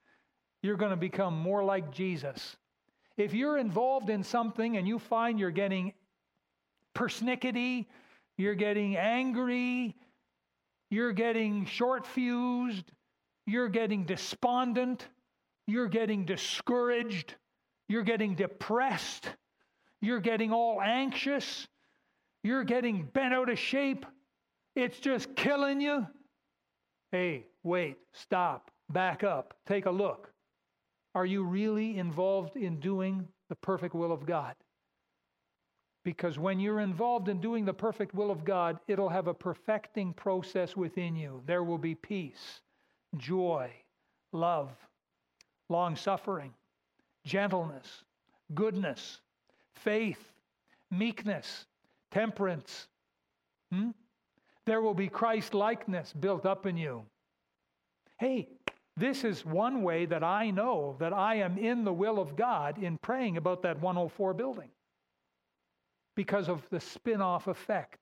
You're 0.63 0.77
going 0.77 0.91
to 0.91 0.97
become 0.97 1.39
more 1.39 1.63
like 1.63 1.93
Jesus. 1.93 2.57
If 3.17 3.33
you're 3.33 3.59
involved 3.59 4.11
in 4.11 4.25
something 4.25 4.77
and 4.77 4.89
you 4.89 4.99
find 4.99 5.39
you're 5.39 5.51
getting 5.51 5.93
persnickety, 6.97 7.87
you're 8.37 8.57
getting 8.57 8.97
angry, 8.97 9.95
you're 10.91 11.13
getting 11.13 11.65
short 11.65 12.07
fused, 12.07 12.91
you're 13.49 13.69
getting 13.71 14.05
despondent, 14.05 15.09
you're 15.67 15.89
getting 15.89 16.27
discouraged, 16.27 17.35
you're 17.89 18.03
getting 18.03 18.35
depressed, 18.35 19.31
you're 20.03 20.21
getting 20.21 20.53
all 20.53 20.83
anxious, 20.83 21.67
you're 22.45 22.65
getting 22.65 23.09
bent 23.15 23.33
out 23.33 23.49
of 23.49 23.59
shape, 23.59 24.05
it's 24.77 24.99
just 24.99 25.35
killing 25.35 25.81
you. 25.81 26.07
Hey, 27.11 27.47
wait, 27.63 27.97
stop, 28.13 28.71
back 28.91 29.25
up, 29.25 29.55
take 29.67 29.87
a 29.87 29.91
look. 29.91 30.31
Are 31.15 31.27
you 31.27 31.43
really 31.43 31.97
involved 31.97 32.57
in 32.57 32.79
doing 32.81 33.27
the 33.49 33.57
perfect 33.57 33.95
will 33.95 34.13
of 34.13 34.27
God? 34.27 34.55
Because 36.05 36.39
when 36.39 36.61
you're 36.61 36.81
involved 36.81 37.29
in 37.29 37.41
doing 37.41 37.65
the 37.65 37.73
perfect 37.73 38.15
will 38.15 38.31
of 38.31 38.45
God, 38.45 38.79
it'll 38.89 39.09
have 39.09 39.27
a 39.27 39.35
perfecting 39.35 40.13
process 40.13 40.77
within 40.77 41.17
you. 41.17 41.43
There 41.47 41.65
will 41.65 41.79
be 41.79 41.95
peace, 41.95 42.61
joy, 43.17 43.71
love, 44.33 44.71
long 45.69 45.97
suffering, 45.97 46.53
gentleness, 47.25 48.05
goodness, 48.55 49.21
faith, 49.75 50.33
meekness, 50.91 51.67
temperance. 52.11 52.89
Hmm? 53.73 53.91
There 54.67 54.81
will 54.81 54.95
be 54.95 55.09
Christ 55.09 55.55
likeness 55.55 56.13
built 56.13 56.45
up 56.45 56.67
in 56.67 56.77
you. 56.77 57.05
Hey, 58.19 58.49
this 58.97 59.25
is 59.25 59.47
one 59.47 59.83
way 59.83 60.07
that 60.07 60.25
I 60.25 60.51
know 60.51 60.97
that 60.99 61.13
I 61.13 61.37
am 61.37 61.57
in 61.57 61.85
the 61.85 61.93
will 61.93 62.19
of 62.19 62.37
God 62.37 62.83
in 62.83 62.99
praying 62.99 63.37
about 63.37 63.63
that 63.63 63.81
104 63.81 64.35
building 64.35 64.71
because 66.17 66.49
of 66.49 66.69
the 66.71 66.81
spin 66.81 67.21
off 67.21 67.47
effect. 67.47 68.01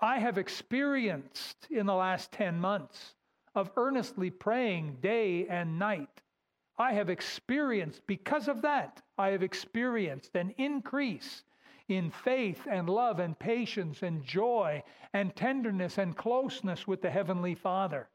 I 0.00 0.18
have 0.18 0.38
experienced 0.38 1.66
in 1.70 1.86
the 1.86 1.94
last 1.94 2.30
10 2.32 2.60
months 2.60 3.14
of 3.54 3.70
earnestly 3.76 4.30
praying 4.30 4.98
day 5.00 5.46
and 5.48 5.78
night. 5.78 6.22
I 6.76 6.92
have 6.94 7.08
experienced, 7.08 8.02
because 8.06 8.48
of 8.48 8.62
that, 8.62 9.00
I 9.16 9.28
have 9.28 9.42
experienced 9.42 10.34
an 10.34 10.54
increase 10.58 11.44
in 11.88 12.10
faith 12.10 12.66
and 12.68 12.88
love 12.88 13.20
and 13.20 13.38
patience 13.38 14.02
and 14.02 14.24
joy 14.24 14.82
and 15.12 15.36
tenderness 15.36 15.98
and 15.98 16.16
closeness 16.16 16.86
with 16.88 17.02
the 17.02 17.10
Heavenly 17.10 17.54
Father. 17.54 18.08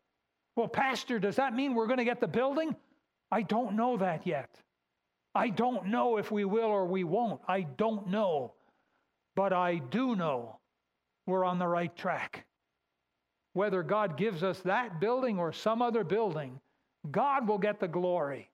Well, 0.55 0.67
Pastor, 0.67 1.19
does 1.19 1.37
that 1.37 1.55
mean 1.55 1.73
we're 1.73 1.87
going 1.87 1.99
to 1.99 2.05
get 2.05 2.19
the 2.19 2.27
building? 2.27 2.75
I 3.31 3.43
don't 3.43 3.75
know 3.75 3.95
that 3.97 4.27
yet. 4.27 4.49
I 5.35 5.49
don't 5.49 5.87
know 5.87 6.17
if 6.17 6.31
we 6.31 6.43
will 6.43 6.65
or 6.65 6.85
we 6.85 7.03
won't. 7.03 7.39
I 7.47 7.61
don't 7.61 8.07
know. 8.07 8.55
But 9.35 9.53
I 9.53 9.77
do 9.77 10.15
know 10.15 10.59
we're 11.25 11.45
on 11.45 11.59
the 11.59 11.67
right 11.67 11.95
track. 11.95 12.45
Whether 13.53 13.83
God 13.83 14.17
gives 14.17 14.43
us 14.43 14.59
that 14.61 14.99
building 14.99 15.39
or 15.39 15.51
some 15.51 15.81
other 15.81 16.03
building, 16.03 16.59
God 17.11 17.47
will 17.47 17.57
get 17.57 17.79
the 17.79 17.87
glory. 17.87 18.49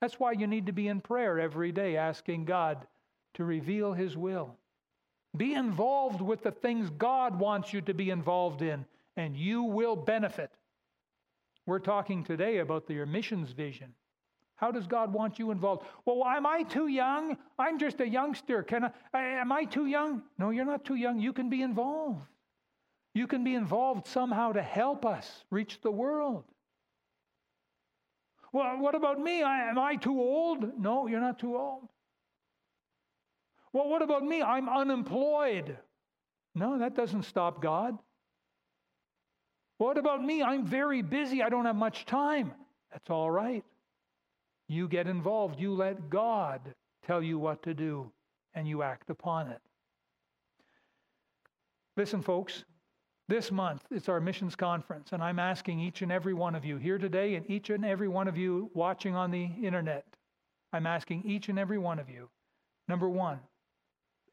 That's 0.00 0.18
why 0.20 0.32
you 0.32 0.46
need 0.46 0.66
to 0.66 0.72
be 0.72 0.88
in 0.88 1.00
prayer 1.00 1.38
every 1.38 1.72
day, 1.72 1.96
asking 1.96 2.44
God 2.44 2.86
to 3.34 3.44
reveal 3.44 3.92
His 3.92 4.16
will. 4.16 4.56
Be 5.36 5.54
involved 5.54 6.20
with 6.20 6.42
the 6.42 6.50
things 6.50 6.90
God 6.90 7.38
wants 7.38 7.72
you 7.72 7.80
to 7.82 7.94
be 7.94 8.10
involved 8.10 8.62
in, 8.62 8.84
and 9.16 9.36
you 9.36 9.62
will 9.62 9.96
benefit. 9.96 10.50
We're 11.66 11.78
talking 11.78 12.24
today 12.24 12.58
about 12.58 12.88
your 12.88 13.06
missions 13.06 13.50
vision. 13.50 13.92
How 14.54 14.70
does 14.70 14.86
God 14.86 15.12
want 15.12 15.38
you 15.38 15.50
involved? 15.50 15.86
Well, 16.06 16.24
am 16.24 16.46
I 16.46 16.62
too 16.62 16.86
young? 16.86 17.36
I'm 17.58 17.78
just 17.78 18.00
a 18.00 18.08
youngster. 18.08 18.62
Can 18.62 18.90
I, 19.12 19.20
am 19.20 19.52
I 19.52 19.64
too 19.64 19.86
young? 19.86 20.22
No, 20.38 20.50
you're 20.50 20.64
not 20.64 20.84
too 20.84 20.94
young. 20.94 21.20
You 21.20 21.34
can 21.34 21.50
be 21.50 21.60
involved. 21.60 22.22
You 23.16 23.26
can 23.26 23.44
be 23.44 23.54
involved 23.54 24.06
somehow 24.06 24.52
to 24.52 24.60
help 24.60 25.06
us 25.06 25.46
reach 25.50 25.80
the 25.80 25.90
world. 25.90 26.44
Well, 28.52 28.76
what 28.78 28.94
about 28.94 29.18
me? 29.18 29.42
I, 29.42 29.70
am 29.70 29.78
I 29.78 29.96
too 29.96 30.20
old? 30.20 30.78
No, 30.78 31.06
you're 31.06 31.22
not 31.22 31.38
too 31.38 31.56
old. 31.56 31.88
Well, 33.72 33.88
what 33.88 34.02
about 34.02 34.22
me? 34.22 34.42
I'm 34.42 34.68
unemployed. 34.68 35.78
No, 36.54 36.78
that 36.78 36.94
doesn't 36.94 37.22
stop 37.22 37.62
God. 37.62 37.96
What 39.78 39.96
about 39.96 40.22
me? 40.22 40.42
I'm 40.42 40.66
very 40.66 41.00
busy. 41.00 41.42
I 41.42 41.48
don't 41.48 41.64
have 41.64 41.74
much 41.74 42.04
time. 42.04 42.52
That's 42.92 43.08
all 43.08 43.30
right. 43.30 43.64
You 44.68 44.88
get 44.88 45.06
involved. 45.06 45.58
You 45.58 45.72
let 45.72 46.10
God 46.10 46.60
tell 47.06 47.22
you 47.22 47.38
what 47.38 47.62
to 47.62 47.72
do, 47.72 48.12
and 48.52 48.68
you 48.68 48.82
act 48.82 49.08
upon 49.08 49.48
it. 49.48 49.62
Listen, 51.96 52.20
folks, 52.20 52.66
this 53.28 53.50
month, 53.50 53.82
it's 53.90 54.08
our 54.08 54.20
missions 54.20 54.54
conference, 54.54 55.12
and 55.12 55.22
I'm 55.22 55.38
asking 55.38 55.80
each 55.80 56.02
and 56.02 56.12
every 56.12 56.34
one 56.34 56.54
of 56.54 56.64
you 56.64 56.76
here 56.76 56.98
today 56.98 57.34
and 57.34 57.48
each 57.50 57.70
and 57.70 57.84
every 57.84 58.08
one 58.08 58.28
of 58.28 58.36
you 58.36 58.70
watching 58.74 59.16
on 59.16 59.30
the 59.30 59.50
internet, 59.62 60.04
I'm 60.72 60.86
asking 60.86 61.24
each 61.24 61.48
and 61.48 61.58
every 61.58 61.78
one 61.78 61.98
of 61.98 62.08
you, 62.08 62.28
number 62.88 63.08
one, 63.08 63.40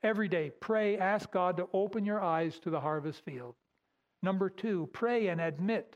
every 0.04 0.28
day, 0.28 0.52
pray, 0.60 0.98
ask 0.98 1.32
God 1.32 1.58
to 1.58 1.68
open 1.74 2.06
your 2.06 2.22
eyes 2.22 2.60
to 2.60 2.70
the 2.70 2.80
harvest 2.80 3.24
field. 3.26 3.56
Number 4.22 4.50
two, 4.50 4.90
pray 4.94 5.28
and 5.28 5.42
admit 5.42 5.96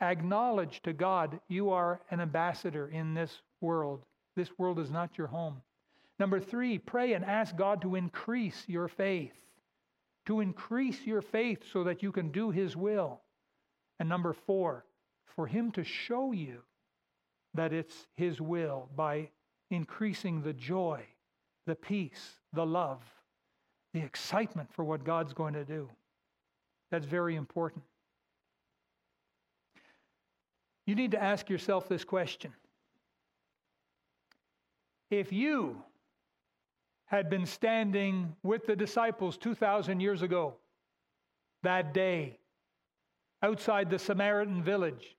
acknowledge 0.00 0.82
to 0.82 0.92
God 0.92 1.40
you 1.48 1.70
are 1.70 2.00
an 2.10 2.20
ambassador 2.20 2.88
in 2.88 3.14
this 3.14 3.40
world. 3.60 4.04
This 4.36 4.50
world 4.58 4.78
is 4.78 4.90
not 4.90 5.16
your 5.16 5.28
home. 5.28 5.62
Number 6.18 6.40
three, 6.40 6.78
pray 6.78 7.14
and 7.14 7.24
ask 7.24 7.56
God 7.56 7.80
to 7.82 7.94
increase 7.94 8.64
your 8.66 8.88
faith, 8.88 9.32
to 10.26 10.40
increase 10.40 11.04
your 11.04 11.22
faith 11.22 11.62
so 11.72 11.84
that 11.84 12.02
you 12.02 12.12
can 12.12 12.30
do 12.30 12.50
His 12.50 12.76
will. 12.76 13.20
And 14.00 14.08
number 14.08 14.32
four, 14.32 14.84
for 15.34 15.46
Him 15.46 15.70
to 15.72 15.84
show 15.84 16.32
you 16.32 16.62
that 17.54 17.72
it's 17.72 18.06
His 18.16 18.40
will 18.40 18.88
by 18.96 19.30
increasing 19.70 20.42
the 20.42 20.52
joy, 20.52 21.02
the 21.66 21.74
peace, 21.74 22.40
the 22.52 22.66
love, 22.66 23.02
the 23.92 24.00
excitement 24.00 24.72
for 24.72 24.84
what 24.84 25.04
God's 25.04 25.32
going 25.32 25.54
to 25.54 25.64
do. 25.64 25.88
That's 26.90 27.06
very 27.06 27.36
important. 27.36 27.84
You 30.86 30.94
need 30.94 31.12
to 31.12 31.22
ask 31.22 31.48
yourself 31.48 31.88
this 31.88 32.04
question. 32.04 32.52
If 35.10 35.32
you 35.32 35.82
had 37.14 37.30
been 37.30 37.46
standing 37.46 38.34
with 38.42 38.66
the 38.66 38.74
disciples 38.74 39.36
2,000 39.36 40.00
years 40.00 40.22
ago, 40.22 40.54
that 41.62 41.94
day, 41.94 42.40
outside 43.40 43.88
the 43.88 44.00
Samaritan 44.00 44.64
village, 44.64 45.16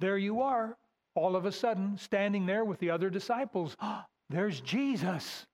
there 0.00 0.16
you 0.16 0.40
are, 0.40 0.78
all 1.14 1.36
of 1.36 1.44
a 1.44 1.52
sudden, 1.52 1.98
standing 1.98 2.46
there 2.46 2.64
with 2.64 2.78
the 2.78 2.88
other 2.88 3.10
disciples. 3.10 3.76
there's 4.30 4.62
Jesus. 4.62 5.44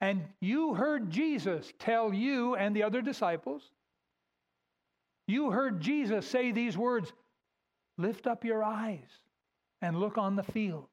And 0.00 0.22
you 0.40 0.74
heard 0.74 1.10
Jesus 1.10 1.72
tell 1.80 2.14
you 2.14 2.54
and 2.54 2.76
the 2.76 2.84
other 2.84 3.02
disciples, 3.02 3.72
you 5.26 5.50
heard 5.50 5.80
Jesus 5.80 6.24
say 6.24 6.52
these 6.52 6.78
words 6.78 7.12
Lift 7.96 8.26
up 8.26 8.44
your 8.44 8.62
eyes 8.62 9.08
and 9.80 9.98
look 9.98 10.18
on 10.18 10.34
the 10.34 10.42
fields, 10.42 10.88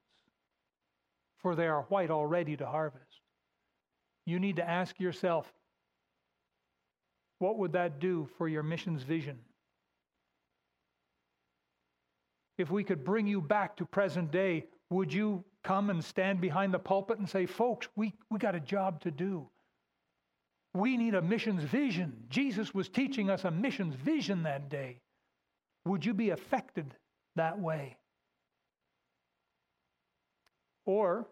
for 1.37 1.55
they 1.55 1.67
are 1.67 1.81
white 1.83 2.11
already 2.11 2.55
to 2.57 2.65
harvest. 2.65 3.10
You 4.25 4.39
need 4.39 4.57
to 4.57 4.69
ask 4.69 4.99
yourself, 4.99 5.51
what 7.39 7.57
would 7.57 7.73
that 7.73 7.99
do 7.99 8.29
for 8.37 8.47
your 8.47 8.63
mission's 8.63 9.03
vision? 9.03 9.39
If 12.57 12.69
we 12.69 12.83
could 12.83 13.03
bring 13.03 13.25
you 13.25 13.41
back 13.41 13.77
to 13.77 13.85
present 13.85 14.31
day, 14.31 14.65
would 14.91 15.11
you 15.11 15.43
come 15.63 15.89
and 15.89 16.03
stand 16.03 16.39
behind 16.41 16.73
the 16.73 16.79
pulpit 16.79 17.17
and 17.17 17.27
say, 17.27 17.45
folks, 17.47 17.87
we, 17.95 18.13
we 18.29 18.37
got 18.37 18.55
a 18.55 18.59
job 18.59 19.01
to 19.01 19.11
do? 19.11 19.47
We 20.73 20.97
need 20.97 21.15
a 21.15 21.21
missions 21.21 21.63
vision. 21.63 22.13
Jesus 22.29 22.73
was 22.73 22.87
teaching 22.87 23.29
us 23.29 23.43
a 23.43 23.51
missions 23.51 23.95
vision 23.95 24.43
that 24.43 24.69
day. 24.69 24.99
Would 25.85 26.05
you 26.05 26.13
be 26.13 26.29
affected 26.29 26.93
that 27.35 27.59
way? 27.59 27.97
Or 30.85 31.27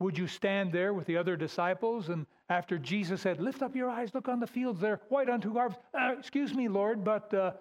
would 0.00 0.16
you 0.16 0.26
stand 0.26 0.72
there 0.72 0.94
with 0.94 1.06
the 1.06 1.16
other 1.16 1.36
disciples 1.36 2.08
and 2.08 2.26
after 2.48 2.78
Jesus 2.78 3.20
said, 3.20 3.40
Lift 3.40 3.62
up 3.62 3.74
your 3.74 3.90
eyes, 3.90 4.14
look 4.14 4.28
on 4.28 4.40
the 4.40 4.46
fields 4.46 4.80
they're 4.80 5.00
white 5.08 5.28
unto 5.28 5.52
harvest. 5.52 5.80
Uh, 5.98 6.14
excuse 6.18 6.54
me, 6.54 6.68
Lord, 6.68 7.04
but 7.04 7.32
uh, 7.34 7.52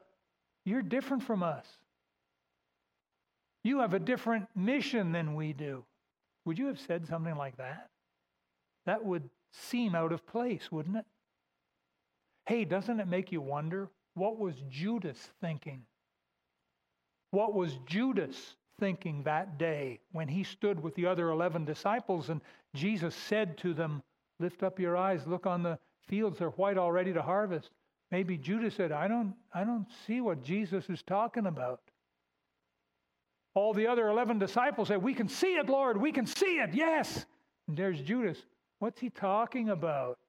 you're 0.65 0.81
different 0.81 1.23
from 1.23 1.43
us. 1.43 1.65
You 3.63 3.79
have 3.79 3.93
a 3.93 3.99
different 3.99 4.47
mission 4.55 5.11
than 5.11 5.35
we 5.35 5.51
do. 5.51 5.83
Would 6.45 6.57
you 6.57 6.67
have 6.67 6.79
said 6.79 7.07
something 7.07 7.35
like 7.35 7.57
that? 7.57 7.89
That 8.85 9.03
would 9.03 9.29
seem 9.51 9.95
out 9.95 10.13
of 10.13 10.25
place, 10.25 10.71
wouldn't 10.71 10.95
it? 10.95 11.05
Hey, 12.45 12.63
doesn't 12.63 12.99
it 12.99 13.07
make 13.07 13.31
you 13.31 13.41
wonder 13.41 13.89
what 14.13 14.39
was 14.39 14.55
Judas 14.69 15.17
thinking? 15.41 15.83
What 17.31 17.53
was 17.53 17.77
Judas 17.85 18.55
thinking 18.80 19.23
that 19.23 19.57
day 19.57 19.99
when 20.11 20.28
he 20.28 20.43
stood 20.43 20.82
with 20.82 20.95
the 20.95 21.05
other 21.05 21.30
11 21.30 21.65
disciples 21.65 22.30
and 22.30 22.41
Jesus 22.73 23.15
said 23.15 23.57
to 23.59 23.73
them, 23.73 24.03
Lift 24.39 24.61
up 24.61 24.80
your 24.80 24.95
eyes, 24.95 25.25
look 25.25 25.47
on 25.47 25.63
the 25.63 25.80
fields, 26.07 26.38
they're 26.38 26.49
white 26.51 26.78
already 26.78 27.11
to 27.13 27.21
harvest. 27.21 27.71
Maybe 28.11 28.38
Judas 28.38 28.75
said, 28.75 28.91
I 28.91 29.07
don't, 29.07 29.34
I 29.53 29.63
don't 29.63 29.88
see 30.05 30.21
what 30.21 30.43
Jesus 30.43 30.89
is 30.89 31.01
talking 31.01 31.47
about. 31.47 31.82
All 33.55 33.73
the 33.73 33.88
other 33.88 34.07
11 34.07 34.38
disciples 34.38 34.89
said, 34.89 35.01
We 35.01 35.15
can 35.15 35.28
see 35.28 35.55
it, 35.55 35.67
Lord, 35.67 35.99
we 35.99 36.11
can 36.11 36.28
see 36.28 36.59
it, 36.59 36.73
yes. 36.73 37.25
And 37.67 37.75
there's 37.75 37.99
Judas. 37.99 38.38
What's 38.80 38.99
he 38.99 39.09
talking 39.09 39.69
about? 39.69 40.19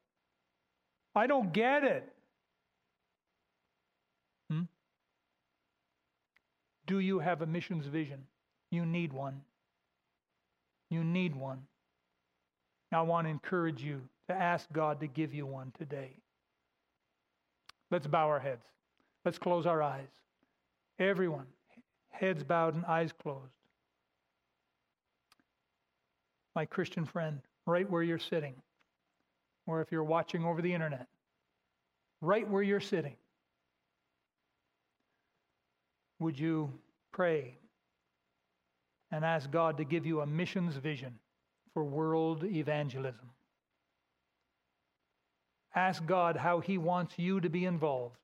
I 1.15 1.27
don't 1.27 1.53
get 1.53 1.85
it. 1.85 2.11
Hmm? 4.51 4.63
Do 6.87 6.99
you 6.99 7.19
have 7.19 7.43
a 7.43 7.47
missions 7.47 7.87
vision? 7.87 8.25
You 8.71 8.85
need 8.85 9.13
one. 9.13 9.41
You 10.91 11.05
need 11.05 11.35
one. 11.35 11.63
I 12.93 13.03
want 13.03 13.27
to 13.27 13.31
encourage 13.31 13.83
you 13.83 14.01
to 14.29 14.35
ask 14.35 14.67
God 14.73 15.01
to 15.01 15.07
give 15.07 15.35
you 15.35 15.47
one 15.47 15.73
today. 15.79 16.17
Let's 17.91 18.07
bow 18.07 18.29
our 18.29 18.41
heads. 18.41 18.65
Let's 19.25 19.39
close 19.39 19.67
our 19.67 19.83
eyes. 19.83 20.09
Everyone, 20.99 21.47
heads 22.11 22.43
bowed 22.43 22.75
and 22.75 22.85
eyes 22.87 23.13
closed. 23.13 23.53
My 26.55 26.65
Christian 26.65 27.05
friend, 27.05 27.41
right 27.67 27.89
where 27.89 28.03
you're 28.03 28.19
sitting, 28.19 28.55
or 29.67 29.81
if 29.81 29.93
you're 29.93 30.03
watching 30.03 30.45
over 30.45 30.61
the 30.61 30.73
internet, 30.73 31.07
right 32.21 32.49
where 32.49 32.63
you're 32.63 32.81
sitting, 32.81 33.17
would 36.19 36.39
you 36.39 36.73
pray 37.13 37.57
and 39.11 39.25
ask 39.25 39.51
God 39.51 39.79
to 39.79 39.85
give 39.85 40.07
you 40.07 40.21
a 40.21 40.27
missions 40.27 40.77
vision 40.77 41.19
for 41.73 41.85
world 41.85 42.45
evangelism? 42.45 43.31
Ask 45.75 46.05
God 46.07 46.37
how 46.37 46.61
He 46.61 46.79
wants 46.79 47.15
you 47.19 47.41
to 47.41 47.49
be 47.49 47.65
involved, 47.65 48.19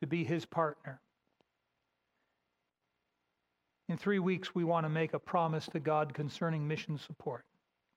to 0.00 0.06
be 0.06 0.24
His 0.24 0.44
partner. 0.44 1.00
In 3.88 3.96
three 3.96 4.18
weeks, 4.18 4.54
we 4.54 4.64
want 4.64 4.84
to 4.84 4.90
make 4.90 5.14
a 5.14 5.18
promise 5.18 5.66
to 5.68 5.80
God 5.80 6.12
concerning 6.12 6.66
mission 6.66 6.98
support. 6.98 7.44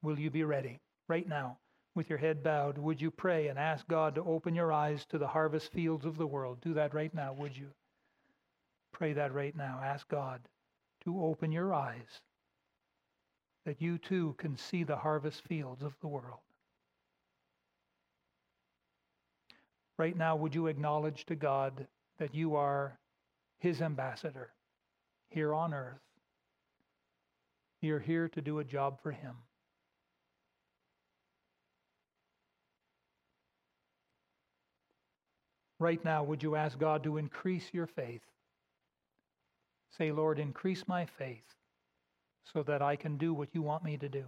Will 0.04 0.20
you 0.20 0.30
be 0.30 0.44
ready 0.44 0.80
right 1.08 1.28
now 1.28 1.58
with 1.96 2.10
your 2.10 2.20
head 2.20 2.44
bowed? 2.44 2.78
Would 2.78 3.02
you 3.02 3.10
pray 3.10 3.48
and 3.48 3.58
ask 3.58 3.88
God 3.88 4.16
to 4.16 4.24
open 4.24 4.54
your 4.54 4.72
eyes 4.72 5.06
to 5.10 5.18
the 5.18 5.28
harvest 5.28 5.72
fields 5.74 6.06
of 6.06 6.18
the 6.18 6.28
world? 6.28 6.62
Do 6.62 6.76
that 6.76 6.94
right 6.94 7.14
now, 7.14 7.34
would 7.34 7.58
you? 7.58 7.72
Pray 8.92 9.14
that 9.14 9.34
right 9.34 9.56
now. 9.56 9.82
Ask 9.84 10.08
God 10.08 10.42
to 11.10 11.24
open 11.24 11.52
your 11.52 11.74
eyes 11.74 12.22
that 13.66 13.82
you 13.82 13.98
too 13.98 14.36
can 14.38 14.56
see 14.56 14.84
the 14.84 14.96
harvest 14.96 15.42
fields 15.48 15.82
of 15.82 15.94
the 16.02 16.08
world. 16.08 16.40
Right 19.98 20.16
now, 20.16 20.36
would 20.36 20.54
you 20.54 20.68
acknowledge 20.68 21.26
to 21.26 21.36
God 21.36 21.88
that 22.20 22.36
you 22.36 22.56
are 22.56 22.98
His 23.58 23.82
ambassador 23.82 24.54
here 25.30 25.54
on 25.54 25.74
earth? 25.74 26.00
You're 27.82 28.00
here 28.00 28.30
to 28.30 28.42
do 28.42 28.60
a 28.60 28.64
job 28.64 29.02
for 29.02 29.12
Him. 29.12 29.36
Right 35.80 36.04
now, 36.06 36.24
would 36.24 36.44
you 36.44 36.56
ask 36.56 36.78
God 36.78 37.04
to 37.04 37.18
increase 37.18 37.66
your 37.74 37.88
faith? 37.88 38.22
Say, 39.98 40.12
Lord, 40.12 40.40
increase 40.40 40.88
my 40.88 41.06
faith 41.06 41.44
so 42.54 42.64
that 42.64 42.82
I 42.82 42.96
can 42.96 43.18
do 43.18 43.34
what 43.34 43.50
you 43.54 43.62
want 43.62 43.84
me 43.84 43.98
to 43.98 44.10
do. 44.10 44.26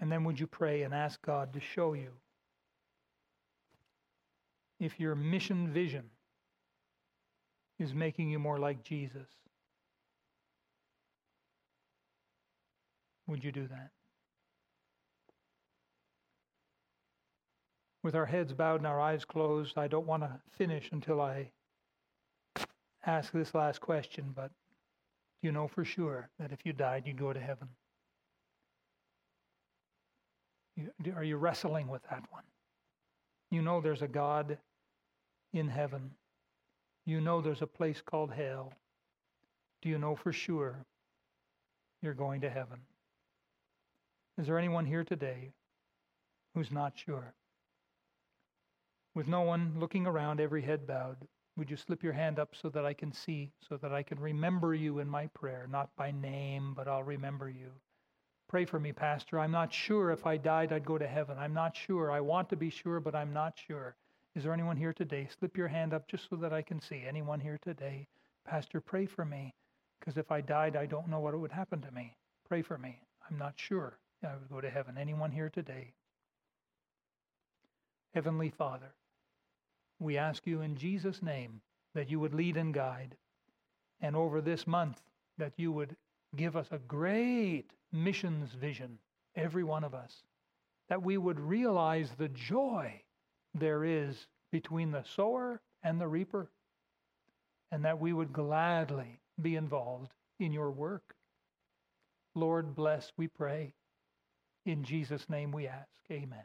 And 0.00 0.12
then 0.12 0.24
would 0.24 0.38
you 0.38 0.46
pray 0.46 0.82
and 0.82 0.94
ask 0.94 1.20
God 1.22 1.52
to 1.52 1.60
show 1.60 1.92
you 1.92 2.10
if 4.78 5.00
your 5.00 5.14
mission 5.14 5.72
vision 5.72 6.04
is 7.78 7.92
making 7.92 8.30
you 8.30 8.38
more 8.38 8.58
like 8.58 8.82
Jesus? 8.84 9.28
Would 13.26 13.44
you 13.44 13.52
do 13.52 13.66
that? 13.66 13.90
With 18.02 18.14
our 18.14 18.26
heads 18.26 18.52
bowed 18.52 18.80
and 18.80 18.86
our 18.86 19.00
eyes 19.00 19.24
closed, 19.24 19.76
I 19.76 19.88
don't 19.88 20.06
want 20.06 20.22
to 20.22 20.40
finish 20.56 20.88
until 20.92 21.20
I 21.20 21.50
ask 23.04 23.32
this 23.32 23.54
last 23.54 23.80
question, 23.80 24.32
but 24.34 24.50
do 25.40 25.48
you 25.48 25.52
know 25.52 25.68
for 25.68 25.84
sure 25.84 26.28
that 26.38 26.52
if 26.52 26.64
you 26.64 26.72
died, 26.72 27.04
you'd 27.06 27.18
go 27.18 27.32
to 27.32 27.40
heaven? 27.40 27.68
Are 31.16 31.24
you 31.24 31.36
wrestling 31.36 31.88
with 31.88 32.02
that 32.10 32.22
one? 32.30 32.44
You 33.50 33.62
know 33.62 33.80
there's 33.80 34.02
a 34.02 34.08
God 34.08 34.58
in 35.52 35.68
heaven. 35.68 36.10
You 37.04 37.20
know 37.20 37.40
there's 37.40 37.62
a 37.62 37.66
place 37.66 38.00
called 38.04 38.30
hell. 38.32 38.72
Do 39.82 39.88
you 39.88 39.98
know 39.98 40.14
for 40.14 40.32
sure 40.32 40.84
you're 42.02 42.14
going 42.14 42.40
to 42.42 42.50
heaven. 42.50 42.78
Is 44.38 44.46
there 44.46 44.58
anyone 44.58 44.86
here 44.86 45.04
today 45.04 45.50
who's 46.54 46.70
not 46.70 46.92
sure? 46.94 47.34
With 49.14 49.28
no 49.28 49.42
one 49.42 49.74
looking 49.78 50.06
around, 50.06 50.40
every 50.40 50.62
head 50.62 50.86
bowed, 50.86 51.16
would 51.56 51.70
you 51.70 51.76
slip 51.76 52.02
your 52.04 52.12
hand 52.12 52.38
up 52.38 52.54
so 52.54 52.68
that 52.68 52.86
I 52.86 52.94
can 52.94 53.12
see, 53.12 53.50
so 53.68 53.76
that 53.78 53.92
I 53.92 54.02
can 54.02 54.20
remember 54.20 54.74
you 54.74 55.00
in 55.00 55.08
my 55.08 55.26
prayer, 55.28 55.66
not 55.70 55.90
by 55.96 56.12
name, 56.12 56.72
but 56.74 56.86
I'll 56.86 57.02
remember 57.02 57.50
you. 57.50 57.70
Pray 58.48 58.64
for 58.64 58.78
me, 58.78 58.92
Pastor. 58.92 59.38
I'm 59.38 59.50
not 59.50 59.72
sure 59.72 60.10
if 60.10 60.24
I 60.24 60.36
died, 60.36 60.72
I'd 60.72 60.86
go 60.86 60.98
to 60.98 61.06
heaven. 61.06 61.36
I'm 61.38 61.52
not 61.52 61.76
sure. 61.76 62.10
I 62.10 62.20
want 62.20 62.48
to 62.50 62.56
be 62.56 62.70
sure, 62.70 63.00
but 63.00 63.14
I'm 63.14 63.32
not 63.32 63.58
sure. 63.66 63.96
Is 64.34 64.44
there 64.44 64.54
anyone 64.54 64.76
here 64.76 64.92
today? 64.92 65.28
Slip 65.38 65.56
your 65.56 65.68
hand 65.68 65.92
up 65.92 66.06
just 66.06 66.30
so 66.30 66.36
that 66.36 66.52
I 66.52 66.62
can 66.62 66.80
see. 66.80 67.02
Anyone 67.06 67.40
here 67.40 67.58
today? 67.60 68.06
Pastor, 68.46 68.80
pray 68.80 69.04
for 69.04 69.24
me, 69.24 69.52
because 69.98 70.16
if 70.16 70.30
I 70.30 70.40
died, 70.40 70.76
I 70.76 70.86
don't 70.86 71.08
know 71.08 71.20
what 71.20 71.38
would 71.38 71.52
happen 71.52 71.80
to 71.82 71.90
me. 71.90 72.16
Pray 72.48 72.62
for 72.62 72.78
me. 72.78 73.00
I'm 73.28 73.36
not 73.36 73.54
sure 73.56 73.98
I 74.22 74.34
would 74.34 74.48
go 74.48 74.60
to 74.60 74.70
heaven. 74.70 74.96
Anyone 74.96 75.32
here 75.32 75.50
today? 75.50 75.92
Heavenly 78.14 78.50
Father, 78.50 78.94
we 79.98 80.16
ask 80.16 80.46
you 80.46 80.60
in 80.60 80.76
Jesus' 80.76 81.22
name 81.22 81.60
that 81.94 82.10
you 82.10 82.20
would 82.20 82.34
lead 82.34 82.56
and 82.56 82.72
guide. 82.72 83.16
And 84.00 84.14
over 84.14 84.40
this 84.40 84.66
month, 84.66 85.00
that 85.38 85.52
you 85.56 85.72
would 85.72 85.96
give 86.36 86.56
us 86.56 86.68
a 86.70 86.78
great 86.78 87.64
missions 87.92 88.52
vision, 88.52 88.98
every 89.34 89.64
one 89.64 89.84
of 89.84 89.94
us, 89.94 90.22
that 90.88 91.02
we 91.02 91.16
would 91.18 91.40
realize 91.40 92.10
the 92.16 92.28
joy 92.28 93.02
there 93.54 93.84
is 93.84 94.26
between 94.50 94.90
the 94.90 95.02
sower 95.02 95.60
and 95.82 96.00
the 96.00 96.08
reaper, 96.08 96.50
and 97.70 97.84
that 97.84 98.00
we 98.00 98.12
would 98.12 98.32
gladly 98.32 99.20
be 99.40 99.56
involved 99.56 100.12
in 100.38 100.52
your 100.52 100.70
work. 100.70 101.14
Lord, 102.34 102.74
bless, 102.74 103.12
we 103.16 103.28
pray. 103.28 103.74
In 104.64 104.84
Jesus' 104.84 105.28
name 105.28 105.50
we 105.50 105.66
ask. 105.66 105.88
Amen. 106.10 106.44